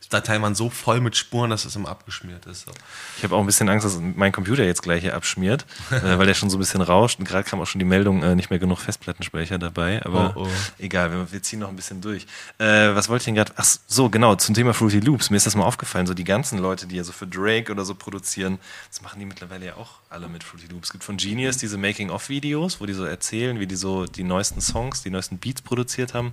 Dateien 0.10 0.42
waren 0.42 0.56
so 0.56 0.70
voll 0.70 1.02
mit 1.02 1.18
Spuren, 1.18 1.50
dass 1.50 1.66
es 1.66 1.76
immer 1.76 1.90
abgeschmiert 1.90 2.46
ist. 2.46 2.66
So. 2.66 2.72
Ich 3.18 3.24
habe 3.26 3.36
auch 3.36 3.42
ein 3.42 3.46
bisschen 3.46 3.68
Angst, 3.68 3.86
dass 3.86 4.00
mein 4.00 4.32
Computer 4.32 4.64
jetzt 4.64 4.82
gleich 4.82 5.02
hier 5.02 5.16
abschmiert, 5.16 5.66
äh, 5.92 6.18
weil 6.18 6.26
der 6.26 6.34
schon 6.34 6.50
so 6.50 6.56
ein 6.56 6.60
bisschen 6.60 6.82
rauscht. 6.82 7.20
Und 7.20 7.28
gerade 7.28 7.44
kam 7.44 7.60
auch 7.60 7.68
schon 7.68 7.80
die 7.80 7.86
Meldung, 7.86 8.24
äh, 8.24 8.34
nicht 8.36 8.50
mehr 8.50 8.60
genug 8.60 8.80
Festplattenspeicher 8.80 9.58
dabei. 9.58 10.02
Aber 10.06 10.34
Oh, 10.38 10.44
oh. 10.44 10.48
egal, 10.80 11.12
wir, 11.12 11.32
wir 11.32 11.44
ziehen 11.44 11.60
noch 11.60 11.68
ein 11.70 11.76
bisschen 11.76 12.00
durch. 12.00 12.26
Äh, 12.58 12.96
was 12.96 13.10
wollte 13.10 13.22
ich 13.24 13.26
denn 13.26 13.36
gerade? 13.36 13.52
Ach 13.58 13.66
so, 13.88 14.10
genau, 14.10 14.36
zum 14.36 14.56
Thema 14.56 14.74
Fruity 14.74 15.00
Loops. 15.02 15.30
Mir 15.30 15.38
ist 15.38 15.46
das 15.46 15.56
mal 15.56 15.66
aufgefallen, 15.66 16.08
so 16.08 16.14
die 16.14 16.24
ganzen 16.24 16.60
Leute, 16.60 16.88
die 16.88 16.96
ja 16.96 17.04
so 17.04 17.12
für 17.12 17.28
Drake 17.28 17.70
oder 17.72 17.84
so 17.84 17.94
produzieren, 17.94 18.60
das 18.90 19.02
machen 19.02 19.20
die 19.20 19.26
mittlerweile 19.26 19.66
ja 19.66 19.76
auch 19.76 19.90
alle 20.10 20.30
mit 20.30 20.44
Fruity 20.44 20.68
Loops. 20.68 20.88
Es 20.88 20.92
gibt 20.94 21.04
von 21.04 21.18
Genius 21.18 21.58
diese 21.58 21.78
Making-of-Videos, 21.78 22.80
wo 22.80 22.86
die 22.86 22.94
so 22.94 23.04
erzählen, 23.04 23.60
wie 23.60 23.68
die 23.68 23.76
so 23.76 24.06
die 24.06 24.24
neuesten 24.24 24.62
Songs, 24.62 25.04
die 25.04 25.10
neuesten 25.10 25.38
Beats 25.38 25.62
produziert 25.62 26.14
haben. 26.14 26.28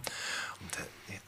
Und 0.61 0.79
nee, 0.79 0.85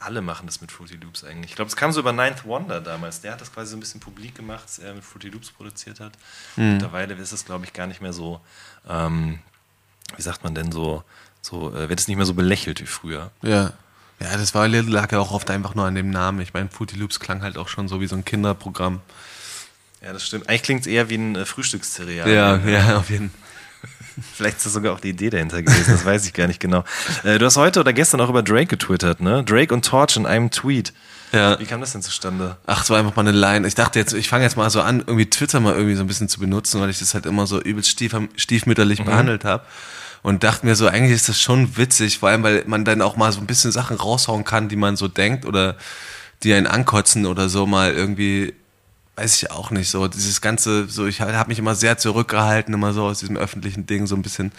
alle 0.07 0.23
machen 0.23 0.47
das 0.47 0.61
mit 0.61 0.71
Fruity 0.71 0.97
Loops 0.97 1.25
eigentlich. 1.25 1.51
Ich 1.51 1.57
glaube, 1.57 1.69
es 1.69 1.77
kam 1.77 1.91
so 1.91 1.99
über 2.01 2.13
Ninth 2.13 2.45
Wonder 2.45 2.81
damals. 2.81 3.21
Der 3.21 3.33
hat 3.33 3.41
das 3.41 3.53
quasi 3.53 3.73
so 3.73 3.77
ein 3.77 3.81
bisschen 3.81 4.01
publik 4.01 4.37
gemacht, 4.37 4.65
dass 4.65 4.79
er 4.79 4.95
mit 4.95 5.05
Fruity 5.05 5.29
Loops 5.29 5.51
produziert 5.51 5.99
hat. 5.99 6.13
Mittlerweile 6.55 7.15
ist 7.15 7.33
es, 7.33 7.45
glaube 7.45 7.65
ich, 7.65 7.73
gar 7.73 7.89
nicht 7.89 8.01
mehr 8.01 8.13
so, 8.13 8.41
ähm, 8.89 9.41
wie 10.15 10.23
sagt 10.23 10.45
man 10.45 10.55
denn 10.55 10.71
so, 10.71 11.03
so 11.43 11.75
äh, 11.75 11.89
wird 11.89 11.99
es 11.99 12.07
nicht 12.07 12.17
mehr 12.17 12.25
so 12.25 12.35
belächelt 12.35 12.81
wie 12.81 12.87
früher. 12.87 13.33
Ja. 13.43 13.73
Ja, 14.21 14.35
das 14.37 14.55
war, 14.55 14.67
lag 14.69 15.13
ja 15.13 15.19
auch 15.19 15.33
oft 15.33 15.51
einfach 15.51 15.75
nur 15.75 15.85
an 15.85 15.95
dem 15.95 16.09
Namen. 16.09 16.41
Ich 16.41 16.55
meine, 16.55 16.71
Fruity 16.71 16.97
Loops 16.97 17.21
klang 17.21 17.43
halt 17.43 17.59
auch 17.59 17.69
schon 17.69 17.89
so 17.89 18.01
wie 18.01 18.07
so 18.07 18.17
ein 18.17 18.25
Kinderprogramm. 18.25 19.03
Ja, 20.01 20.13
das 20.13 20.25
stimmt. 20.25 20.49
Eigentlich 20.49 20.63
klingt 20.63 20.81
es 20.83 20.87
eher 20.87 21.11
wie 21.11 21.17
ein 21.17 21.35
äh, 21.35 21.45
Frühstückszereal. 21.45 22.31
Ja, 22.31 22.57
ja, 22.59 22.97
auf 22.97 23.11
jeden 23.11 23.31
Fall. 23.31 23.41
Vielleicht 24.35 24.59
ist 24.59 24.67
das 24.67 24.73
sogar 24.73 24.95
auch 24.95 25.01
die 25.01 25.11
Idee 25.11 25.31
dahinter 25.31 25.63
gewesen, 25.63 25.93
das 25.93 26.05
weiß 26.05 26.27
ich 26.27 26.33
gar 26.33 26.47
nicht 26.47 26.61
genau. 26.61 26.85
Äh, 27.23 27.39
du 27.39 27.45
hast 27.45 27.57
heute 27.57 27.81
oder 27.81 27.93
gestern 27.93 28.21
auch 28.21 28.31
über 28.31 28.43
Drake 28.43 28.67
getwittert, 28.67 29.21
ne? 29.21 29.45
Drake 29.45 29.75
und 29.75 29.85
Torch 29.85 30.17
in 30.17 30.27
einem 30.27 30.51
Tweet. 30.51 30.93
Ja. 31.33 31.59
Wie 31.59 31.67
kam 31.67 31.81
das 31.81 31.93
denn 31.93 32.03
zustande? 32.03 32.57
Ach, 32.67 32.83
es 32.83 32.91
war 32.91 32.99
einfach 32.99 33.15
mal 33.17 33.27
eine 33.27 33.37
Line. 33.37 33.67
Ich 33.67 33.75
dachte 33.75 33.99
jetzt, 33.99 34.15
ich 34.15 34.29
fange 34.29 34.45
jetzt 34.45 34.57
mal 34.57 34.71
so 34.71 34.81
an, 34.81 35.01
irgendwie 35.01 35.29
Twitter 35.29 35.61
mal 35.61 35.75
irgendwie 35.75 35.97
so 35.97 36.03
ein 36.03 36.07
bisschen 36.07 36.29
zu 36.29 36.41
benutzen, 36.41 36.81
weil 36.81 36.89
ich 36.89 36.99
das 36.99 37.15
halt 37.15 37.27
immer 37.27 37.47
so 37.47 37.61
übelst 37.61 37.91
stief, 37.91 38.17
stiefmütterlich 38.37 39.05
behandelt 39.05 39.45
habe. 39.45 39.65
Und 40.23 40.43
dachte 40.43 40.67
mir 40.67 40.75
so, 40.75 40.89
eigentlich 40.89 41.15
ist 41.15 41.29
das 41.29 41.41
schon 41.41 41.77
witzig, 41.77 42.19
vor 42.19 42.31
allem, 42.31 42.43
weil 42.43 42.65
man 42.67 42.85
dann 42.85 43.03
auch 43.03 43.17
mal 43.17 43.31
so 43.33 43.41
ein 43.41 43.47
bisschen 43.47 43.71
Sachen 43.71 43.97
raushauen 43.97 44.45
kann, 44.45 44.69
die 44.69 44.77
man 44.77 44.97
so 44.97 45.09
denkt 45.09 45.45
oder 45.45 45.77
die 46.43 46.53
einen 46.53 46.67
ankotzen 46.67 47.27
oder 47.27 47.49
so 47.49 47.67
mal 47.67 47.93
irgendwie, 47.93 48.55
weiß 49.17 49.37
ich 49.43 49.51
auch 49.51 49.71
nicht, 49.71 49.91
so 49.91 50.09
dieses 50.09 50.41
ganze, 50.41 50.89
so 50.89 51.07
ich 51.07 51.21
habe 51.21 51.49
mich 51.49 51.59
immer 51.59 51.75
sehr 51.75 51.99
zurückgehalten, 51.99 52.73
immer 52.75 52.93
so 52.93 53.05
aus 53.05 53.21
diesem 53.21 53.37
öffentlichen 53.37 53.87
Ding 53.87 54.07
so 54.07 54.15
ein 54.15 54.23
bisschen. 54.23 54.53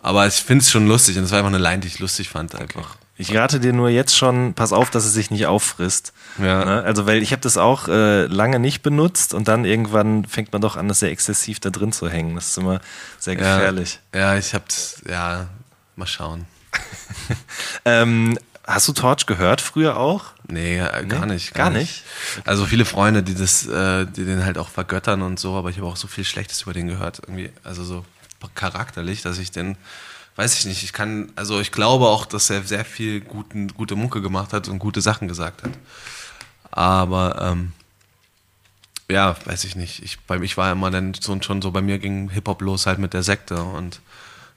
Aber 0.00 0.26
ich 0.26 0.34
finde 0.34 0.62
es 0.62 0.70
schon 0.70 0.86
lustig 0.86 1.16
und 1.18 1.24
es 1.24 1.30
war 1.30 1.38
einfach 1.38 1.48
eine 1.50 1.58
Line, 1.58 1.80
die 1.80 1.88
ich 1.88 1.98
lustig 1.98 2.28
fand 2.28 2.54
einfach. 2.54 2.96
Ich 3.16 3.34
rate 3.34 3.60
dir 3.60 3.72
nur 3.72 3.90
jetzt 3.90 4.16
schon, 4.16 4.54
pass 4.54 4.72
auf, 4.72 4.90
dass 4.90 5.04
es 5.04 5.12
sich 5.12 5.30
nicht 5.30 5.46
auffrisst. 5.46 6.12
Ja. 6.38 6.64
Ne? 6.64 6.82
Also, 6.82 7.06
weil 7.06 7.22
ich 7.22 7.30
habe 7.30 7.40
das 7.42 7.56
auch 7.56 7.86
äh, 7.86 8.26
lange 8.26 8.58
nicht 8.58 8.82
benutzt 8.82 9.34
und 9.34 9.46
dann 9.46 9.64
irgendwann 9.64 10.24
fängt 10.24 10.52
man 10.52 10.60
doch 10.60 10.76
an, 10.76 10.88
das 10.88 10.98
sehr 10.98 11.10
exzessiv 11.12 11.60
da 11.60 11.70
drin 11.70 11.92
zu 11.92 12.08
hängen. 12.08 12.34
Das 12.34 12.48
ist 12.48 12.58
immer 12.58 12.80
sehr 13.20 13.34
Ja. 13.34 13.56
gefährlich. 13.56 14.00
Ja, 14.12 14.36
ich 14.36 14.52
hab's, 14.52 15.00
ja, 15.08 15.46
mal 15.96 16.06
schauen. 16.06 16.46
Ähm, 17.84 18.38
hast 18.66 18.88
du 18.88 18.92
Torch 18.92 19.26
gehört 19.26 19.60
früher 19.60 19.96
auch? 19.96 20.24
Nee, 20.46 20.78
äh, 20.78 21.04
gar 21.06 21.26
Nee? 21.26 21.34
nicht. 21.34 21.54
Gar 21.54 21.70
nicht? 21.70 22.02
Also 22.44 22.66
viele 22.66 22.84
Freunde, 22.84 23.22
die 23.22 23.34
das, 23.34 23.66
äh, 23.66 24.06
die 24.06 24.24
den 24.24 24.44
halt 24.44 24.58
auch 24.58 24.68
vergöttern 24.68 25.22
und 25.22 25.38
so, 25.40 25.56
aber 25.56 25.70
ich 25.70 25.78
habe 25.78 25.86
auch 25.86 25.96
so 25.96 26.06
viel 26.06 26.24
Schlechtes 26.24 26.62
über 26.62 26.72
den 26.72 26.88
gehört, 26.88 27.20
irgendwie, 27.20 27.50
also 27.62 27.82
so 27.82 28.04
charakterlich, 28.54 29.22
dass 29.22 29.38
ich 29.38 29.50
den 29.52 29.76
weiß 30.36 30.58
ich 30.58 30.66
nicht, 30.66 30.82
ich 30.82 30.92
kann, 30.92 31.32
also 31.36 31.60
ich 31.60 31.72
glaube 31.72 32.06
auch, 32.06 32.26
dass 32.26 32.50
er 32.50 32.62
sehr 32.62 32.84
viel 32.84 33.20
guten, 33.20 33.68
gute 33.68 33.96
Mucke 33.96 34.20
gemacht 34.20 34.52
hat 34.52 34.68
und 34.68 34.78
gute 34.78 35.00
Sachen 35.00 35.28
gesagt 35.28 35.62
hat. 35.62 35.70
Aber 36.70 37.40
ähm, 37.40 37.72
ja, 39.08 39.36
weiß 39.44 39.64
ich 39.64 39.76
nicht. 39.76 40.02
Ich, 40.02 40.18
bei, 40.20 40.38
ich 40.40 40.56
war 40.56 40.72
immer 40.72 40.90
dann 40.90 41.14
so, 41.14 41.40
schon 41.40 41.62
so, 41.62 41.70
bei 41.70 41.82
mir 41.82 41.98
ging 41.98 42.30
Hip-Hop 42.30 42.62
los 42.62 42.86
halt 42.86 42.98
mit 42.98 43.14
der 43.14 43.22
Sekte 43.22 43.62
und 43.62 44.00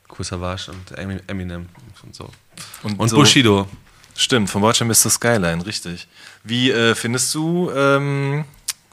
Kool 0.07 0.25
Savage 0.25 0.71
und 0.71 0.97
Eminem 1.27 1.67
und 2.03 2.15
so. 2.15 2.29
Und, 2.81 2.99
und 2.99 3.09
so, 3.09 3.17
Bushido. 3.17 3.67
Stimmt, 4.19 4.49
von 4.49 4.63
Watcher 4.63 4.83
Mr. 4.83 5.11
Skyline, 5.11 5.63
richtig. 5.63 6.07
Wie 6.43 6.71
äh, 6.71 6.95
findest 6.95 7.35
du, 7.35 7.69
ähm, 7.69 8.45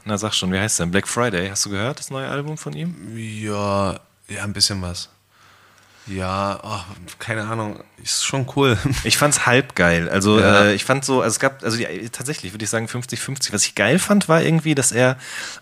na 0.03 0.19
sag 0.19 0.35
schon, 0.35 0.53
wie 0.53 0.59
heißt 0.59 0.79
der? 0.79 0.85
Black 0.85 1.07
Friday, 1.07 1.49
hast 1.49 1.65
du 1.65 1.71
gehört, 1.71 1.97
das 1.97 2.11
neue 2.11 2.27
Album 2.27 2.59
von 2.59 2.73
ihm? 2.73 2.95
Ja, 3.17 3.99
ja, 4.27 4.43
ein 4.43 4.53
bisschen 4.53 4.79
was. 4.83 5.09
Ja, 6.07 6.59
oh, 6.61 6.79
keine 7.17 7.45
Ahnung, 7.45 7.79
ist 8.01 8.25
schon 8.25 8.47
cool. 8.55 8.77
Ich 9.03 9.17
fand's 9.17 9.45
halb 9.45 9.75
geil. 9.75 10.09
Also 10.09 10.39
ja. 10.39 10.65
äh, 10.65 10.73
ich 10.73 10.85
fand 10.85 11.03
so, 11.03 11.21
also 11.21 11.35
es 11.35 11.39
gab, 11.39 11.63
also 11.63 11.77
die, 11.77 12.09
tatsächlich 12.09 12.53
würde 12.53 12.63
ich 12.63 12.69
sagen 12.69 12.87
50-50. 12.87 13.53
Was 13.53 13.65
ich 13.65 13.75
geil 13.75 13.97
fand, 13.97 14.29
war 14.29 14.41
irgendwie, 14.41 14.75
dass 14.75 14.91
er 14.91 15.17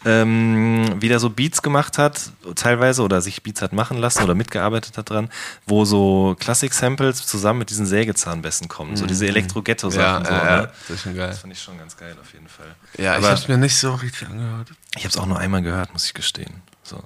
ähm, 0.05 1.01
wieder 1.01 1.19
so 1.19 1.29
Beats 1.29 1.61
gemacht 1.61 1.97
hat, 1.97 2.31
teilweise, 2.55 3.03
oder 3.03 3.21
sich 3.21 3.43
Beats 3.43 3.61
hat 3.61 3.73
machen 3.73 3.97
lassen 3.97 4.23
oder 4.23 4.35
mitgearbeitet 4.35 4.97
hat 4.97 5.09
dran, 5.09 5.29
wo 5.65 5.85
so 5.85 6.35
Classic-Samples 6.39 7.25
zusammen 7.25 7.59
mit 7.59 7.69
diesen 7.69 7.85
Sägezahnbässen 7.85 8.67
kommen. 8.67 8.97
So 8.97 9.05
diese 9.05 9.23
mhm. 9.25 9.31
Elektro-Ghetto-Sachen. 9.31 10.25
Ja, 10.25 10.29
so, 10.29 10.33
ja, 10.33 10.61
ne? 10.61 10.71
das 10.87 10.89
ist 10.89 11.03
schon 11.03 11.15
geil. 11.15 11.29
Das 11.29 11.39
fand 11.39 11.53
ich 11.53 11.61
schon 11.61 11.77
ganz 11.77 11.95
geil 11.95 12.15
auf 12.21 12.33
jeden 12.33 12.47
Fall. 12.47 12.75
Ja, 12.97 13.13
Aber 13.13 13.27
ich 13.27 13.31
hab's 13.31 13.47
mir 13.47 13.57
nicht 13.57 13.77
so 13.77 13.95
richtig 13.95 14.27
angehört. 14.27 14.69
Ich 14.97 15.05
hab's 15.05 15.17
auch 15.17 15.25
nur 15.25 15.39
einmal 15.39 15.61
gehört, 15.61 15.93
muss 15.93 16.05
ich 16.05 16.13
gestehen. 16.13 16.61
So. 16.83 17.01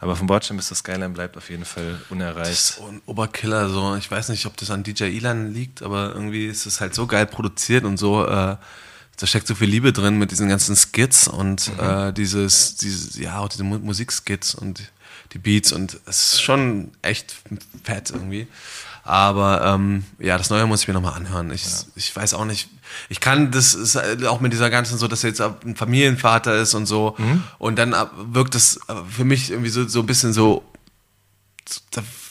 Aber 0.00 0.16
von 0.16 0.26
Bordstein 0.26 0.56
bis 0.56 0.68
zur 0.68 0.76
Skyline 0.76 1.10
bleibt 1.10 1.36
auf 1.36 1.48
jeden 1.48 1.64
Fall 1.64 2.00
unerreicht. 2.10 2.50
Das 2.50 2.70
ist 2.70 2.80
ein 2.80 3.00
Oberkiller, 3.06 3.68
so. 3.68 3.96
Ich 3.96 4.10
weiß 4.10 4.28
nicht, 4.28 4.46
ob 4.46 4.56
das 4.56 4.70
an 4.70 4.82
DJ 4.82 5.04
Elan 5.04 5.52
liegt, 5.52 5.82
aber 5.82 6.12
irgendwie 6.14 6.46
ist 6.46 6.66
es 6.66 6.80
halt 6.80 6.94
so 6.94 7.06
geil 7.06 7.26
produziert 7.26 7.84
und 7.84 7.96
so, 7.96 8.26
äh, 8.26 8.56
da 9.18 9.26
steckt 9.26 9.46
so 9.46 9.54
viel 9.54 9.68
Liebe 9.68 9.92
drin 9.92 10.18
mit 10.18 10.30
diesen 10.30 10.48
ganzen 10.48 10.76
Skits 10.76 11.28
und 11.28 11.72
mhm. 11.74 11.80
äh, 11.80 12.12
dieses, 12.12 12.76
dieses, 12.76 13.16
ja, 13.16 13.38
auch 13.38 13.48
diese 13.48 13.64
Musikskits 13.64 14.54
und 14.54 14.90
die 15.32 15.38
Beats 15.38 15.72
und 15.72 15.98
es 16.06 16.34
ist 16.34 16.42
schon 16.42 16.92
echt 17.02 17.34
fett 17.82 18.10
irgendwie. 18.10 18.46
Aber 19.06 19.62
ähm, 19.64 20.04
ja, 20.18 20.36
das 20.36 20.50
Neue 20.50 20.66
muss 20.66 20.82
ich 20.82 20.88
mir 20.88 20.94
nochmal 20.94 21.14
anhören. 21.14 21.52
Ich, 21.52 21.64
ja. 21.64 21.70
ich 21.94 22.14
weiß 22.14 22.34
auch 22.34 22.44
nicht, 22.44 22.68
ich 23.08 23.20
kann 23.20 23.52
das 23.52 23.74
ist 23.74 23.96
auch 24.26 24.40
mit 24.40 24.52
dieser 24.52 24.68
ganzen 24.68 24.98
so, 24.98 25.06
dass 25.06 25.22
er 25.22 25.30
jetzt 25.30 25.40
ein 25.40 25.76
Familienvater 25.76 26.56
ist 26.56 26.74
und 26.74 26.86
so. 26.86 27.14
Mhm. 27.16 27.44
Und 27.58 27.78
dann 27.78 27.94
wirkt 28.32 28.56
das 28.56 28.80
für 29.08 29.24
mich 29.24 29.52
irgendwie 29.52 29.70
so, 29.70 29.86
so 29.86 30.00
ein 30.00 30.06
bisschen 30.06 30.32
so, 30.32 30.64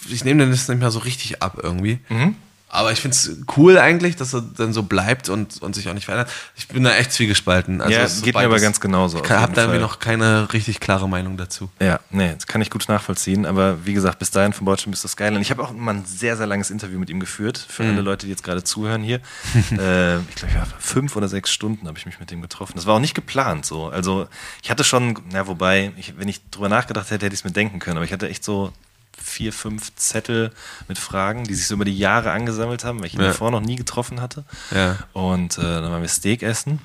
ich 0.10 0.26
nehme 0.26 0.46
das 0.50 0.68
nicht 0.68 0.80
mehr 0.80 0.92
so 0.92 1.00
richtig 1.00 1.42
ab 1.42 1.60
irgendwie. 1.64 2.00
Mhm. 2.10 2.36
Aber 2.76 2.92
ich 2.92 3.00
finde 3.00 3.16
es 3.16 3.38
cool 3.58 3.78
eigentlich, 3.78 4.16
dass 4.16 4.34
er 4.34 4.42
dann 4.42 4.74
so 4.74 4.84
bleibt 4.84 5.30
und, 5.30 5.62
und 5.62 5.76
sich 5.76 5.90
auch 5.90 5.94
nicht 5.94 6.06
verändert. 6.06 6.30
Ich 6.56 6.68
bin 6.68 6.84
da 6.84 6.94
echt 6.96 7.12
zwiegespalten. 7.12 7.82
Also 7.82 7.94
ja, 7.94 8.06
geht 8.22 8.36
mir 8.36 8.42
aber 8.42 8.60
ganz 8.60 8.80
genauso. 8.80 9.24
Ich 9.24 9.30
habe 9.30 9.54
da 9.54 9.64
irgendwie 9.64 9.80
noch 9.80 10.00
keine 10.00 10.52
richtig 10.54 10.80
klare 10.80 11.08
Meinung 11.08 11.38
dazu. 11.38 11.70
Ja, 11.80 12.00
nee, 12.12 12.34
das 12.34 12.48
kann 12.48 12.62
ich 12.62 12.70
gut 12.70 12.86
nachvollziehen. 12.88 13.46
Aber 13.46 13.86
wie 13.86 13.94
gesagt, 13.94 14.20
bis 14.20 14.32
dahin 14.32 14.54
von 14.54 14.66
Bordstein 14.66 14.92
bis 14.92 15.02
das 15.02 15.12
Skyline. 15.12 15.42
Ich 15.42 15.52
habe 15.52 15.64
auch 15.64 15.72
mal 15.72 15.96
ein 15.96 16.06
sehr, 16.06 16.38
sehr 16.38 16.48
langes 16.48 16.70
Interview 16.70 17.00
mit 17.00 17.10
ihm 17.10 17.20
geführt. 17.20 17.58
Für 17.58 17.84
mhm. 17.84 17.92
alle 17.92 18.02
Leute, 18.02 18.26
die 18.26 18.32
jetzt 18.32 18.44
gerade 18.44 18.64
zuhören 18.64 19.04
hier. 19.04 19.18
äh, 19.72 20.18
ich 20.20 20.36
glaube, 20.36 20.54
ja, 20.54 20.68
fünf 20.80 21.16
oder 21.16 21.28
sechs 21.28 21.52
Stunden 21.52 21.88
habe 21.88 21.98
ich 21.98 22.06
mich 22.06 22.20
mit 22.20 22.32
ihm 22.32 22.42
getroffen. 22.42 22.74
Das 22.76 22.86
war 22.86 22.96
auch 22.96 23.00
nicht 23.00 23.16
geplant 23.16 23.66
so. 23.66 23.88
Also 23.88 24.28
ich 24.62 24.70
hatte 24.70 24.84
schon, 24.84 25.18
na 25.32 25.48
wobei, 25.48 25.92
ich, 25.98 26.18
wenn 26.18 26.28
ich 26.28 26.42
drüber 26.50 26.70
nachgedacht 26.70 27.10
hätte, 27.12 27.26
hätte 27.26 27.34
ich 27.34 27.42
es 27.42 27.46
mir 27.46 27.52
denken 27.52 27.80
können. 27.80 27.98
Aber 27.98 28.06
ich 28.06 28.14
hatte 28.14 28.30
echt 28.30 28.44
so 28.44 28.74
vier, 29.22 29.54
fünf 29.54 29.96
Zettel 29.96 30.52
mit 30.88 30.98
Fragen, 30.98 31.44
die 31.44 31.54
sich 31.54 31.68
so 31.68 31.76
über 31.76 31.86
die 31.86 31.98
Jahre 31.98 32.32
angesammelt 32.32 32.84
haben, 32.84 33.00
weil 33.00 33.08
ich 33.08 33.16
ihn 33.16 33.22
ja. 33.22 33.28
davor 33.28 33.52
noch 33.52 33.62
nie 33.62 33.76
getroffen 33.76 34.22
hatte. 34.22 34.44
Ja. 34.74 34.98
Und 35.14 35.58
äh, 35.58 35.62
dann 35.62 35.92
waren 35.92 36.02
wir 36.02 36.10
Steak 36.10 36.44
essen. 36.44 36.80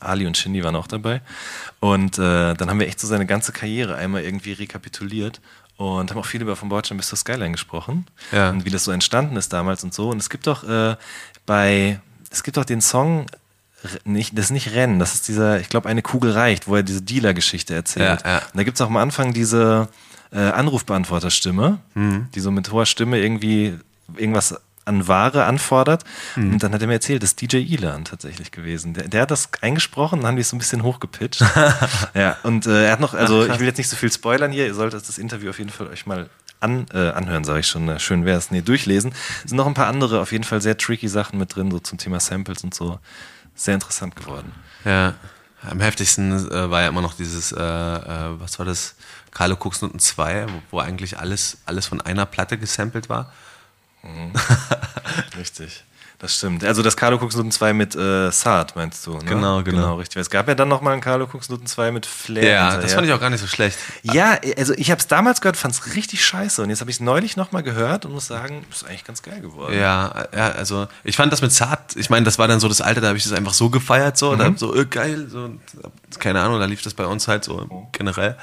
Ali 0.00 0.26
und 0.26 0.36
Shindy 0.36 0.62
waren 0.62 0.76
auch 0.76 0.86
dabei. 0.86 1.22
Und 1.80 2.18
äh, 2.18 2.54
dann 2.54 2.68
haben 2.68 2.80
wir 2.80 2.88
echt 2.88 3.00
so 3.00 3.06
seine 3.06 3.26
ganze 3.26 3.52
Karriere 3.52 3.96
einmal 3.96 4.22
irgendwie 4.22 4.52
rekapituliert 4.52 5.40
und 5.76 6.10
haben 6.10 6.18
auch 6.18 6.26
viel 6.26 6.42
über 6.42 6.56
von 6.56 6.68
Bordstein 6.68 6.96
bis 6.98 7.08
zur 7.08 7.18
Skyline 7.18 7.52
gesprochen. 7.52 8.06
Ja. 8.32 8.50
Und 8.50 8.64
wie 8.64 8.70
das 8.70 8.84
so 8.84 8.92
entstanden 8.92 9.36
ist 9.36 9.52
damals 9.52 9.84
und 9.84 9.94
so. 9.94 10.10
Und 10.10 10.18
es 10.18 10.30
gibt 10.30 10.46
doch 10.46 10.68
äh, 10.68 10.96
bei, 11.44 12.00
es 12.30 12.42
gibt 12.42 12.56
doch 12.56 12.64
den 12.64 12.80
Song, 12.80 13.26
nicht, 14.04 14.36
das 14.36 14.46
ist 14.46 14.50
nicht 14.50 14.72
Rennen, 14.72 14.98
das 14.98 15.14
ist 15.14 15.28
dieser, 15.28 15.60
ich 15.60 15.68
glaube, 15.68 15.88
eine 15.88 16.02
Kugel 16.02 16.32
reicht, 16.32 16.66
wo 16.66 16.76
er 16.76 16.82
diese 16.82 17.02
Dealer-Geschichte 17.02 17.74
erzählt. 17.74 18.22
Ja, 18.24 18.30
ja. 18.30 18.38
Und 18.38 18.56
da 18.56 18.64
gibt 18.64 18.76
es 18.76 18.80
auch 18.80 18.88
am 18.88 18.96
Anfang 18.96 19.32
diese, 19.32 19.88
äh, 20.32 20.38
Anrufbeantworterstimme, 20.38 21.78
mhm. 21.94 22.28
die 22.34 22.40
so 22.40 22.50
mit 22.50 22.70
hoher 22.72 22.86
Stimme 22.86 23.18
irgendwie 23.20 23.78
irgendwas 24.16 24.60
an 24.86 25.08
Ware 25.08 25.44
anfordert. 25.44 26.04
Mhm. 26.36 26.54
Und 26.54 26.62
dann 26.62 26.72
hat 26.72 26.80
er 26.80 26.86
mir 26.86 26.94
erzählt, 26.94 27.22
das 27.22 27.30
ist 27.30 27.42
DJ 27.42 27.56
Elan 27.74 28.04
tatsächlich 28.04 28.52
gewesen. 28.52 28.94
Der, 28.94 29.08
der 29.08 29.22
hat 29.22 29.30
das 29.30 29.50
eingesprochen, 29.60 30.20
dann 30.20 30.28
haben 30.28 30.36
die 30.36 30.42
es 30.42 30.48
so 30.48 30.56
ein 30.56 30.60
bisschen 30.60 30.82
hochgepitcht. 30.82 31.44
ja, 32.14 32.36
und 32.44 32.66
äh, 32.66 32.86
er 32.86 32.92
hat 32.92 33.00
noch, 33.00 33.12
also 33.12 33.44
Ach, 33.48 33.54
ich 33.54 33.60
will 33.60 33.66
jetzt 33.66 33.78
nicht 33.78 33.88
so 33.88 33.96
viel 33.96 34.12
spoilern 34.12 34.52
hier, 34.52 34.66
ihr 34.66 34.74
solltet 34.74 35.06
das 35.06 35.18
Interview 35.18 35.50
auf 35.50 35.58
jeden 35.58 35.70
Fall 35.70 35.88
euch 35.88 36.06
mal 36.06 36.30
an, 36.60 36.86
äh, 36.94 37.10
anhören, 37.10 37.44
sage 37.44 37.60
ich 37.60 37.66
schon. 37.66 37.98
Schön 37.98 38.24
wäre 38.24 38.38
es. 38.38 38.50
Nee, 38.50 38.62
durchlesen. 38.62 39.12
Es 39.44 39.50
sind 39.50 39.56
noch 39.56 39.66
ein 39.66 39.74
paar 39.74 39.88
andere, 39.88 40.20
auf 40.20 40.32
jeden 40.32 40.44
Fall 40.44 40.62
sehr 40.62 40.78
tricky 40.78 41.08
Sachen 41.08 41.38
mit 41.38 41.54
drin, 41.54 41.70
so 41.70 41.78
zum 41.80 41.98
Thema 41.98 42.20
Samples 42.20 42.64
und 42.64 42.74
so. 42.74 42.98
Sehr 43.54 43.74
interessant 43.74 44.16
geworden. 44.16 44.52
Ja. 44.84 45.14
Am 45.68 45.80
heftigsten 45.80 46.32
äh, 46.32 46.70
war 46.70 46.82
ja 46.82 46.88
immer 46.88 47.02
noch 47.02 47.14
dieses, 47.14 47.50
äh, 47.50 47.56
äh, 47.58 48.40
was 48.40 48.58
war 48.58 48.66
das? 48.66 48.94
Carlo 49.36 49.56
Koksnoten 49.56 50.00
2, 50.00 50.46
wo, 50.48 50.62
wo, 50.70 50.80
eigentlich 50.80 51.18
alles, 51.18 51.58
alles 51.66 51.86
von 51.86 52.00
einer 52.00 52.24
Platte 52.24 52.56
gesampelt 52.56 53.10
war. 53.10 53.30
Mhm. 54.02 54.32
Richtig. 55.36 55.84
Das 56.18 56.34
stimmt. 56.34 56.64
Also 56.64 56.82
das 56.82 56.96
Carlo 56.96 57.18
Cooks 57.18 57.36
Noten 57.36 57.50
2 57.50 57.74
mit 57.74 57.94
äh, 57.94 58.30
Saad, 58.32 58.74
meinst 58.74 59.06
du? 59.06 59.12
Ne? 59.12 59.24
Genau, 59.24 59.62
genau, 59.62 59.62
genau. 59.62 59.94
richtig. 59.96 60.22
Es 60.22 60.30
gab 60.30 60.48
ja 60.48 60.54
dann 60.54 60.68
nochmal 60.68 60.94
einen 60.94 61.02
Carlo 61.02 61.26
Cooks 61.26 61.50
Noten 61.50 61.66
2 61.66 61.92
mit 61.92 62.06
Flair. 62.06 62.44
Ja, 62.44 62.62
hinterher. 62.62 62.80
das 62.80 62.94
fand 62.94 63.06
ich 63.06 63.12
auch 63.12 63.20
gar 63.20 63.28
nicht 63.28 63.42
so 63.42 63.46
schlecht. 63.46 63.76
Ja, 64.02 64.38
also 64.56 64.72
ich 64.72 64.90
habe 64.90 64.98
es 64.98 65.06
damals 65.08 65.42
gehört, 65.42 65.58
fand 65.58 65.74
es 65.74 65.94
richtig 65.94 66.24
scheiße. 66.24 66.62
Und 66.62 66.70
jetzt 66.70 66.80
habe 66.80 66.90
ich 66.90 66.96
es 66.96 67.00
neulich 67.00 67.36
nochmal 67.36 67.62
gehört 67.62 68.06
und 68.06 68.12
muss 68.12 68.28
sagen, 68.28 68.64
ist 68.70 68.86
eigentlich 68.86 69.04
ganz 69.04 69.20
geil 69.20 69.42
geworden. 69.42 69.74
Ja, 69.78 70.26
ja, 70.34 70.52
also 70.52 70.88
ich 71.04 71.16
fand 71.16 71.30
das 71.30 71.42
mit 71.42 71.52
Saad, 71.52 71.94
ich 71.96 72.08
meine, 72.08 72.24
das 72.24 72.38
war 72.38 72.48
dann 72.48 72.60
so 72.60 72.68
das 72.68 72.80
Alter, 72.80 73.02
da 73.02 73.08
habe 73.08 73.18
ich 73.18 73.24
das 73.24 73.34
einfach 73.34 73.52
so 73.52 73.68
gefeiert, 73.68 74.16
so, 74.16 74.32
mhm. 74.32 74.38
da, 74.38 74.52
so 74.56 74.74
äh, 74.74 74.86
geil, 74.86 75.28
so, 75.28 75.50
keine 76.18 76.40
Ahnung, 76.40 76.58
da 76.58 76.64
lief 76.64 76.80
das 76.80 76.94
bei 76.94 77.04
uns 77.04 77.28
halt 77.28 77.44
so 77.44 77.88
generell. 77.92 78.38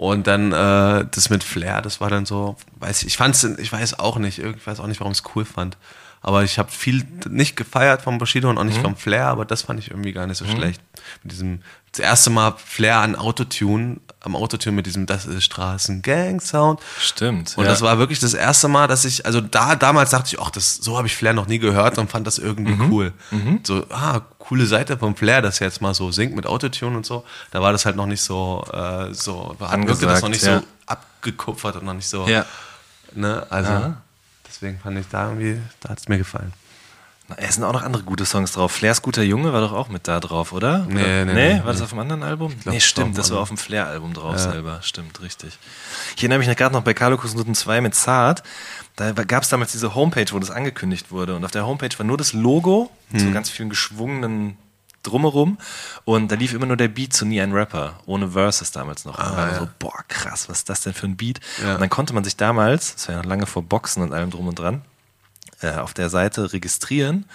Und 0.00 0.26
dann 0.26 0.50
äh, 0.50 1.04
das 1.10 1.28
mit 1.28 1.44
Flair, 1.44 1.82
das 1.82 2.00
war 2.00 2.08
dann 2.08 2.24
so, 2.24 2.56
weiß 2.78 3.02
ich, 3.02 3.08
ich 3.08 3.16
fand's, 3.18 3.44
ich 3.44 3.70
weiß 3.70 3.98
auch 3.98 4.16
nicht, 4.16 4.38
ich 4.38 4.66
weiß 4.66 4.80
auch 4.80 4.86
nicht, 4.86 4.98
warum 4.98 5.12
ich 5.12 5.18
es 5.18 5.24
cool 5.34 5.44
fand. 5.44 5.76
Aber 6.22 6.42
ich 6.42 6.58
habe 6.58 6.70
viel 6.70 7.04
nicht 7.28 7.54
gefeiert 7.54 8.00
vom 8.00 8.16
Bushido 8.16 8.48
und 8.48 8.56
auch 8.56 8.64
nicht 8.64 8.78
mhm. 8.78 8.82
vom 8.84 8.96
Flair, 8.96 9.26
aber 9.26 9.44
das 9.44 9.60
fand 9.60 9.78
ich 9.78 9.90
irgendwie 9.90 10.12
gar 10.12 10.26
nicht 10.26 10.38
so 10.38 10.46
mhm. 10.46 10.56
schlecht. 10.56 10.80
Mit 11.22 11.32
diesem, 11.32 11.60
das 11.92 12.00
erste 12.00 12.30
Mal 12.30 12.54
Flair 12.56 13.00
an 13.00 13.14
Autotune, 13.14 13.98
am 14.20 14.36
Autotune 14.36 14.76
mit 14.76 14.86
diesem 14.86 15.06
Das 15.06 15.24
ist 15.24 15.44
Straßengang-Sound. 15.44 16.80
Stimmt. 16.98 17.56
Und 17.56 17.64
ja. 17.64 17.70
das 17.70 17.80
war 17.80 17.98
wirklich 17.98 18.20
das 18.20 18.34
erste 18.34 18.68
Mal, 18.68 18.86
dass 18.86 19.04
ich, 19.04 19.24
also 19.24 19.40
da, 19.40 19.76
damals 19.76 20.10
dachte 20.10 20.28
ich, 20.28 20.40
ach, 20.40 20.50
das, 20.50 20.76
so 20.76 20.96
habe 20.96 21.06
ich 21.06 21.16
Flair 21.16 21.32
noch 21.32 21.46
nie 21.46 21.58
gehört 21.58 21.98
und 21.98 22.10
fand 22.10 22.26
das 22.26 22.38
irgendwie 22.38 22.74
mhm. 22.74 22.92
cool. 22.92 23.12
Mhm. 23.30 23.60
So, 23.62 23.86
ah, 23.90 24.20
coole 24.38 24.66
Seite 24.66 24.98
vom 24.98 25.16
Flair, 25.16 25.40
dass 25.40 25.60
er 25.60 25.68
jetzt 25.68 25.80
mal 25.80 25.94
so 25.94 26.12
singt 26.12 26.36
mit 26.36 26.46
Autotune 26.46 26.96
und 26.96 27.06
so. 27.06 27.24
Da 27.50 27.62
war 27.62 27.72
das 27.72 27.86
halt 27.86 27.96
noch 27.96 28.06
nicht 28.06 28.22
so, 28.22 28.64
äh, 28.72 29.12
so, 29.14 29.56
wirkte 29.58 30.06
das 30.06 30.22
noch 30.22 30.28
nicht 30.28 30.44
ja. 30.44 30.60
so 30.60 30.66
abgekupfert 30.86 31.76
und 31.76 31.84
noch 31.84 31.94
nicht 31.94 32.08
so, 32.08 32.28
ja. 32.28 32.44
ne, 33.14 33.46
also. 33.48 33.70
Ja. 33.70 33.96
Deswegen 34.46 34.80
fand 34.80 34.98
ich 34.98 35.06
da 35.08 35.28
irgendwie, 35.28 35.60
da 35.80 35.90
hat 35.90 36.00
es 36.00 36.08
mir 36.08 36.18
gefallen. 36.18 36.52
Es 37.36 37.54
sind 37.54 37.64
auch 37.64 37.72
noch 37.72 37.82
andere 37.82 38.02
gute 38.02 38.24
Songs 38.24 38.52
drauf. 38.52 38.72
Flairs 38.72 39.02
Guter 39.02 39.22
Junge 39.22 39.52
war 39.52 39.60
doch 39.60 39.72
auch 39.72 39.88
mit 39.88 40.08
da 40.08 40.20
drauf, 40.20 40.52
oder? 40.52 40.86
Nee, 40.88 41.00
oder? 41.00 41.24
nee, 41.24 41.24
nee. 41.24 41.54
nee. 41.54 41.64
War 41.64 41.72
das 41.72 41.82
auf 41.82 41.90
dem 41.90 41.98
anderen 41.98 42.22
Album? 42.22 42.54
Glaub, 42.60 42.74
nee, 42.74 42.80
stimmt, 42.80 43.16
das 43.18 43.30
war 43.30 43.40
auf 43.40 43.48
dem 43.48 43.56
Flair-Album 43.56 44.14
drauf 44.14 44.32
ja. 44.32 44.50
selber. 44.50 44.80
Stimmt, 44.82 45.20
richtig. 45.20 45.58
Ich 46.16 46.22
erinnere 46.22 46.38
mich 46.38 46.56
gerade 46.56 46.74
noch 46.74 46.82
bei 46.82 46.94
Carlo 46.94 47.16
Kusnuten 47.16 47.54
2 47.54 47.80
mit 47.80 47.94
Zart. 47.94 48.42
Da 48.96 49.12
gab 49.12 49.42
es 49.42 49.48
damals 49.48 49.72
diese 49.72 49.94
Homepage, 49.94 50.26
wo 50.32 50.38
das 50.38 50.50
angekündigt 50.50 51.10
wurde. 51.10 51.34
Und 51.36 51.44
auf 51.44 51.50
der 51.50 51.66
Homepage 51.66 51.96
war 51.96 52.04
nur 52.04 52.16
das 52.18 52.32
Logo, 52.32 52.90
hm. 53.10 53.20
so 53.20 53.30
ganz 53.30 53.48
vielen 53.50 53.70
geschwungenen 53.70 54.56
drumherum 55.02 55.58
und 56.04 56.30
da 56.30 56.36
lief 56.36 56.52
immer 56.52 56.66
nur 56.66 56.76
der 56.76 56.88
Beat 56.88 57.12
zu 57.12 57.24
Nie 57.24 57.40
ein 57.40 57.52
Rapper, 57.52 58.00
ohne 58.06 58.32
Verses 58.32 58.70
damals 58.70 59.04
noch. 59.04 59.18
Ah, 59.18 59.48
ja. 59.52 59.58
so, 59.60 59.68
boah, 59.78 60.04
krass, 60.08 60.48
was 60.48 60.58
ist 60.58 60.68
das 60.68 60.82
denn 60.82 60.92
für 60.92 61.06
ein 61.06 61.16
Beat? 61.16 61.40
Ja. 61.62 61.74
Und 61.74 61.80
dann 61.80 61.90
konnte 61.90 62.12
man 62.12 62.24
sich 62.24 62.36
damals, 62.36 62.94
das 62.94 63.08
war 63.08 63.14
ja 63.14 63.22
noch 63.22 63.28
lange 63.28 63.46
vor 63.46 63.62
Boxen 63.62 64.02
und 64.02 64.12
allem 64.12 64.30
drum 64.30 64.48
und 64.48 64.58
dran, 64.58 64.82
äh, 65.62 65.72
auf 65.72 65.94
der 65.94 66.08
Seite 66.10 66.52
registrieren 66.52 67.26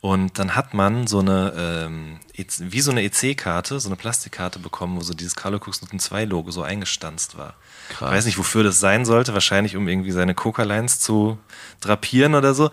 und 0.00 0.38
dann 0.38 0.54
hat 0.54 0.74
man 0.74 1.08
so 1.08 1.18
eine, 1.18 1.52
ähm, 1.56 2.20
e 2.32 2.44
wie 2.58 2.80
so 2.80 2.92
eine 2.92 3.02
EC-Karte, 3.02 3.80
so 3.80 3.88
eine 3.88 3.96
Plastikkarte 3.96 4.60
bekommen, 4.60 4.96
wo 4.96 5.00
so 5.00 5.12
dieses 5.12 5.34
Carlo 5.34 5.58
Cooks 5.58 5.82
Noten 5.82 5.98
2 5.98 6.24
Logo 6.24 6.52
so 6.52 6.62
eingestanzt 6.62 7.36
war. 7.36 7.54
Krass. 7.88 8.08
Ich 8.08 8.16
weiß 8.16 8.26
nicht, 8.26 8.38
wofür 8.38 8.62
das 8.62 8.78
sein 8.78 9.04
sollte. 9.04 9.34
Wahrscheinlich, 9.34 9.74
um 9.74 9.88
irgendwie 9.88 10.12
seine 10.12 10.34
Coca-Lines 10.34 11.00
zu 11.00 11.38
drapieren 11.80 12.36
oder 12.36 12.54
so. 12.54 12.70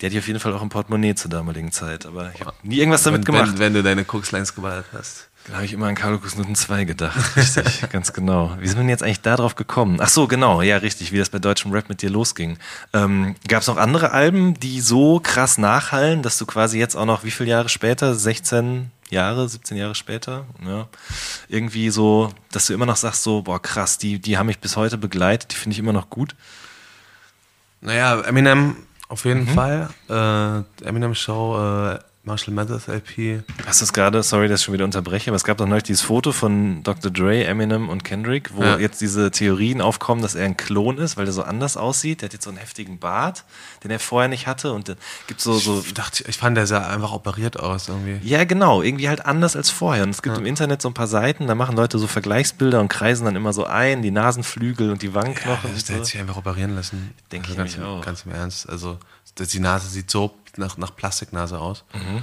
Die 0.00 0.06
hatte 0.06 0.16
ich 0.16 0.18
auf 0.18 0.26
jeden 0.26 0.40
Fall 0.40 0.52
auch 0.52 0.60
im 0.60 0.68
Portemonnaie 0.68 1.14
zur 1.14 1.30
damaligen 1.30 1.72
Zeit. 1.72 2.04
Aber 2.04 2.30
ich 2.34 2.40
habe 2.42 2.52
nie 2.62 2.76
irgendwas 2.76 3.04
damit 3.04 3.20
wenn, 3.20 3.24
gemacht. 3.24 3.52
Wenn, 3.54 3.58
wenn, 3.58 3.74
du 3.74 3.82
deine 3.82 4.04
Coca-Lines 4.04 4.54
geballert 4.54 4.86
hast. 4.92 5.28
Da 5.48 5.54
habe 5.54 5.64
ich 5.64 5.72
immer 5.72 5.86
an 5.86 5.94
Carlo 5.94 6.18
Kusnuten 6.18 6.56
2 6.56 6.84
gedacht. 6.84 7.36
Richtig, 7.36 7.88
ganz 7.92 8.12
genau. 8.12 8.56
Wie 8.58 8.66
sind 8.66 8.78
wir 8.78 8.82
denn 8.82 8.88
jetzt 8.88 9.04
eigentlich 9.04 9.20
da 9.20 9.36
drauf 9.36 9.54
gekommen? 9.54 9.98
Ach 10.00 10.08
so, 10.08 10.26
genau, 10.26 10.60
ja, 10.60 10.78
richtig, 10.78 11.12
wie 11.12 11.18
das 11.18 11.30
bei 11.30 11.38
deutschem 11.38 11.70
Rap 11.70 11.88
mit 11.88 12.02
dir 12.02 12.10
losging. 12.10 12.58
Ähm, 12.92 13.36
Gab 13.46 13.62
es 13.62 13.68
noch 13.68 13.76
andere 13.76 14.10
Alben, 14.10 14.54
die 14.54 14.80
so 14.80 15.20
krass 15.20 15.56
nachhallen, 15.56 16.22
dass 16.22 16.36
du 16.38 16.46
quasi 16.46 16.78
jetzt 16.78 16.96
auch 16.96 17.04
noch, 17.04 17.22
wie 17.22 17.30
viele 17.30 17.50
Jahre 17.50 17.68
später, 17.68 18.16
16 18.16 18.90
Jahre, 19.08 19.48
17 19.48 19.76
Jahre 19.76 19.94
später, 19.94 20.46
ja, 20.66 20.88
irgendwie 21.48 21.90
so, 21.90 22.32
dass 22.50 22.66
du 22.66 22.74
immer 22.74 22.86
noch 22.86 22.96
sagst, 22.96 23.22
so, 23.22 23.42
boah, 23.42 23.62
krass, 23.62 23.98
die, 23.98 24.18
die 24.18 24.38
haben 24.38 24.46
mich 24.46 24.58
bis 24.58 24.76
heute 24.76 24.98
begleitet, 24.98 25.52
die 25.52 25.56
finde 25.56 25.74
ich 25.74 25.78
immer 25.78 25.92
noch 25.92 26.10
gut. 26.10 26.34
Naja, 27.80 28.20
Eminem 28.22 28.76
auf 29.08 29.24
jeden 29.24 29.42
mhm. 29.42 29.48
Fall. 29.54 29.90
Äh, 30.08 30.84
Eminem 30.84 31.14
Show, 31.14 31.56
äh, 31.56 31.98
Marshall 32.26 32.54
Mathers 32.54 32.88
LP. 32.88 33.44
Hast 33.66 33.80
du 33.80 33.84
es 33.84 33.92
gerade, 33.92 34.20
sorry, 34.24 34.48
dass 34.48 34.60
ich 34.60 34.64
schon 34.64 34.74
wieder 34.74 34.84
unterbreche, 34.84 35.30
aber 35.30 35.36
es 35.36 35.44
gab 35.44 35.58
doch 35.58 35.66
neulich 35.66 35.84
dieses 35.84 36.02
Foto 36.02 36.32
von 36.32 36.82
Dr. 36.82 37.12
Dre, 37.12 37.44
Eminem 37.44 37.88
und 37.88 38.02
Kendrick, 38.02 38.50
wo 38.54 38.64
ja. 38.64 38.78
jetzt 38.78 39.00
diese 39.00 39.30
Theorien 39.30 39.80
aufkommen, 39.80 40.22
dass 40.22 40.34
er 40.34 40.44
ein 40.44 40.56
Klon 40.56 40.98
ist, 40.98 41.16
weil 41.16 41.26
er 41.26 41.32
so 41.32 41.44
anders 41.44 41.76
aussieht. 41.76 42.22
Der 42.22 42.26
hat 42.26 42.32
jetzt 42.32 42.42
so 42.42 42.50
einen 42.50 42.58
heftigen 42.58 42.98
Bart, 42.98 43.44
den 43.84 43.92
er 43.92 44.00
vorher 44.00 44.28
nicht 44.28 44.48
hatte 44.48 44.72
und 44.72 44.96
gibt 45.28 45.40
so, 45.40 45.54
so. 45.54 45.84
Ich 45.86 45.94
dachte, 45.94 46.24
ich 46.26 46.36
fand, 46.36 46.56
der 46.56 46.66
sah 46.66 46.88
einfach 46.88 47.12
operiert 47.12 47.60
aus 47.60 47.88
irgendwie. 47.88 48.18
Ja, 48.28 48.42
genau, 48.42 48.82
irgendwie 48.82 49.08
halt 49.08 49.24
anders 49.24 49.54
als 49.54 49.70
vorher. 49.70 50.02
Und 50.02 50.10
es 50.10 50.20
gibt 50.20 50.34
ja. 50.34 50.40
im 50.40 50.46
Internet 50.46 50.82
so 50.82 50.88
ein 50.88 50.94
paar 50.94 51.06
Seiten, 51.06 51.46
da 51.46 51.54
machen 51.54 51.76
Leute 51.76 52.00
so 52.00 52.08
Vergleichsbilder 52.08 52.80
und 52.80 52.88
kreisen 52.88 53.24
dann 53.24 53.36
immer 53.36 53.52
so 53.52 53.66
ein, 53.66 54.02
die 54.02 54.10
Nasenflügel 54.10 54.90
und 54.90 55.02
die 55.02 55.14
Wangenknochen. 55.14 55.70
Ja, 55.70 55.76
der 55.76 55.80
so. 55.80 55.94
hätte 55.94 56.04
sich 56.04 56.18
einfach 56.18 56.36
operieren 56.36 56.74
lassen. 56.74 57.14
Denke 57.30 57.50
also 57.50 57.62
ich 57.62 57.76
ganz, 57.76 57.86
auch. 57.86 58.04
Ganz 58.04 58.22
im 58.26 58.32
Ernst. 58.32 58.68
Also, 58.68 58.98
die 59.38 59.60
Nase 59.60 59.88
sieht 59.88 60.10
so 60.10 60.34
nach, 60.58 60.76
nach 60.76 60.94
Plastiknase 60.94 61.58
aus. 61.58 61.84
Mhm. 61.94 62.22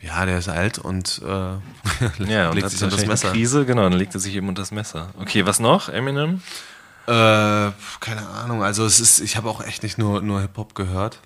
Ja, 0.00 0.24
der 0.26 0.38
ist 0.38 0.48
alt 0.48 0.78
und 0.78 1.20
äh, 1.24 1.26
ja, 2.30 2.50
legt 2.52 2.64
und 2.64 2.70
sich 2.70 2.82
unter 2.82 2.96
das 2.96 3.06
Messer. 3.06 3.32
Krise, 3.32 3.66
genau, 3.66 3.82
dann 3.82 3.98
legt 3.98 4.14
er 4.14 4.20
sich 4.20 4.34
eben 4.34 4.48
unter 4.48 4.62
das 4.62 4.70
Messer. 4.70 5.10
Okay, 5.18 5.44
was 5.44 5.58
noch? 5.58 5.88
Eminem? 5.88 6.40
Äh, 7.06 7.72
keine 8.00 8.28
Ahnung. 8.34 8.62
Also 8.62 8.84
es 8.84 9.00
ist, 9.00 9.20
ich 9.20 9.36
habe 9.36 9.48
auch 9.48 9.62
echt 9.62 9.82
nicht 9.82 9.98
nur, 9.98 10.20
nur 10.20 10.40
Hip-Hop 10.40 10.74
gehört. 10.74 11.20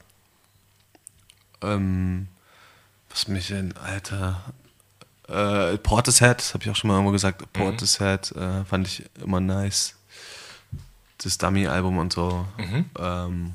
Ähm, 1.61 2.28
was 3.11 3.28
mich 3.28 3.51
in, 3.51 3.76
Alter, 3.76 4.41
äh, 5.28 5.76
Portishead, 5.78 6.39
das 6.39 6.55
habe 6.55 6.64
ich 6.64 6.70
auch 6.70 6.76
schon 6.76 6.89
mal 6.89 6.95
irgendwo 6.95 7.12
gesagt, 7.12 7.43
mhm. 7.43 7.47
Portishead 7.53 8.35
mhm. 8.35 8.43
äh, 8.43 8.64
fand 8.64 8.87
ich 8.87 9.05
immer 9.22 9.41
nice. 9.41 9.97
Das 11.18 11.37
Dummy-Album 11.37 11.99
und 11.99 12.12
so. 12.12 12.47
Mhm. 12.59 12.91
Ähm, 12.99 13.55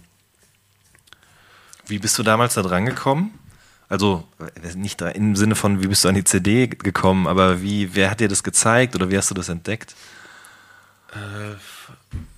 wie 1.87 1.99
bist 1.99 2.17
du 2.17 2.23
damals 2.23 2.55
da 2.55 2.61
dran 2.61 2.85
gekommen? 2.85 3.37
Also 3.89 4.23
äh, 4.39 4.75
nicht 4.75 5.01
im 5.01 5.35
Sinne 5.35 5.55
von, 5.55 5.81
wie 5.81 5.87
bist 5.87 6.03
du 6.03 6.09
an 6.09 6.15
die 6.15 6.23
CD 6.23 6.67
gekommen, 6.67 7.27
aber 7.27 7.61
wie, 7.61 7.95
wer 7.95 8.11
hat 8.11 8.19
dir 8.19 8.27
das 8.27 8.43
gezeigt 8.43 8.95
oder 8.95 9.09
wie 9.09 9.17
hast 9.17 9.29
du 9.31 9.35
das 9.35 9.49
entdeckt? 9.49 9.95
Äh, 11.13 11.55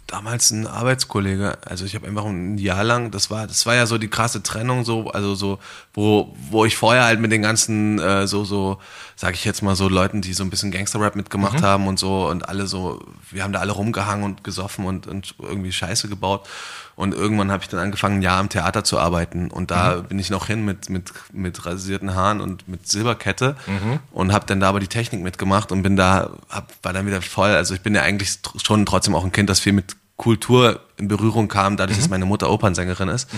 damals 0.06 0.52
ein 0.52 0.68
Arbeitskollege, 0.68 1.58
also 1.66 1.86
ich 1.86 1.96
habe 1.96 2.08
einfach 2.08 2.26
ein 2.26 2.58
Jahr 2.58 2.84
lang, 2.84 3.12
das 3.12 3.30
war, 3.30 3.46
das 3.48 3.66
war 3.66 3.76
ja 3.76 3.86
so 3.86 3.98
die 3.98 4.08
krasse 4.08 4.42
Trennung, 4.42 4.84
so, 4.84 5.10
also 5.10 5.36
so, 5.36 5.60
wo, 5.94 6.36
wo 6.50 6.66
ich 6.66 6.76
vorher 6.76 7.04
halt 7.04 7.20
mit 7.20 7.32
den 7.32 7.42
ganzen, 7.42 8.00
äh, 8.00 8.26
so, 8.28 8.44
so, 8.44 8.80
sag 9.20 9.36
ich 9.36 9.44
jetzt 9.44 9.62
mal 9.62 9.76
so 9.76 9.90
Leuten, 9.90 10.22
die 10.22 10.32
so 10.32 10.46
ein 10.46 10.50
bisschen 10.50 10.72
Gangster-Rap 10.72 11.18
mitgemacht 11.18 11.60
mhm. 11.60 11.64
haben 11.64 11.88
und 11.88 12.00
so 12.00 12.30
und 12.30 12.48
alle 12.48 12.68
so, 12.68 13.06
wir 13.30 13.44
haben 13.44 13.52
da 13.52 13.60
alle 13.60 13.74
rumgehangen 13.74 14.24
und 14.24 14.46
gesoffen 14.46 14.86
und, 14.86 15.08
und 15.08 15.36
irgendwie 15.40 15.74
Scheiße 15.74 16.08
gebaut. 16.08 16.48
Und 16.96 17.14
irgendwann 17.14 17.52
habe 17.52 17.62
ich 17.62 17.68
dann 17.68 17.82
angefangen, 17.82 18.20
ein 18.20 18.22
Jahr 18.22 18.40
im 18.40 18.48
Theater 18.48 18.86
zu 18.86 18.98
arbeiten. 18.98 19.52
Und 19.52 19.72
da 19.72 19.98
mhm. 19.98 20.04
bin 20.06 20.20
ich 20.20 20.30
noch 20.30 20.48
hin 20.48 20.64
mit, 20.64 20.90
mit, 20.90 21.12
mit 21.34 21.66
rasierten 21.66 22.16
Haaren 22.16 22.40
und 22.40 22.70
mit 22.70 22.88
Silberkette 22.88 23.58
mhm. 23.68 24.00
und 24.14 24.32
habe 24.32 24.46
dann 24.46 24.62
da 24.62 24.70
aber 24.70 24.80
die 24.80 24.88
Technik 24.88 25.22
mitgemacht 25.22 25.74
und 25.74 25.84
bin 25.84 25.98
da, 25.98 26.30
hab, 26.50 26.72
war 26.82 26.94
dann 26.94 27.06
wieder 27.06 27.22
voll. 27.22 27.50
Also 27.50 27.74
ich 27.74 27.82
bin 27.82 27.94
ja 27.96 28.04
eigentlich 28.04 28.40
schon 28.64 28.86
trotzdem 28.86 29.16
auch 29.16 29.26
ein 29.26 29.34
Kind, 29.34 29.50
das 29.50 29.60
viel 29.60 29.74
mit 29.74 29.98
Kultur 30.16 30.82
in 30.96 31.08
Berührung 31.08 31.48
kam, 31.50 31.76
dadurch, 31.76 31.98
mhm. 31.98 32.02
dass 32.02 32.10
meine 32.10 32.26
Mutter 32.26 32.50
Opernsängerin 32.50 33.10
ist. 33.10 33.30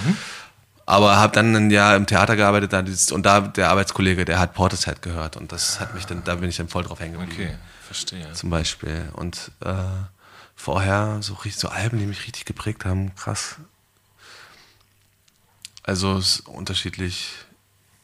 Aber 0.86 1.18
habe 1.18 1.34
dann 1.34 1.56
ein 1.56 1.72
Jahr 1.72 1.96
im 1.96 2.06
Theater 2.06 2.36
gearbeitet 2.36 2.74
da 2.74 2.82
dieses, 2.82 3.12
und 3.12 3.26
da 3.26 3.42
der 3.42 3.70
Arbeitskollege, 3.70 4.26
der 4.26 4.40
hat 4.40 4.54
Portishead 4.54 5.02
gehört 5.02 5.38
und 5.38 5.52
das 5.52 5.80
hat 5.80 5.94
mich 5.94 6.06
dann, 6.06 6.24
da 6.24 6.36
bin 6.36 6.50
ich 6.50 6.58
dann 6.58 6.68
voll 6.68 6.84
drauf 6.84 7.00
hängen 7.00 7.14
geblieben. 7.14 7.34
Okay, 7.34 7.56
verstehe. 7.86 8.32
Zum 8.34 8.50
Beispiel. 8.50 9.10
Und 9.14 9.52
äh, 9.64 9.74
vorher 10.56 11.18
so, 11.22 11.38
so 11.50 11.70
Alben, 11.70 12.00
die 12.00 12.06
mich 12.06 12.26
richtig 12.26 12.46
geprägt 12.46 12.86
haben. 12.86 13.14
Krass. 13.16 13.58
Also 15.84 16.18
es 16.18 16.40
ist 16.40 16.48
unterschiedlich. 16.48 17.34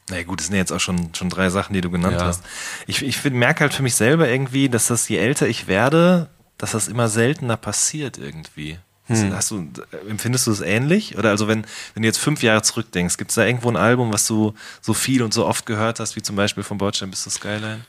Na 0.08 0.14
naja, 0.14 0.26
gut, 0.26 0.40
das 0.40 0.46
sind 0.46 0.56
jetzt 0.56 0.72
auch 0.72 0.80
schon, 0.80 1.14
schon 1.14 1.28
drei 1.28 1.50
Sachen, 1.50 1.74
die 1.74 1.82
du 1.82 1.90
genannt 1.90 2.18
ja. 2.18 2.26
hast. 2.26 2.42
Ich, 2.86 3.02
ich 3.02 3.22
merke 3.24 3.60
halt 3.60 3.74
für 3.74 3.82
mich 3.82 3.94
selber 3.94 4.28
irgendwie, 4.28 4.68
dass 4.70 4.86
das, 4.86 5.08
je 5.08 5.18
älter 5.18 5.46
ich 5.46 5.66
werde, 5.66 6.30
dass 6.56 6.72
das 6.72 6.88
immer 6.88 7.08
seltener 7.08 7.58
passiert 7.58 8.16
irgendwie. 8.16 8.78
Hm. 9.08 9.34
Hast 9.34 9.50
du, 9.50 9.68
empfindest 10.08 10.46
du 10.46 10.52
es 10.52 10.60
ähnlich? 10.60 11.16
Oder 11.18 11.30
also 11.30 11.48
wenn, 11.48 11.64
wenn 11.94 12.02
du 12.02 12.06
jetzt 12.06 12.18
fünf 12.18 12.42
Jahre 12.42 12.62
zurückdenkst, 12.62 13.16
gibt 13.16 13.30
es 13.30 13.34
da 13.34 13.44
irgendwo 13.44 13.68
ein 13.68 13.76
Album, 13.76 14.12
was 14.12 14.26
du 14.26 14.54
so 14.80 14.94
viel 14.94 15.22
und 15.22 15.32
so 15.34 15.46
oft 15.46 15.66
gehört 15.66 15.98
hast, 15.98 16.16
wie 16.16 16.22
zum 16.22 16.36
Beispiel 16.36 16.62
von 16.62 16.78
Bordstein 16.78 17.10
bis 17.10 17.22
zur 17.22 17.32
Skyline? 17.32 17.80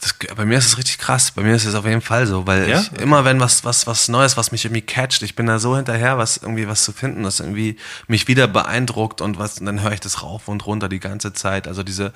Das, 0.00 0.14
bei 0.36 0.44
mir 0.44 0.58
ist 0.58 0.66
es 0.66 0.78
richtig 0.78 0.98
krass. 0.98 1.32
Bei 1.32 1.42
mir 1.42 1.56
ist 1.56 1.64
es 1.64 1.74
auf 1.74 1.84
jeden 1.84 2.02
Fall 2.02 2.26
so, 2.26 2.46
weil 2.46 2.68
ja? 2.68 2.80
ich 2.80 2.92
immer, 3.00 3.24
wenn 3.24 3.40
was, 3.40 3.64
was, 3.64 3.88
was 3.88 4.08
Neues, 4.08 4.36
was 4.36 4.52
mich 4.52 4.64
irgendwie 4.64 4.82
catcht, 4.82 5.22
ich 5.22 5.34
bin 5.34 5.46
da 5.46 5.58
so 5.58 5.74
hinterher, 5.74 6.18
was 6.18 6.36
irgendwie 6.36 6.68
was 6.68 6.84
zu 6.84 6.92
finden, 6.92 7.24
das 7.24 7.40
irgendwie 7.40 7.76
mich 8.06 8.28
wieder 8.28 8.46
beeindruckt 8.46 9.20
und 9.20 9.38
was, 9.38 9.58
und 9.58 9.66
dann 9.66 9.82
höre 9.82 9.92
ich 9.92 10.00
das 10.00 10.22
rauf 10.22 10.46
und 10.46 10.66
runter 10.66 10.88
die 10.88 11.00
ganze 11.00 11.32
Zeit. 11.32 11.66
Also 11.66 11.82
diese, 11.82 12.12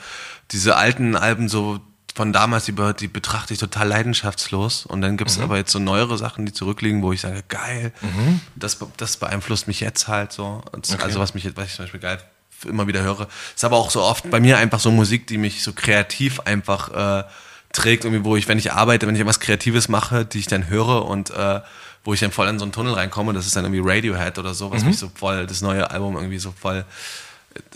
diese 0.53 0.76
alten 0.76 1.16
Alben 1.16 1.48
so 1.48 1.80
von 2.14 2.32
damals, 2.32 2.66
die, 2.66 2.74
die 2.98 3.08
betrachte 3.08 3.54
ich 3.54 3.60
total 3.60 3.88
leidenschaftslos. 3.88 4.86
Und 4.86 5.00
dann 5.00 5.16
gibt 5.16 5.30
es 5.30 5.38
mhm. 5.38 5.44
aber 5.44 5.56
jetzt 5.56 5.72
so 5.72 5.78
neuere 5.78 6.18
Sachen, 6.18 6.44
die 6.46 6.52
zurückliegen, 6.52 7.02
wo 7.02 7.12
ich 7.12 7.22
sage, 7.22 7.42
geil, 7.48 7.92
mhm. 8.00 8.40
das, 8.54 8.78
das 8.96 9.16
beeinflusst 9.16 9.66
mich 9.66 9.80
jetzt 9.80 10.08
halt 10.08 10.32
so. 10.32 10.62
Okay. 10.72 10.96
Also 11.02 11.20
was 11.20 11.34
mich 11.34 11.44
was 11.56 11.66
ich 11.66 11.74
zum 11.74 11.84
Beispiel 11.84 12.00
geil 12.00 12.18
immer 12.64 12.86
wieder 12.86 13.02
höre. 13.02 13.28
Ist 13.54 13.64
aber 13.64 13.76
auch 13.76 13.90
so 13.90 14.02
oft 14.02 14.30
bei 14.30 14.40
mir 14.40 14.58
einfach 14.58 14.80
so 14.80 14.90
Musik, 14.90 15.26
die 15.26 15.38
mich 15.38 15.62
so 15.62 15.72
kreativ 15.72 16.40
einfach 16.40 17.22
äh, 17.22 17.24
trägt, 17.72 18.04
irgendwie, 18.04 18.24
wo 18.24 18.36
ich, 18.36 18.48
wenn 18.48 18.58
ich 18.58 18.72
arbeite, 18.72 19.06
wenn 19.06 19.14
ich 19.14 19.20
etwas 19.20 19.40
Kreatives 19.40 19.88
mache, 19.88 20.24
die 20.24 20.38
ich 20.38 20.46
dann 20.46 20.68
höre 20.68 21.04
und 21.06 21.30
äh, 21.30 21.60
wo 22.04 22.14
ich 22.14 22.20
dann 22.20 22.32
voll 22.32 22.48
in 22.48 22.58
so 22.58 22.64
einen 22.64 22.72
Tunnel 22.72 22.94
reinkomme, 22.94 23.32
das 23.32 23.46
ist 23.46 23.56
dann 23.56 23.64
irgendwie 23.64 23.82
Radiohead 23.84 24.38
oder 24.38 24.54
so, 24.54 24.70
was 24.70 24.82
mhm. 24.82 24.88
mich 24.88 24.98
so 24.98 25.10
voll, 25.14 25.46
das 25.46 25.62
neue 25.62 25.90
Album 25.90 26.16
irgendwie 26.16 26.38
so 26.38 26.52
voll, 26.52 26.84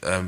äh, 0.03 0.20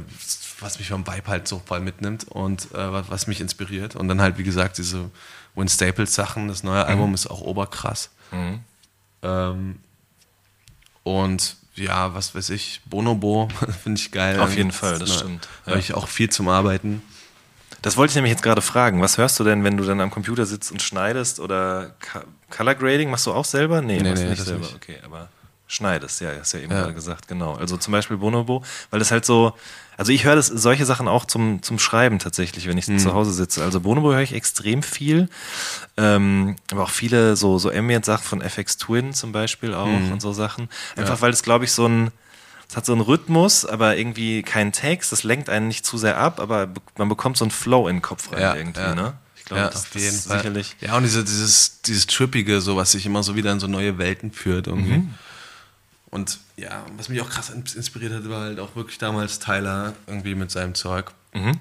was 0.60 0.78
mich 0.78 0.88
vom 0.88 1.06
Vibe 1.06 1.28
halt 1.28 1.48
so 1.48 1.62
voll 1.64 1.80
mitnimmt 1.80 2.26
und 2.28 2.72
äh, 2.72 3.08
was 3.08 3.26
mich 3.26 3.40
inspiriert. 3.40 3.96
Und 3.96 4.08
dann 4.08 4.20
halt, 4.20 4.38
wie 4.38 4.44
gesagt, 4.44 4.78
diese 4.78 5.10
Win 5.54 5.68
Staples 5.68 6.14
Sachen, 6.14 6.48
das 6.48 6.62
neue 6.62 6.82
mhm. 6.82 6.90
Album 6.90 7.14
ist 7.14 7.26
auch 7.28 7.40
oberkrass. 7.40 8.10
Mhm. 8.30 8.60
Ähm, 9.22 9.80
und 11.02 11.56
ja, 11.74 12.14
was 12.14 12.34
weiß 12.34 12.50
ich, 12.50 12.80
Bonobo 12.86 13.48
finde 13.82 14.00
ich 14.00 14.10
geil. 14.10 14.40
Auf 14.40 14.56
jeden 14.56 14.72
Fall, 14.72 14.98
das, 14.98 15.10
das 15.10 15.18
stimmt. 15.20 15.48
Da 15.64 15.72
habe 15.72 15.80
ich 15.80 15.94
auch 15.94 16.08
viel 16.08 16.28
zum 16.28 16.48
Arbeiten. 16.48 17.02
Das 17.82 17.96
wollte 17.96 18.10
ich 18.10 18.14
nämlich 18.16 18.32
jetzt 18.32 18.42
gerade 18.42 18.60
fragen. 18.60 19.00
Was 19.00 19.18
hörst 19.18 19.38
du 19.38 19.44
denn, 19.44 19.62
wenn 19.62 19.76
du 19.76 19.84
dann 19.84 20.00
am 20.00 20.10
Computer 20.10 20.46
sitzt 20.46 20.72
und 20.72 20.82
schneidest 20.82 21.38
oder 21.38 21.94
Color 22.50 22.74
Grading 22.74 23.10
machst 23.10 23.26
du 23.26 23.32
auch 23.32 23.44
selber? 23.44 23.80
Nee, 23.80 24.00
nee, 24.00 24.14
nee 24.14 24.24
nicht 24.24 24.42
selber. 24.42 24.60
Nicht. 24.60 24.74
Okay, 24.74 24.98
aber 25.04 25.28
schneidest, 25.68 26.20
ja, 26.20 26.30
hast 26.38 26.52
ja 26.54 26.60
eben 26.60 26.72
ja. 26.72 26.80
gerade 26.80 26.94
gesagt, 26.94 27.28
genau. 27.28 27.54
Also 27.54 27.76
zum 27.76 27.92
Beispiel 27.92 28.16
Bonobo, 28.16 28.64
weil 28.90 28.98
das 28.98 29.10
halt 29.12 29.24
so, 29.24 29.54
also 29.98 30.12
ich 30.12 30.24
höre 30.24 30.36
das 30.36 30.46
solche 30.46 30.86
Sachen 30.86 31.08
auch 31.08 31.24
zum, 31.24 31.60
zum 31.60 31.80
Schreiben 31.80 32.20
tatsächlich, 32.20 32.68
wenn 32.68 32.78
ich 32.78 32.86
mhm. 32.86 33.00
zu 33.00 33.12
Hause 33.12 33.32
sitze. 33.32 33.64
Also 33.64 33.80
Bonobo 33.80 34.12
höre 34.12 34.22
ich 34.22 34.32
extrem 34.32 34.84
viel, 34.84 35.28
ähm, 35.96 36.54
aber 36.70 36.84
auch 36.84 36.90
viele 36.90 37.34
so, 37.34 37.58
so 37.58 37.68
Ambient-Sachen 37.70 38.24
von 38.24 38.40
FX 38.40 38.76
Twin 38.76 39.12
zum 39.12 39.32
Beispiel 39.32 39.74
auch 39.74 39.86
mhm. 39.86 40.12
und 40.12 40.22
so 40.22 40.32
Sachen. 40.32 40.68
Einfach 40.94 41.16
ja. 41.16 41.20
weil 41.20 41.32
es, 41.32 41.42
glaube 41.42 41.64
ich, 41.64 41.72
so 41.72 41.86
ein, 41.86 42.12
es 42.70 42.76
hat 42.76 42.86
so 42.86 42.92
einen 42.92 43.00
Rhythmus, 43.00 43.64
aber 43.66 43.96
irgendwie 43.96 44.44
keinen 44.44 44.70
Text. 44.70 45.10
Das 45.10 45.24
lenkt 45.24 45.48
einen 45.48 45.66
nicht 45.66 45.84
zu 45.84 45.98
sehr 45.98 46.16
ab, 46.16 46.38
aber 46.38 46.68
man 46.96 47.08
bekommt 47.08 47.36
so 47.36 47.44
einen 47.44 47.50
Flow 47.50 47.88
in 47.88 47.96
den 47.96 48.02
Kopf 48.02 48.30
rein 48.30 48.40
ja, 48.40 48.54
irgendwie, 48.54 48.80
ja. 48.80 48.94
ne? 48.94 49.14
Ich 49.36 49.46
glaube, 49.46 49.62
ja, 49.62 49.68
das, 49.68 49.82
auf 49.82 49.94
jeden 49.96 50.16
Fall. 50.16 50.36
sicherlich. 50.36 50.76
Ja, 50.80 50.96
und 50.96 51.02
diese, 51.02 51.24
dieses, 51.24 51.82
dieses 51.82 52.06
Trippige, 52.06 52.60
so 52.60 52.76
was 52.76 52.92
sich 52.92 53.04
immer 53.04 53.24
so 53.24 53.34
wieder 53.34 53.50
in 53.50 53.58
so 53.58 53.66
neue 53.66 53.98
Welten 53.98 54.30
führt 54.30 54.68
irgendwie. 54.68 54.98
Mhm. 54.98 55.14
Und 56.10 56.38
ja, 56.56 56.84
was 56.96 57.08
mich 57.08 57.20
auch 57.20 57.28
krass 57.28 57.50
inspiriert 57.50 58.12
hat, 58.12 58.28
war 58.28 58.42
halt 58.42 58.60
auch 58.60 58.76
wirklich 58.76 58.98
damals 58.98 59.38
Tyler 59.38 59.94
irgendwie 60.06 60.34
mit 60.34 60.50
seinem 60.50 60.74
Zeug. 60.74 61.12
Mhm. 61.34 61.58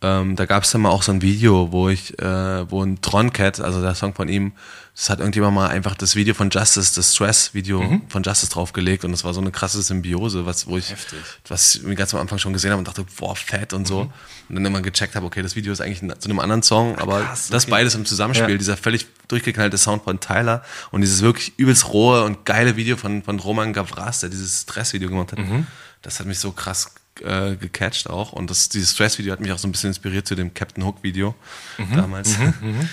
Ähm, 0.00 0.36
da 0.36 0.46
gab 0.46 0.62
es 0.62 0.70
dann 0.70 0.82
mal 0.82 0.90
auch 0.90 1.02
so 1.02 1.10
ein 1.10 1.22
Video, 1.22 1.72
wo 1.72 1.88
ich, 1.88 2.16
äh, 2.20 2.70
wo 2.70 2.84
ein 2.84 3.00
Troncat, 3.00 3.60
also 3.60 3.82
der 3.82 3.96
Song 3.96 4.14
von 4.14 4.28
ihm, 4.28 4.52
das 4.94 5.10
hat 5.10 5.18
irgendjemand 5.18 5.54
mal 5.54 5.68
einfach 5.68 5.96
das 5.96 6.14
Video 6.14 6.34
von 6.34 6.50
Justice, 6.50 6.94
das 6.94 7.14
Stress-Video 7.14 7.82
mhm. 7.82 8.02
von 8.08 8.22
Justice 8.22 8.52
draufgelegt 8.52 9.04
und 9.04 9.10
das 9.10 9.24
war 9.24 9.34
so 9.34 9.40
eine 9.40 9.50
krasse 9.50 9.82
Symbiose, 9.82 10.46
was, 10.46 10.68
wo 10.68 10.78
ich, 10.78 10.90
Heftig. 10.90 11.18
was 11.48 11.76
ich 11.76 11.96
ganz 11.96 12.14
am 12.14 12.20
Anfang 12.20 12.38
schon 12.38 12.52
gesehen 12.52 12.70
habe 12.70 12.78
und 12.78 12.86
dachte, 12.86 13.04
boah, 13.18 13.34
fett 13.34 13.72
und 13.72 13.88
so. 13.88 14.04
Mhm. 14.04 14.10
Und 14.50 14.54
dann 14.54 14.64
immer 14.66 14.82
gecheckt 14.82 15.16
habe, 15.16 15.26
okay, 15.26 15.42
das 15.42 15.56
Video 15.56 15.72
ist 15.72 15.80
eigentlich 15.80 15.98
zu 16.20 16.28
einem 16.28 16.38
anderen 16.38 16.62
Song, 16.62 16.96
aber 16.98 17.20
Krass, 17.20 17.48
das 17.48 17.66
beides 17.66 17.96
im 17.96 18.06
Zusammenspiel, 18.06 18.50
ja. 18.50 18.56
dieser 18.56 18.76
völlig 18.76 19.06
durchgeknallte 19.26 19.78
Sound 19.78 20.04
von 20.04 20.20
Tyler 20.20 20.62
und 20.92 21.00
dieses 21.00 21.22
wirklich 21.22 21.58
übelst 21.58 21.92
rohe 21.92 22.22
und 22.22 22.44
geile 22.44 22.76
Video 22.76 22.96
von, 22.96 23.24
von 23.24 23.40
Roman 23.40 23.72
Gavras, 23.72 24.20
der 24.20 24.30
dieses 24.30 24.62
Stress-Video 24.62 25.08
gemacht 25.08 25.32
hat, 25.32 25.40
mhm. 25.40 25.66
das 26.02 26.20
hat 26.20 26.26
mich 26.26 26.38
so 26.38 26.52
krass 26.52 26.92
äh, 27.22 27.56
gecatcht 27.56 28.08
auch. 28.10 28.32
Und 28.32 28.50
das, 28.50 28.68
dieses 28.68 28.92
Stress-Video 28.92 29.32
hat 29.32 29.40
mich 29.40 29.52
auch 29.52 29.58
so 29.58 29.68
ein 29.68 29.72
bisschen 29.72 29.88
inspiriert 29.88 30.26
zu 30.26 30.34
dem 30.34 30.54
Captain 30.54 30.84
Hook-Video 30.84 31.34
mhm. 31.78 31.96
damals. 31.96 32.38
Mhm, 32.38 32.54
mhm. 32.60 32.88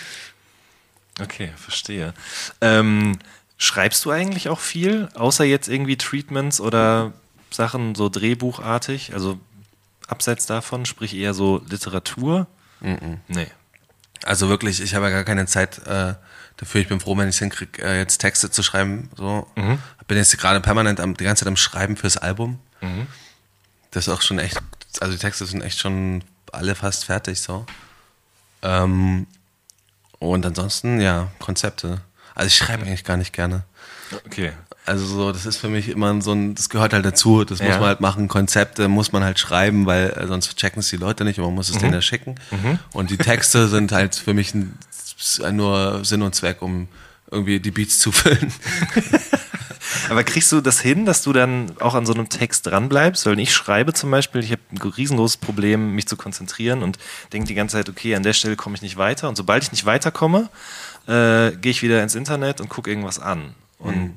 Okay, 1.22 1.52
verstehe. 1.56 2.14
Ähm, 2.62 3.18
schreibst 3.58 4.04
du 4.06 4.12
eigentlich 4.12 4.50
auch 4.50 4.60
viel, 4.60 5.10
außer 5.16 5.46
jetzt 5.46 5.70
irgendwie 5.70 5.98
Treatments 5.98 6.60
oder 6.60 7.14
Sachen 7.52 7.96
so 7.96 8.10
drehbuchartig? 8.10 9.14
Also 9.14 9.40
abseits 10.08 10.46
davon, 10.46 10.86
sprich 10.86 11.16
eher 11.16 11.34
so 11.34 11.64
Literatur? 11.70 12.48
Mhm. 12.82 13.20
Nee. 13.28 13.48
Also 14.24 14.50
wirklich, 14.50 14.82
ich 14.82 14.96
habe 14.96 15.06
ja 15.06 15.12
gar 15.12 15.24
keine 15.24 15.46
Zeit 15.46 15.80
äh, 15.86 16.16
dafür. 16.58 16.82
Ich 16.82 16.88
bin 16.88 17.00
froh, 17.00 17.18
wenn 17.18 17.30
ich 17.30 17.36
es 17.36 17.40
hinkriege, 17.40 17.82
äh, 17.82 17.98
jetzt 17.98 18.18
Texte 18.18 18.50
zu 18.50 18.64
schreiben. 18.64 19.10
So. 19.16 19.48
Mhm. 19.56 19.80
Bin 20.08 20.18
jetzt 20.18 20.38
gerade 20.38 20.60
permanent 20.60 21.00
am, 21.00 21.16
die 21.16 21.24
ganze 21.24 21.44
Zeit 21.44 21.48
am 21.48 21.58
Schreiben 21.58 21.98
fürs 21.98 22.18
Album. 22.18 22.60
Mhm. 22.82 23.08
Das 23.96 24.08
ist 24.08 24.14
auch 24.14 24.22
schon 24.22 24.40
echt, 24.40 24.58
also 25.00 25.14
die 25.14 25.20
Texte 25.20 25.46
sind 25.46 25.62
echt 25.62 25.80
schon 25.80 26.22
alle 26.52 26.76
fast 26.76 27.06
fertig 27.06 27.40
so. 27.40 27.66
Ähm, 28.62 29.26
und 30.20 30.46
ansonsten, 30.46 31.00
ja, 31.00 31.32
Konzepte. 31.40 32.02
Also 32.36 32.48
ich 32.48 32.58
schreibe 32.58 32.86
eigentlich 32.86 33.06
gar 33.06 33.16
nicht 33.16 33.32
gerne. 33.32 33.64
Okay. 34.26 34.52
Also 34.86 35.06
so, 35.06 35.32
das 35.32 35.46
ist 35.46 35.56
für 35.56 35.70
mich 35.70 35.88
immer 35.88 36.22
so 36.22 36.34
ein, 36.34 36.56
das 36.56 36.68
gehört 36.68 36.92
halt 36.92 37.06
dazu, 37.06 37.46
das 37.46 37.60
ja. 37.60 37.68
muss 37.68 37.76
man 37.76 37.86
halt 37.86 38.02
machen, 38.02 38.28
Konzepte 38.28 38.90
muss 38.90 39.14
man 39.14 39.24
halt 39.24 39.40
schreiben, 39.40 39.86
weil 39.86 40.10
äh, 40.10 40.28
sonst 40.28 40.58
checken 40.58 40.82
es 40.82 40.90
die 40.90 40.98
Leute 40.98 41.24
nicht 41.24 41.40
und 41.40 41.46
man 41.46 41.56
muss 41.56 41.70
es 41.70 41.76
mhm. 41.76 41.80
denen 41.80 41.94
ja 41.94 42.02
schicken. 42.02 42.36
Mhm. 42.52 42.80
Und 42.92 43.12
die 43.12 43.18
Texte 43.18 43.68
sind 43.70 43.94
halt 43.94 44.16
für 44.16 44.34
mich 44.34 44.54
nur 45.54 46.04
Sinn 46.04 46.22
und 46.22 46.36
Zweck, 46.36 46.62
um 46.62 46.90
irgendwie 47.32 47.62
die 47.62 47.72
Beats 47.72 47.98
zu 48.00 48.12
füllen. 48.12 48.52
Aber 50.10 50.24
kriegst 50.24 50.52
du 50.52 50.62
das 50.62 50.80
hin, 50.80 51.06
dass 51.06 51.22
du 51.22 51.34
dann 51.34 51.72
auch 51.80 51.96
an 51.96 52.06
so 52.06 52.14
einem 52.14 52.30
Text 52.30 52.68
dranbleibst? 52.68 53.26
Weil 53.26 53.40
ich 53.40 53.54
schreibe 53.54 53.94
zum 53.94 54.12
Beispiel, 54.12 54.44
ich 54.44 54.52
habe 54.52 54.62
ein 54.72 54.78
riesengroßes 54.78 55.38
Problem, 55.38 55.96
mich 55.96 56.08
zu 56.08 56.18
konzentrieren 56.18 56.84
und 56.84 56.98
denke 57.34 57.48
die 57.48 57.56
ganze 57.56 57.78
Zeit, 57.78 57.90
okay, 57.90 58.16
an 58.16 58.24
der 58.24 58.34
Stelle 58.34 58.56
komme 58.56 58.76
ich 58.76 58.82
nicht 58.82 58.98
weiter. 58.98 59.30
Und 59.30 59.36
sobald 59.36 59.64
ich 59.64 59.72
nicht 59.72 59.86
weiterkomme, 59.86 60.50
äh, 61.08 61.52
gehe 61.52 61.72
ich 61.72 61.82
wieder 61.82 62.02
ins 62.04 62.16
Internet 62.16 62.62
und 62.62 62.70
gucke 62.70 62.90
irgendwas 62.90 63.20
an. 63.20 63.56
Und 63.80 63.96
mhm. 63.96 64.14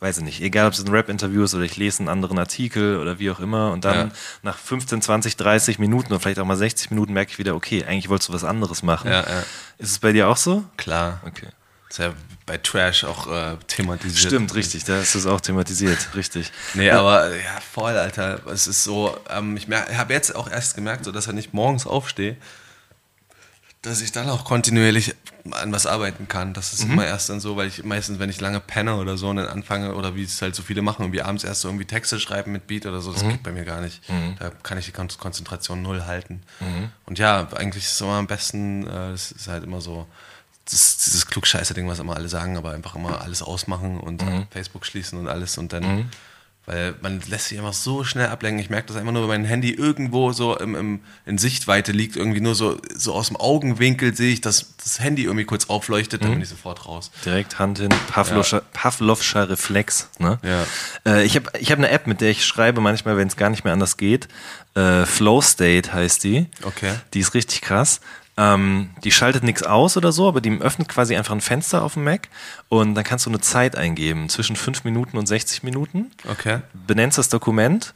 weiß 0.00 0.18
ich 0.18 0.24
nicht, 0.24 0.40
egal 0.40 0.66
ob 0.66 0.74
es 0.74 0.84
ein 0.84 0.90
Rap-Interview 0.90 1.44
ist 1.44 1.54
oder 1.54 1.64
ich 1.64 1.76
lese 1.76 2.00
einen 2.00 2.08
anderen 2.08 2.38
Artikel 2.38 2.98
oder 2.98 3.18
wie 3.18 3.30
auch 3.30 3.40
immer. 3.40 3.72
Und 3.72 3.84
dann 3.84 4.08
ja. 4.08 4.14
nach 4.42 4.58
15, 4.58 5.02
20, 5.02 5.36
30 5.36 5.78
Minuten 5.78 6.12
oder 6.12 6.20
vielleicht 6.20 6.38
auch 6.38 6.46
mal 6.46 6.56
60 6.56 6.90
Minuten 6.90 7.12
merke 7.12 7.32
ich 7.32 7.38
wieder, 7.38 7.54
okay, 7.54 7.84
eigentlich 7.84 8.08
wolltest 8.08 8.28
du 8.28 8.32
was 8.32 8.44
anderes 8.44 8.82
machen. 8.82 9.10
Ja, 9.10 9.20
ja. 9.20 9.42
Ist 9.78 9.90
es 9.90 9.98
bei 9.98 10.12
dir 10.12 10.28
auch 10.28 10.36
so? 10.36 10.64
Klar. 10.76 11.20
Okay. 11.26 11.48
Ist 11.90 11.98
ja 11.98 12.14
bei 12.46 12.56
Trash 12.56 13.02
auch 13.02 13.26
äh, 13.26 13.56
thematisiert. 13.66 14.30
Stimmt, 14.32 14.54
richtig, 14.54 14.84
da 14.84 15.00
ist 15.00 15.16
es 15.16 15.26
auch 15.26 15.40
thematisiert, 15.40 16.14
richtig. 16.14 16.52
Nee, 16.74 16.90
aber 16.90 17.34
ja, 17.34 17.60
voll, 17.60 17.96
Alter. 17.96 18.46
Es 18.46 18.68
ist 18.68 18.84
so, 18.84 19.18
ähm, 19.28 19.56
ich 19.56 19.68
habe 19.68 20.12
jetzt 20.12 20.36
auch 20.36 20.48
erst 20.48 20.76
gemerkt, 20.76 21.04
so 21.04 21.10
dass 21.10 21.26
ich 21.26 21.32
nicht 21.32 21.52
morgens 21.52 21.88
aufstehe, 21.88 22.36
dass 23.82 24.02
ich 24.02 24.12
dann 24.12 24.28
auch 24.28 24.44
kontinuierlich 24.44 25.16
an 25.50 25.72
was 25.72 25.86
arbeiten 25.86 26.28
kann. 26.28 26.54
Das 26.54 26.72
ist 26.72 26.84
mhm. 26.84 26.92
immer 26.92 27.06
erst 27.06 27.28
dann 27.28 27.40
so, 27.40 27.56
weil 27.56 27.66
ich 27.66 27.82
meistens, 27.82 28.20
wenn 28.20 28.30
ich 28.30 28.40
lange 28.40 28.60
penne 28.60 28.94
oder 28.94 29.16
so 29.16 29.28
und 29.28 29.36
dann 29.36 29.48
anfange, 29.48 29.96
oder 29.96 30.14
wie 30.14 30.22
es 30.22 30.40
halt 30.42 30.54
so 30.54 30.62
viele 30.62 30.82
machen, 30.82 31.02
irgendwie 31.02 31.22
abends 31.22 31.42
erst 31.42 31.62
so 31.62 31.68
irgendwie 31.68 31.86
Texte 31.86 32.20
schreiben 32.20 32.52
mit 32.52 32.68
Beat 32.68 32.86
oder 32.86 33.00
so, 33.00 33.12
das 33.12 33.24
mhm. 33.24 33.30
geht 33.30 33.42
bei 33.42 33.50
mir 33.50 33.64
gar 33.64 33.80
nicht. 33.80 34.08
Mhm. 34.08 34.36
Da 34.38 34.50
kann 34.62 34.78
ich 34.78 34.86
die 34.86 34.92
Konzentration 34.92 35.82
null 35.82 36.04
halten. 36.04 36.42
Mhm. 36.60 36.92
Und 37.06 37.18
ja, 37.18 37.48
eigentlich 37.54 37.84
ist 37.84 37.94
es 37.94 38.00
immer 38.00 38.18
am 38.18 38.28
besten, 38.28 38.86
äh, 38.86 39.10
es 39.10 39.32
ist 39.32 39.48
halt 39.48 39.64
immer 39.64 39.80
so, 39.80 40.06
das, 40.64 40.98
dieses 40.98 41.26
Klugscheißer-Ding, 41.26 41.88
was 41.88 41.98
immer 41.98 42.16
alle 42.16 42.28
sagen, 42.28 42.56
aber 42.56 42.72
einfach 42.72 42.94
immer 42.94 43.20
alles 43.22 43.42
ausmachen 43.42 43.98
und 43.98 44.24
mhm. 44.24 44.46
Facebook 44.50 44.86
schließen 44.86 45.18
und 45.18 45.28
alles 45.28 45.58
und 45.58 45.72
dann 45.72 45.96
mhm. 45.96 46.10
Weil 46.70 46.94
man 47.00 47.20
lässt 47.26 47.48
sich 47.48 47.58
immer 47.58 47.72
so 47.72 48.04
schnell 48.04 48.28
ablenken. 48.28 48.62
Ich 48.62 48.70
merke 48.70 48.86
das 48.88 48.96
einfach 48.96 49.12
nur, 49.12 49.22
wenn 49.22 49.40
mein 49.40 49.44
Handy 49.44 49.72
irgendwo 49.72 50.32
so 50.32 50.56
im, 50.56 50.76
im, 50.76 51.00
in 51.24 51.38
Sichtweite 51.38 51.90
liegt, 51.90 52.16
irgendwie 52.16 52.40
nur 52.40 52.54
so, 52.54 52.80
so 52.94 53.14
aus 53.14 53.28
dem 53.28 53.36
Augenwinkel 53.36 54.14
sehe 54.14 54.32
ich, 54.32 54.40
dass 54.40 54.74
das 54.76 55.00
Handy 55.00 55.24
irgendwie 55.24 55.46
kurz 55.46 55.68
aufleuchtet, 55.68 56.22
dann 56.22 56.28
mhm. 56.28 56.34
bin 56.34 56.42
ich 56.42 56.48
sofort 56.50 56.86
raus. 56.86 57.10
Direkt 57.24 57.58
Hand 57.58 57.78
hin, 57.78 57.88
Pavlovscher, 58.08 58.58
ja. 58.58 58.64
Pavlovscher 58.72 59.48
Reflex. 59.48 60.10
Ne? 60.18 60.38
Ja. 60.42 60.64
Äh, 61.10 61.24
ich 61.24 61.34
habe 61.34 61.50
ich 61.58 61.72
hab 61.72 61.78
eine 61.78 61.90
App, 61.90 62.06
mit 62.06 62.20
der 62.20 62.30
ich 62.30 62.44
schreibe, 62.44 62.80
manchmal, 62.80 63.16
wenn 63.16 63.26
es 63.26 63.36
gar 63.36 63.50
nicht 63.50 63.64
mehr 63.64 63.72
anders 63.72 63.96
geht. 63.96 64.28
Äh, 64.74 65.06
Flow 65.06 65.40
State 65.40 65.92
heißt 65.92 66.22
die. 66.22 66.46
Okay. 66.62 66.92
Die 67.14 67.20
ist 67.20 67.34
richtig 67.34 67.62
krass. 67.62 68.00
Ähm, 68.40 68.88
die 69.04 69.12
schaltet 69.12 69.44
nichts 69.44 69.62
aus 69.62 69.98
oder 69.98 70.12
so, 70.12 70.26
aber 70.26 70.40
die 70.40 70.58
öffnet 70.62 70.88
quasi 70.88 71.14
einfach 71.14 71.34
ein 71.34 71.42
Fenster 71.42 71.82
auf 71.82 71.92
dem 71.92 72.04
Mac 72.04 72.30
und 72.70 72.94
dann 72.94 73.04
kannst 73.04 73.26
du 73.26 73.30
eine 73.30 73.40
Zeit 73.40 73.76
eingeben 73.76 74.30
zwischen 74.30 74.56
5 74.56 74.84
Minuten 74.84 75.18
und 75.18 75.26
60 75.26 75.62
Minuten. 75.62 76.10
Okay. 76.26 76.60
Benennst 76.72 77.18
das 77.18 77.28
Dokument 77.28 77.92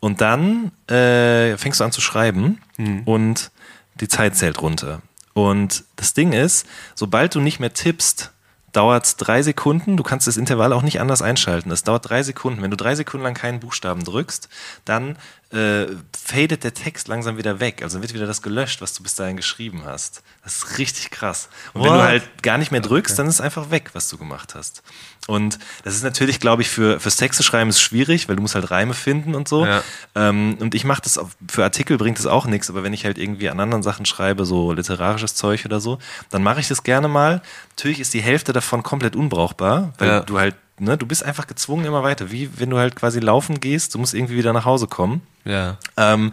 und 0.00 0.20
dann 0.20 0.72
äh, 0.88 1.56
fängst 1.56 1.78
du 1.78 1.84
an 1.84 1.92
zu 1.92 2.00
schreiben 2.00 2.60
hm. 2.74 3.02
und 3.04 3.52
die 4.00 4.08
Zeit 4.08 4.34
zählt 4.34 4.60
runter. 4.60 5.00
Und 5.32 5.84
das 5.94 6.12
Ding 6.12 6.32
ist, 6.32 6.66
sobald 6.96 7.32
du 7.36 7.40
nicht 7.40 7.60
mehr 7.60 7.72
tippst, 7.72 8.32
dauert 8.72 9.04
es 9.04 9.16
drei 9.16 9.42
Sekunden. 9.42 9.96
Du 9.96 10.02
kannst 10.02 10.26
das 10.26 10.36
Intervall 10.36 10.72
auch 10.72 10.82
nicht 10.82 11.00
anders 11.00 11.22
einschalten. 11.22 11.70
Das 11.70 11.84
dauert 11.84 12.08
drei 12.08 12.24
Sekunden. 12.24 12.62
Wenn 12.62 12.72
du 12.72 12.76
drei 12.76 12.96
Sekunden 12.96 13.22
lang 13.22 13.34
keinen 13.34 13.60
Buchstaben 13.60 14.02
drückst, 14.02 14.48
dann 14.84 15.16
äh, 15.54 15.86
fadet 16.16 16.64
der 16.64 16.74
Text 16.74 17.08
langsam 17.08 17.36
wieder 17.36 17.60
weg. 17.60 17.82
Also 17.82 18.00
wird 18.02 18.12
wieder 18.12 18.26
das 18.26 18.42
gelöscht, 18.42 18.82
was 18.82 18.92
du 18.92 19.02
bis 19.02 19.14
dahin 19.14 19.36
geschrieben 19.36 19.82
hast. 19.84 20.22
Das 20.42 20.56
ist 20.56 20.78
richtig 20.78 21.10
krass. 21.10 21.48
Und 21.72 21.82
What? 21.82 21.90
wenn 21.90 21.98
du 21.98 22.02
halt 22.02 22.42
gar 22.42 22.58
nicht 22.58 22.72
mehr 22.72 22.80
drückst, 22.80 23.12
okay. 23.12 23.18
dann 23.18 23.28
ist 23.28 23.36
es 23.36 23.40
einfach 23.40 23.70
weg, 23.70 23.90
was 23.92 24.08
du 24.08 24.18
gemacht 24.18 24.54
hast. 24.54 24.82
Und 25.26 25.58
das 25.84 25.94
ist 25.94 26.02
natürlich, 26.02 26.40
glaube 26.40 26.62
ich, 26.62 26.68
für 26.68 27.00
fürs 27.00 27.16
Texte 27.16 27.42
schreiben 27.42 27.70
ist 27.70 27.80
schwierig, 27.80 28.28
weil 28.28 28.36
du 28.36 28.42
musst 28.42 28.54
halt 28.54 28.70
Reime 28.70 28.94
finden 28.94 29.34
und 29.34 29.48
so. 29.48 29.64
Ja. 29.64 29.82
Ähm, 30.14 30.58
und 30.60 30.74
ich 30.74 30.84
mache 30.84 31.02
das 31.02 31.18
auf, 31.18 31.30
für 31.48 31.62
Artikel 31.62 31.96
bringt 31.96 32.18
es 32.18 32.26
auch 32.26 32.46
nichts, 32.46 32.68
aber 32.68 32.82
wenn 32.82 32.92
ich 32.92 33.04
halt 33.04 33.16
irgendwie 33.16 33.48
an 33.48 33.60
anderen 33.60 33.82
Sachen 33.82 34.06
schreibe, 34.06 34.44
so 34.44 34.72
literarisches 34.72 35.34
Zeug 35.34 35.64
oder 35.64 35.80
so, 35.80 35.98
dann 36.30 36.42
mache 36.42 36.60
ich 36.60 36.68
das 36.68 36.82
gerne 36.82 37.08
mal. 37.08 37.42
Natürlich 37.70 38.00
ist 38.00 38.12
die 38.12 38.20
Hälfte 38.20 38.52
davon 38.52 38.82
komplett 38.82 39.16
unbrauchbar, 39.16 39.92
weil 39.98 40.08
ja. 40.08 40.20
du 40.20 40.38
halt 40.38 40.56
ne, 40.78 40.96
du 40.96 41.06
bist 41.06 41.24
einfach 41.24 41.46
gezwungen 41.46 41.84
immer 41.84 42.02
weiter, 42.02 42.30
wie 42.30 42.58
wenn 42.58 42.70
du 42.70 42.78
halt 42.78 42.96
quasi 42.96 43.20
laufen 43.20 43.60
gehst, 43.60 43.94
du 43.94 43.98
musst 43.98 44.14
irgendwie 44.14 44.36
wieder 44.36 44.52
nach 44.52 44.64
Hause 44.64 44.86
kommen. 44.86 45.22
Ja. 45.44 45.78
Ähm, 45.96 46.32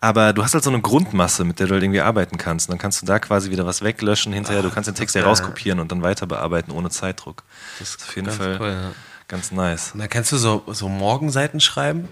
aber 0.00 0.34
du 0.34 0.42
hast 0.42 0.52
halt 0.52 0.62
so 0.62 0.70
eine 0.70 0.82
Grundmasse, 0.82 1.44
mit 1.44 1.58
der 1.60 1.66
du 1.66 1.72
halt 1.72 1.82
irgendwie 1.82 2.02
arbeiten 2.02 2.36
kannst. 2.36 2.68
Und 2.68 2.72
dann 2.72 2.78
kannst 2.78 3.00
du 3.00 3.06
da 3.06 3.18
quasi 3.18 3.50
wieder 3.50 3.64
was 3.64 3.80
weglöschen 3.80 4.34
hinterher. 4.34 4.60
du 4.60 4.68
kannst 4.70 4.86
den 4.86 4.94
Text 4.94 5.14
ja 5.14 5.24
rauskopieren 5.24 5.80
und 5.80 5.90
dann 5.90 6.02
weiter 6.02 6.26
bearbeiten 6.26 6.72
ohne 6.72 6.90
Zeitdruck. 6.90 7.42
Das 7.78 7.90
ist 7.90 8.02
auf 8.02 8.14
jeden 8.14 8.30
Fall 8.30 8.58
cool, 8.60 8.68
ja. 8.68 8.90
ganz 9.28 9.50
nice. 9.50 9.92
Na, 9.94 10.06
kennst 10.06 10.30
du 10.32 10.36
so, 10.36 10.62
so 10.66 10.90
Morgenseiten 10.90 11.58
schreiben? 11.58 12.08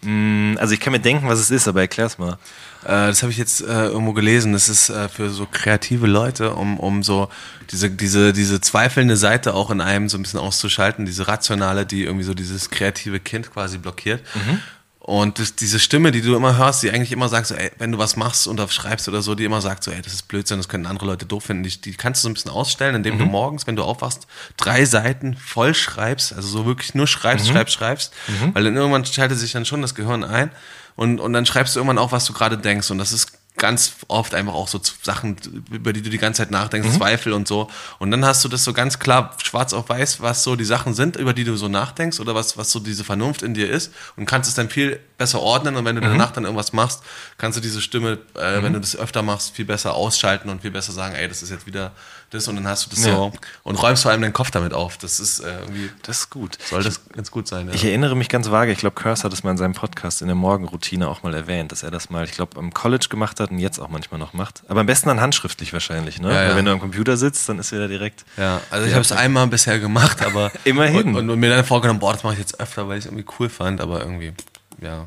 Mm, 0.00 0.54
also 0.58 0.72
ich 0.72 0.80
kann 0.80 0.92
mir 0.92 1.00
denken, 1.00 1.28
was 1.28 1.38
es 1.38 1.50
ist, 1.50 1.68
aber 1.68 1.82
erklär's 1.82 2.16
mal. 2.16 2.38
Äh, 2.86 3.08
das 3.08 3.22
habe 3.22 3.32
ich 3.32 3.38
jetzt 3.38 3.62
äh, 3.62 3.86
irgendwo 3.86 4.12
gelesen. 4.12 4.52
Das 4.52 4.68
ist 4.68 4.90
äh, 4.90 5.08
für 5.08 5.30
so 5.30 5.46
kreative 5.50 6.06
Leute, 6.06 6.54
um, 6.54 6.78
um 6.78 7.02
so 7.02 7.28
diese, 7.70 7.90
diese, 7.90 8.32
diese 8.32 8.60
zweifelnde 8.60 9.16
Seite 9.16 9.54
auch 9.54 9.70
in 9.70 9.80
einem 9.80 10.08
so 10.08 10.16
ein 10.16 10.22
bisschen 10.22 10.38
auszuschalten, 10.38 11.04
diese 11.04 11.26
rationale, 11.26 11.84
die 11.84 12.04
irgendwie 12.04 12.24
so 12.24 12.34
dieses 12.34 12.70
kreative 12.70 13.18
Kind 13.18 13.52
quasi 13.52 13.78
blockiert. 13.78 14.22
Mhm. 14.34 14.60
Und 15.00 15.38
das, 15.38 15.54
diese 15.54 15.78
Stimme, 15.78 16.10
die 16.10 16.20
du 16.20 16.34
immer 16.34 16.56
hörst, 16.56 16.82
die 16.82 16.90
eigentlich 16.90 17.12
immer 17.12 17.28
sagt, 17.28 17.46
so, 17.46 17.54
ey, 17.54 17.70
wenn 17.78 17.92
du 17.92 17.98
was 17.98 18.16
machst 18.16 18.48
und 18.48 18.60
schreibst 18.72 19.08
oder 19.08 19.22
so, 19.22 19.36
die 19.36 19.44
immer 19.44 19.60
sagt 19.60 19.84
so, 19.84 19.92
ey, 19.92 20.02
das 20.02 20.12
ist 20.12 20.26
Blödsinn, 20.26 20.56
das 20.58 20.68
können 20.68 20.86
andere 20.86 21.06
Leute 21.06 21.26
doof 21.26 21.44
finden, 21.44 21.62
die, 21.62 21.80
die 21.80 21.94
kannst 21.94 22.22
du 22.22 22.26
so 22.26 22.30
ein 22.30 22.34
bisschen 22.34 22.50
ausstellen, 22.50 22.96
indem 22.96 23.14
mhm. 23.14 23.18
du 23.20 23.24
morgens, 23.26 23.68
wenn 23.68 23.76
du 23.76 23.84
aufwachst, 23.84 24.26
drei 24.56 24.84
Seiten 24.84 25.36
voll 25.36 25.74
schreibst, 25.74 26.32
also 26.32 26.48
so 26.48 26.66
wirklich 26.66 26.96
nur 26.96 27.06
schreibst, 27.06 27.46
mhm. 27.46 27.52
schreibst, 27.52 27.74
schreibst, 27.74 28.14
mhm. 28.26 28.54
weil 28.54 28.64
dann 28.64 28.74
irgendwann 28.74 29.04
schaltet 29.04 29.38
sich 29.38 29.52
dann 29.52 29.64
schon 29.64 29.80
das 29.80 29.94
Gehirn 29.94 30.24
ein 30.24 30.50
und, 30.96 31.20
und 31.20 31.32
dann 31.32 31.46
schreibst 31.46 31.76
du 31.76 31.80
irgendwann 31.80 31.98
auch, 31.98 32.12
was 32.12 32.24
du 32.24 32.32
gerade 32.32 32.58
denkst. 32.58 32.90
Und 32.90 32.98
das 32.98 33.12
ist 33.12 33.32
ganz 33.56 33.96
oft 34.08 34.34
einfach 34.34 34.54
auch 34.54 34.68
so 34.68 34.80
Sachen, 35.02 35.36
über 35.70 35.92
die 35.92 36.02
du 36.02 36.10
die 36.10 36.18
ganze 36.18 36.42
Zeit 36.42 36.50
nachdenkst, 36.50 36.88
mhm. 36.88 36.92
Zweifel 36.92 37.32
und 37.32 37.48
so. 37.48 37.68
Und 37.98 38.10
dann 38.10 38.24
hast 38.24 38.44
du 38.44 38.48
das 38.48 38.64
so 38.64 38.72
ganz 38.72 38.98
klar 38.98 39.34
schwarz 39.42 39.72
auf 39.72 39.88
weiß, 39.88 40.20
was 40.20 40.42
so 40.42 40.56
die 40.56 40.64
Sachen 40.64 40.94
sind, 40.94 41.16
über 41.16 41.32
die 41.32 41.44
du 41.44 41.56
so 41.56 41.68
nachdenkst 41.68 42.20
oder 42.20 42.34
was, 42.34 42.56
was 42.58 42.70
so 42.70 42.80
diese 42.80 43.04
Vernunft 43.04 43.42
in 43.42 43.54
dir 43.54 43.70
ist 43.70 43.92
und 44.16 44.26
kannst 44.26 44.48
es 44.48 44.54
dann 44.54 44.68
viel 44.68 45.00
besser 45.16 45.40
ordnen 45.40 45.76
und 45.76 45.84
wenn 45.84 45.96
du 45.96 46.02
mhm. 46.02 46.12
danach 46.12 46.32
dann 46.32 46.44
irgendwas 46.44 46.72
machst, 46.72 47.02
kannst 47.38 47.56
du 47.56 47.62
diese 47.62 47.80
Stimme, 47.80 48.18
äh, 48.36 48.58
mhm. 48.58 48.62
wenn 48.62 48.72
du 48.74 48.80
das 48.80 48.94
öfter 48.94 49.22
machst, 49.22 49.54
viel 49.54 49.64
besser 49.64 49.94
ausschalten 49.94 50.50
und 50.50 50.62
viel 50.62 50.70
besser 50.70 50.92
sagen, 50.92 51.14
ey, 51.14 51.28
das 51.28 51.42
ist 51.42 51.50
jetzt 51.50 51.66
wieder 51.66 51.92
das 52.30 52.48
und 52.48 52.56
dann 52.56 52.66
hast 52.66 52.86
du 52.86 52.90
das 52.90 53.04
ja. 53.04 53.14
so 53.14 53.32
und 53.62 53.76
räumst 53.76 54.02
vor 54.02 54.10
allem 54.10 54.20
deinen 54.20 54.32
Kopf 54.32 54.50
damit 54.50 54.74
auf. 54.74 54.98
Das 54.98 55.20
ist 55.20 55.40
äh, 55.40 55.60
irgendwie. 55.60 55.90
Das 56.02 56.18
ist 56.18 56.30
gut. 56.30 56.58
Soll 56.64 56.82
das 56.82 57.00
ich, 57.06 57.12
ganz 57.12 57.30
gut 57.30 57.46
sein. 57.46 57.68
Ja. 57.68 57.74
Ich 57.74 57.84
erinnere 57.84 58.16
mich 58.16 58.28
ganz 58.28 58.50
vage, 58.50 58.72
ich 58.72 58.78
glaube, 58.78 58.96
Curse 58.96 59.22
hat 59.22 59.32
es 59.32 59.44
mal 59.44 59.52
in 59.52 59.56
seinem 59.56 59.74
Podcast 59.74 60.22
in 60.22 60.26
der 60.26 60.34
Morgenroutine 60.34 61.08
auch 61.08 61.22
mal 61.22 61.34
erwähnt, 61.34 61.70
dass 61.70 61.84
er 61.84 61.90
das 61.92 62.10
mal, 62.10 62.24
ich 62.24 62.32
glaube, 62.32 62.58
am 62.58 62.74
College 62.74 63.06
gemacht 63.08 63.38
hat 63.38 63.45
und 63.50 63.58
jetzt 63.58 63.78
auch 63.78 63.88
manchmal 63.88 64.18
noch 64.18 64.32
macht. 64.32 64.62
Aber 64.68 64.80
am 64.80 64.86
besten 64.86 65.08
dann 65.08 65.20
handschriftlich 65.20 65.72
wahrscheinlich, 65.72 66.20
ne? 66.20 66.28
Ja, 66.28 66.48
Weil 66.48 66.56
wenn 66.56 66.64
du 66.64 66.72
am 66.72 66.80
Computer 66.80 67.16
sitzt, 67.16 67.48
dann 67.48 67.58
ist 67.58 67.72
er 67.72 67.88
direkt. 67.88 68.24
Ja, 68.36 68.60
also 68.70 68.86
ich 68.86 68.92
habe 68.92 69.02
es 69.02 69.12
einmal 69.12 69.46
bisher 69.46 69.78
gemacht, 69.78 70.24
aber. 70.24 70.52
Immerhin. 70.64 71.14
Und, 71.14 71.30
und, 71.30 71.40
mir 71.40 71.50
dann 71.50 71.64
vorgenommen, 71.64 72.00
boah, 72.00 72.12
das 72.12 72.22
mache 72.22 72.34
ich 72.34 72.40
jetzt 72.40 72.60
öfter, 72.60 72.88
weil 72.88 72.98
ich 72.98 73.04
es 73.04 73.10
irgendwie 73.10 73.26
cool 73.38 73.48
fand, 73.48 73.80
aber 73.80 74.00
irgendwie, 74.00 74.32
ja. 74.80 75.06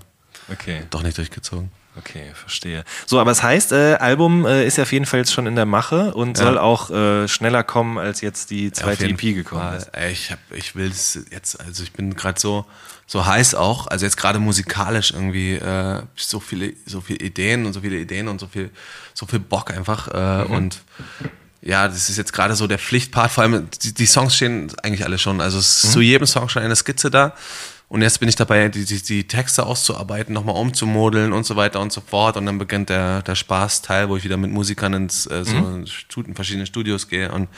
Okay. 0.52 0.84
Doch 0.90 1.04
nicht 1.04 1.18
durchgezogen. 1.18 1.72
Okay, 1.98 2.32
verstehe. 2.34 2.86
So, 3.06 3.20
aber 3.20 3.32
es 3.32 3.44
heißt, 3.44 3.72
äh, 3.72 3.96
Album 3.96 4.46
äh, 4.46 4.66
ist 4.66 4.78
ja 4.78 4.84
auf 4.84 4.92
jeden 4.92 5.06
Fall 5.06 5.20
jetzt 5.20 5.34
schon 5.34 5.48
in 5.48 5.56
der 5.56 5.66
Mache 5.66 6.14
und 6.14 6.38
ja. 6.38 6.46
soll 6.46 6.58
auch 6.58 6.92
äh, 6.92 7.28
schneller 7.28 7.64
kommen, 7.64 7.98
als 7.98 8.22
jetzt 8.22 8.52
die 8.52 8.72
zweite 8.72 9.06
ja, 9.06 9.12
EP 9.12 9.22
gekommen 9.36 9.62
Fall. 9.62 9.78
ist. 9.78 9.92
Ich 10.12 10.32
hab, 10.32 10.40
ich 10.52 10.76
will 10.76 10.88
es 10.88 11.20
jetzt, 11.32 11.60
also 11.60 11.84
ich 11.84 11.92
bin 11.92 12.16
gerade 12.16 12.40
so 12.40 12.66
so 13.10 13.26
heiß 13.26 13.56
auch, 13.56 13.88
also 13.88 14.06
jetzt 14.06 14.18
gerade 14.18 14.38
musikalisch 14.38 15.12
irgendwie 15.12 15.56
äh, 15.56 16.04
so 16.16 16.40
viele 16.40 16.74
so 16.86 17.02
viele 17.02 17.20
Ideen 17.20 17.66
und 17.66 17.74
so 17.74 17.82
viele 17.82 17.98
Ideen 17.98 18.28
und 18.28 18.40
so 18.40 18.46
viel 18.46 18.70
so 19.16 19.26
viel 19.26 19.40
Bock 19.40 19.72
einfach 19.72 20.10
äh, 20.14 20.46
mhm. 20.46 20.52
und 20.52 20.82
ja, 21.62 21.88
das 21.88 22.10
ist 22.10 22.18
jetzt 22.18 22.34
gerade 22.34 22.56
so 22.56 22.68
der 22.68 22.78
Pflichtpart, 22.78 23.32
vor 23.32 23.44
allem 23.44 23.68
die, 23.82 23.96
die 23.96 24.06
Songs 24.06 24.36
stehen 24.36 24.72
eigentlich 24.84 25.06
alle 25.06 25.18
schon, 25.18 25.42
also 25.42 25.58
es 25.58 25.84
ist 25.84 25.86
mhm. 25.86 25.94
zu 25.94 26.02
jedem 26.02 26.28
Song 26.28 26.50
schon 26.50 26.62
eine 26.62 26.76
Skizze 26.76 27.10
da 27.10 27.34
und 27.90 28.04
jetzt 28.04 28.20
bin 28.20 28.30
ich 28.30 28.36
dabei, 28.36 28.70
die, 28.70 28.86
die, 28.86 29.02
die 29.02 29.28
Texte 29.28 29.66
auszuarbeiten, 29.66 30.32
nochmal 30.32 30.56
umzumodeln 30.56 31.34
und 31.34 31.44
so 31.44 31.56
weiter 31.56 31.82
und 31.82 31.92
so 31.92 32.02
fort. 32.02 32.38
Und 32.38 32.46
dann 32.46 32.60
beginnt 32.60 32.90
der, 32.90 33.24
der 33.24 33.34
Spaßteil, 33.34 34.10
wo 34.10 34.16
ich 34.16 34.24
wieder 34.24 34.38
mit 34.38 34.52
Musikern 34.52 34.94
ins, 34.94 35.26
äh, 35.26 35.44
so 35.44 35.56
mhm. 35.56 35.86
in 36.28 36.36
verschiedene 36.36 36.68
Studios 36.68 37.08
gehe 37.08 37.32
und 37.32 37.50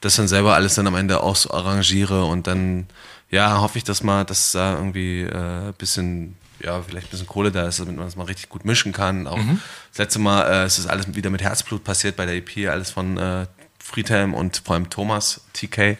das 0.00 0.16
dann 0.16 0.26
selber 0.26 0.54
alles 0.54 0.74
dann 0.74 0.88
am 0.88 0.96
Ende 0.96 1.22
auch 1.22 1.36
so 1.36 1.52
arrangiere. 1.52 2.24
Und 2.24 2.48
dann, 2.48 2.88
ja, 3.30 3.60
hoffe 3.60 3.78
ich, 3.78 3.84
dass 3.84 4.02
mal, 4.02 4.24
dass 4.24 4.50
da 4.50 4.74
irgendwie 4.74 5.22
äh, 5.22 5.72
bisschen 5.78 6.36
ja, 6.60 6.82
vielleicht 6.82 7.06
ein 7.06 7.10
bisschen 7.10 7.28
Kohle 7.28 7.52
da 7.52 7.68
ist, 7.68 7.78
damit 7.78 7.94
man 7.94 8.06
das 8.06 8.16
mal 8.16 8.24
richtig 8.24 8.48
gut 8.48 8.64
mischen 8.64 8.92
kann. 8.92 9.28
Auch 9.28 9.36
mhm. 9.36 9.60
das 9.90 9.98
letzte 9.98 10.18
Mal 10.18 10.42
äh, 10.42 10.64
es 10.64 10.80
ist 10.80 10.86
alles 10.86 11.14
wieder 11.14 11.30
mit 11.30 11.40
Herzblut 11.40 11.84
passiert 11.84 12.16
bei 12.16 12.26
der 12.26 12.34
EP, 12.34 12.68
alles 12.68 12.90
von 12.90 13.16
äh, 13.16 13.46
Friedhelm 13.78 14.34
und 14.34 14.62
vor 14.64 14.74
allem 14.74 14.90
Thomas, 14.90 15.42
TK, 15.52 15.98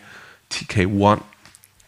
TK1, 0.51 1.21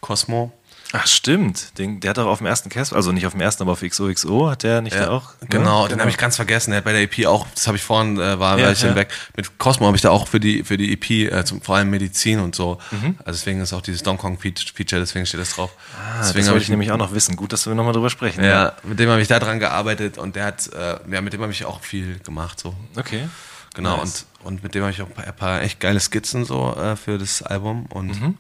Cosmo. 0.01 0.53
Ach 0.93 1.07
stimmt, 1.07 1.79
den, 1.79 2.01
der 2.01 2.11
hat 2.11 2.19
doch 2.19 2.27
auf 2.27 2.39
dem 2.39 2.49
ersten 2.49 2.69
Casper, 2.69 2.97
also 2.97 3.13
nicht 3.13 3.27
auf 3.27 3.33
dem 3.33 3.41
ersten, 3.41 3.63
aber 3.63 3.73
auf 3.73 3.81
XOXO 3.81 4.51
hat 4.51 4.65
der 4.65 4.81
nicht 4.81 4.97
ja, 4.97 5.07
da 5.07 5.11
auch? 5.11 5.35
Genau, 5.49 5.83
ja, 5.83 5.89
den 5.89 5.91
genau. 5.91 6.01
habe 6.01 6.11
ich 6.11 6.19
ganz 6.19 6.37
vergessen. 6.37 6.71
Der 6.71 6.79
hat 6.79 6.85
bei 6.85 6.93
der 6.93 7.03
EP 7.03 7.27
auch, 7.27 7.47
das 7.55 7.67
habe 7.67 7.77
ich 7.77 7.83
vorhin, 7.83 8.19
äh, 8.19 8.39
war, 8.39 8.59
ja, 8.59 8.73
ich 8.73 8.83
ja. 8.83 8.95
weg. 8.95 9.09
Mit 9.37 9.59
Cosmo 9.59 9.87
habe 9.87 9.97
ich 9.97 10.03
da 10.03 10.11
auch 10.11 10.27
für 10.27 10.41
die 10.41 10.65
für 10.65 10.77
die 10.77 10.93
EP, 10.93 11.33
äh, 11.33 11.45
zum, 11.45 11.61
vor 11.63 11.77
allem 11.77 11.91
Medizin 11.91 12.41
und 12.41 12.55
so. 12.55 12.79
Mhm. 12.91 13.17
Also 13.19 13.39
deswegen 13.39 13.61
ist 13.61 13.73
auch 13.73 13.83
dieses 13.83 14.03
Donkey 14.03 14.21
Kong 14.21 14.39
Feature, 14.39 15.01
deswegen 15.01 15.27
steht 15.27 15.41
das 15.41 15.55
drauf. 15.55 15.71
Ah, 15.97 16.21
deswegen 16.21 16.49
habe 16.49 16.59
ich, 16.59 16.65
ich 16.65 16.71
nämlich 16.71 16.91
auch 16.91 16.99
noch 16.99 17.13
wissen. 17.13 17.37
Gut, 17.37 17.53
dass 17.53 17.67
wir 17.67 17.75
nochmal 17.75 17.93
drüber 17.93 18.11
sprechen. 18.11 18.43
Ja, 18.43 18.73
mit 18.83 18.99
dem 18.99 19.09
habe 19.11 19.23
ich 19.23 19.29
da 19.29 19.39
dran 19.39 19.61
gearbeitet 19.61 20.19
und 20.19 20.35
der 20.35 20.47
hat, 20.47 20.69
äh, 20.73 20.99
ja, 21.11 21.21
mit 21.21 21.33
dem 21.33 21.41
habe 21.41 21.53
ich 21.53 21.65
auch 21.65 21.81
viel 21.81 22.19
gemacht 22.19 22.59
so. 22.59 22.75
Okay. 22.97 23.29
Genau 23.75 23.99
nice. 23.99 24.03
und 24.03 24.31
und 24.43 24.63
mit 24.63 24.75
dem 24.75 24.83
habe 24.83 24.93
ich 24.93 25.03
auch 25.03 25.07
ein 25.07 25.13
paar, 25.13 25.27
ein 25.27 25.37
paar, 25.37 25.63
echt 25.63 25.81
geile 25.81 26.01
Skizzen 26.01 26.45
so 26.45 26.75
äh, 26.75 26.97
für 26.97 27.19
das 27.19 27.43
Album 27.43 27.87
und 27.87 28.21
mhm. 28.21 28.37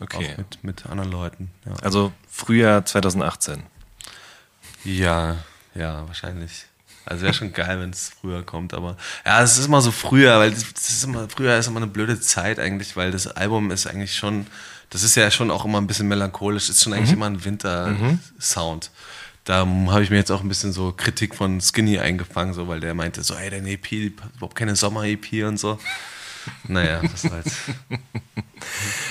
Okay. 0.00 0.32
Auch 0.32 0.38
mit, 0.38 0.64
mit 0.64 0.86
anderen 0.86 1.10
Leuten. 1.10 1.50
Ja. 1.64 1.74
Also 1.82 2.12
Frühjahr 2.28 2.84
2018. 2.84 3.62
Ja, 4.84 5.36
ja, 5.74 6.06
wahrscheinlich. 6.06 6.66
Also 7.04 7.24
wäre 7.24 7.34
schon 7.34 7.52
geil, 7.52 7.80
wenn 7.80 7.90
es 7.90 8.12
früher 8.20 8.44
kommt, 8.44 8.74
aber 8.74 8.96
ja, 9.26 9.42
es 9.42 9.58
ist 9.58 9.66
immer 9.66 9.80
so 9.80 9.90
früher, 9.90 10.38
weil 10.38 10.52
das 10.52 10.62
ist 10.62 11.04
immer, 11.04 11.28
früher 11.28 11.56
ist 11.58 11.66
immer 11.66 11.78
eine 11.78 11.88
blöde 11.88 12.20
Zeit 12.20 12.60
eigentlich, 12.60 12.96
weil 12.96 13.10
das 13.10 13.26
Album 13.26 13.72
ist 13.72 13.86
eigentlich 13.88 14.14
schon, 14.14 14.46
das 14.90 15.02
ist 15.02 15.16
ja 15.16 15.30
schon 15.30 15.50
auch 15.50 15.64
immer 15.64 15.80
ein 15.80 15.88
bisschen 15.88 16.06
melancholisch, 16.06 16.68
ist 16.68 16.82
schon 16.82 16.92
eigentlich 16.92 17.10
mhm. 17.10 17.16
immer 17.16 17.26
ein 17.26 17.44
Winter-Sound. 17.44 18.90
Mhm. 18.92 18.98
Da 19.44 19.66
habe 19.66 20.04
ich 20.04 20.10
mir 20.10 20.16
jetzt 20.16 20.30
auch 20.30 20.42
ein 20.42 20.48
bisschen 20.48 20.72
so 20.72 20.92
Kritik 20.96 21.34
von 21.34 21.60
Skinny 21.60 21.98
eingefangen, 21.98 22.54
so, 22.54 22.68
weil 22.68 22.78
der 22.78 22.94
meinte 22.94 23.24
so, 23.24 23.34
ey, 23.34 23.50
deine 23.50 23.70
EP, 23.70 23.90
überhaupt 23.90 24.54
keine 24.54 24.76
Sommer-EP 24.76 25.44
und 25.44 25.58
so. 25.58 25.80
Naja, 26.68 27.00
das 27.02 27.30
halt. 27.30 27.46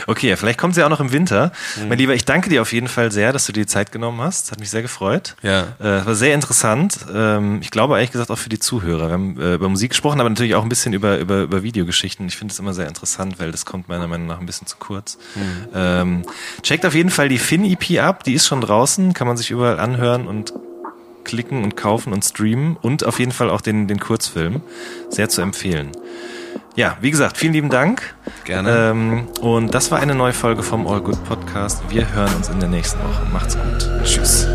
Okay, 0.07 0.35
vielleicht 0.35 0.59
kommt 0.59 0.75
sie 0.75 0.83
auch 0.83 0.89
noch 0.89 0.99
im 0.99 1.11
Winter. 1.11 1.51
Mhm. 1.77 1.89
Mein 1.89 1.97
Lieber, 1.97 2.13
ich 2.13 2.25
danke 2.25 2.49
dir 2.49 2.61
auf 2.61 2.73
jeden 2.73 2.87
Fall 2.87 3.11
sehr, 3.11 3.33
dass 3.33 3.45
du 3.45 3.53
dir 3.53 3.61
die 3.61 3.67
Zeit 3.67 3.91
genommen 3.91 4.21
hast. 4.21 4.51
Hat 4.51 4.59
mich 4.59 4.69
sehr 4.69 4.81
gefreut. 4.81 5.35
Ja. 5.41 5.75
Äh, 5.79 6.05
war 6.05 6.15
sehr 6.15 6.33
interessant. 6.33 6.97
Ähm, 7.13 7.59
ich 7.61 7.71
glaube 7.71 7.95
ehrlich 7.95 8.11
gesagt 8.11 8.31
auch 8.31 8.37
für 8.37 8.49
die 8.49 8.59
Zuhörer. 8.59 9.07
Wir 9.07 9.13
haben 9.13 9.39
äh, 9.39 9.55
über 9.55 9.69
Musik 9.69 9.91
gesprochen, 9.91 10.19
aber 10.19 10.29
natürlich 10.29 10.55
auch 10.55 10.63
ein 10.63 10.69
bisschen 10.69 10.93
über, 10.93 11.17
über, 11.19 11.41
über 11.41 11.63
Videogeschichten. 11.63 12.27
Ich 12.27 12.37
finde 12.37 12.51
es 12.51 12.59
immer 12.59 12.73
sehr 12.73 12.87
interessant, 12.87 13.39
weil 13.39 13.51
das 13.51 13.65
kommt 13.65 13.87
meiner 13.89 14.07
Meinung 14.07 14.27
nach 14.27 14.39
ein 14.39 14.45
bisschen 14.45 14.67
zu 14.67 14.77
kurz. 14.77 15.17
Mhm. 15.35 15.67
Ähm, 15.73 16.21
checkt 16.63 16.85
auf 16.85 16.95
jeden 16.95 17.09
Fall 17.09 17.29
die 17.29 17.39
Fin-EP 17.39 17.99
ab. 18.01 18.23
Die 18.23 18.33
ist 18.33 18.47
schon 18.47 18.61
draußen, 18.61 19.13
kann 19.13 19.27
man 19.27 19.37
sich 19.37 19.51
überall 19.51 19.79
anhören 19.79 20.27
und 20.27 20.53
klicken 21.23 21.63
und 21.63 21.77
kaufen 21.77 22.13
und 22.13 22.25
streamen 22.25 22.75
und 22.77 23.05
auf 23.05 23.19
jeden 23.19 23.31
Fall 23.31 23.49
auch 23.49 23.61
den, 23.61 23.87
den 23.87 23.99
Kurzfilm. 23.99 24.61
Sehr 25.09 25.29
zu 25.29 25.41
empfehlen. 25.41 25.91
Ja, 26.75 26.97
wie 27.01 27.11
gesagt, 27.11 27.37
vielen 27.37 27.53
lieben 27.53 27.69
Dank. 27.69 28.15
Gerne. 28.45 28.91
Ähm, 28.91 29.27
und 29.41 29.73
das 29.73 29.91
war 29.91 29.99
eine 29.99 30.15
neue 30.15 30.33
Folge 30.33 30.63
vom 30.63 30.87
All 30.87 31.01
Good 31.01 31.23
Podcast. 31.25 31.83
Wir 31.89 32.13
hören 32.13 32.33
uns 32.35 32.49
in 32.49 32.59
der 32.59 32.69
nächsten 32.69 32.99
Woche. 32.99 33.25
Macht's 33.31 33.57
gut. 33.57 33.89
Tschüss. 34.03 34.47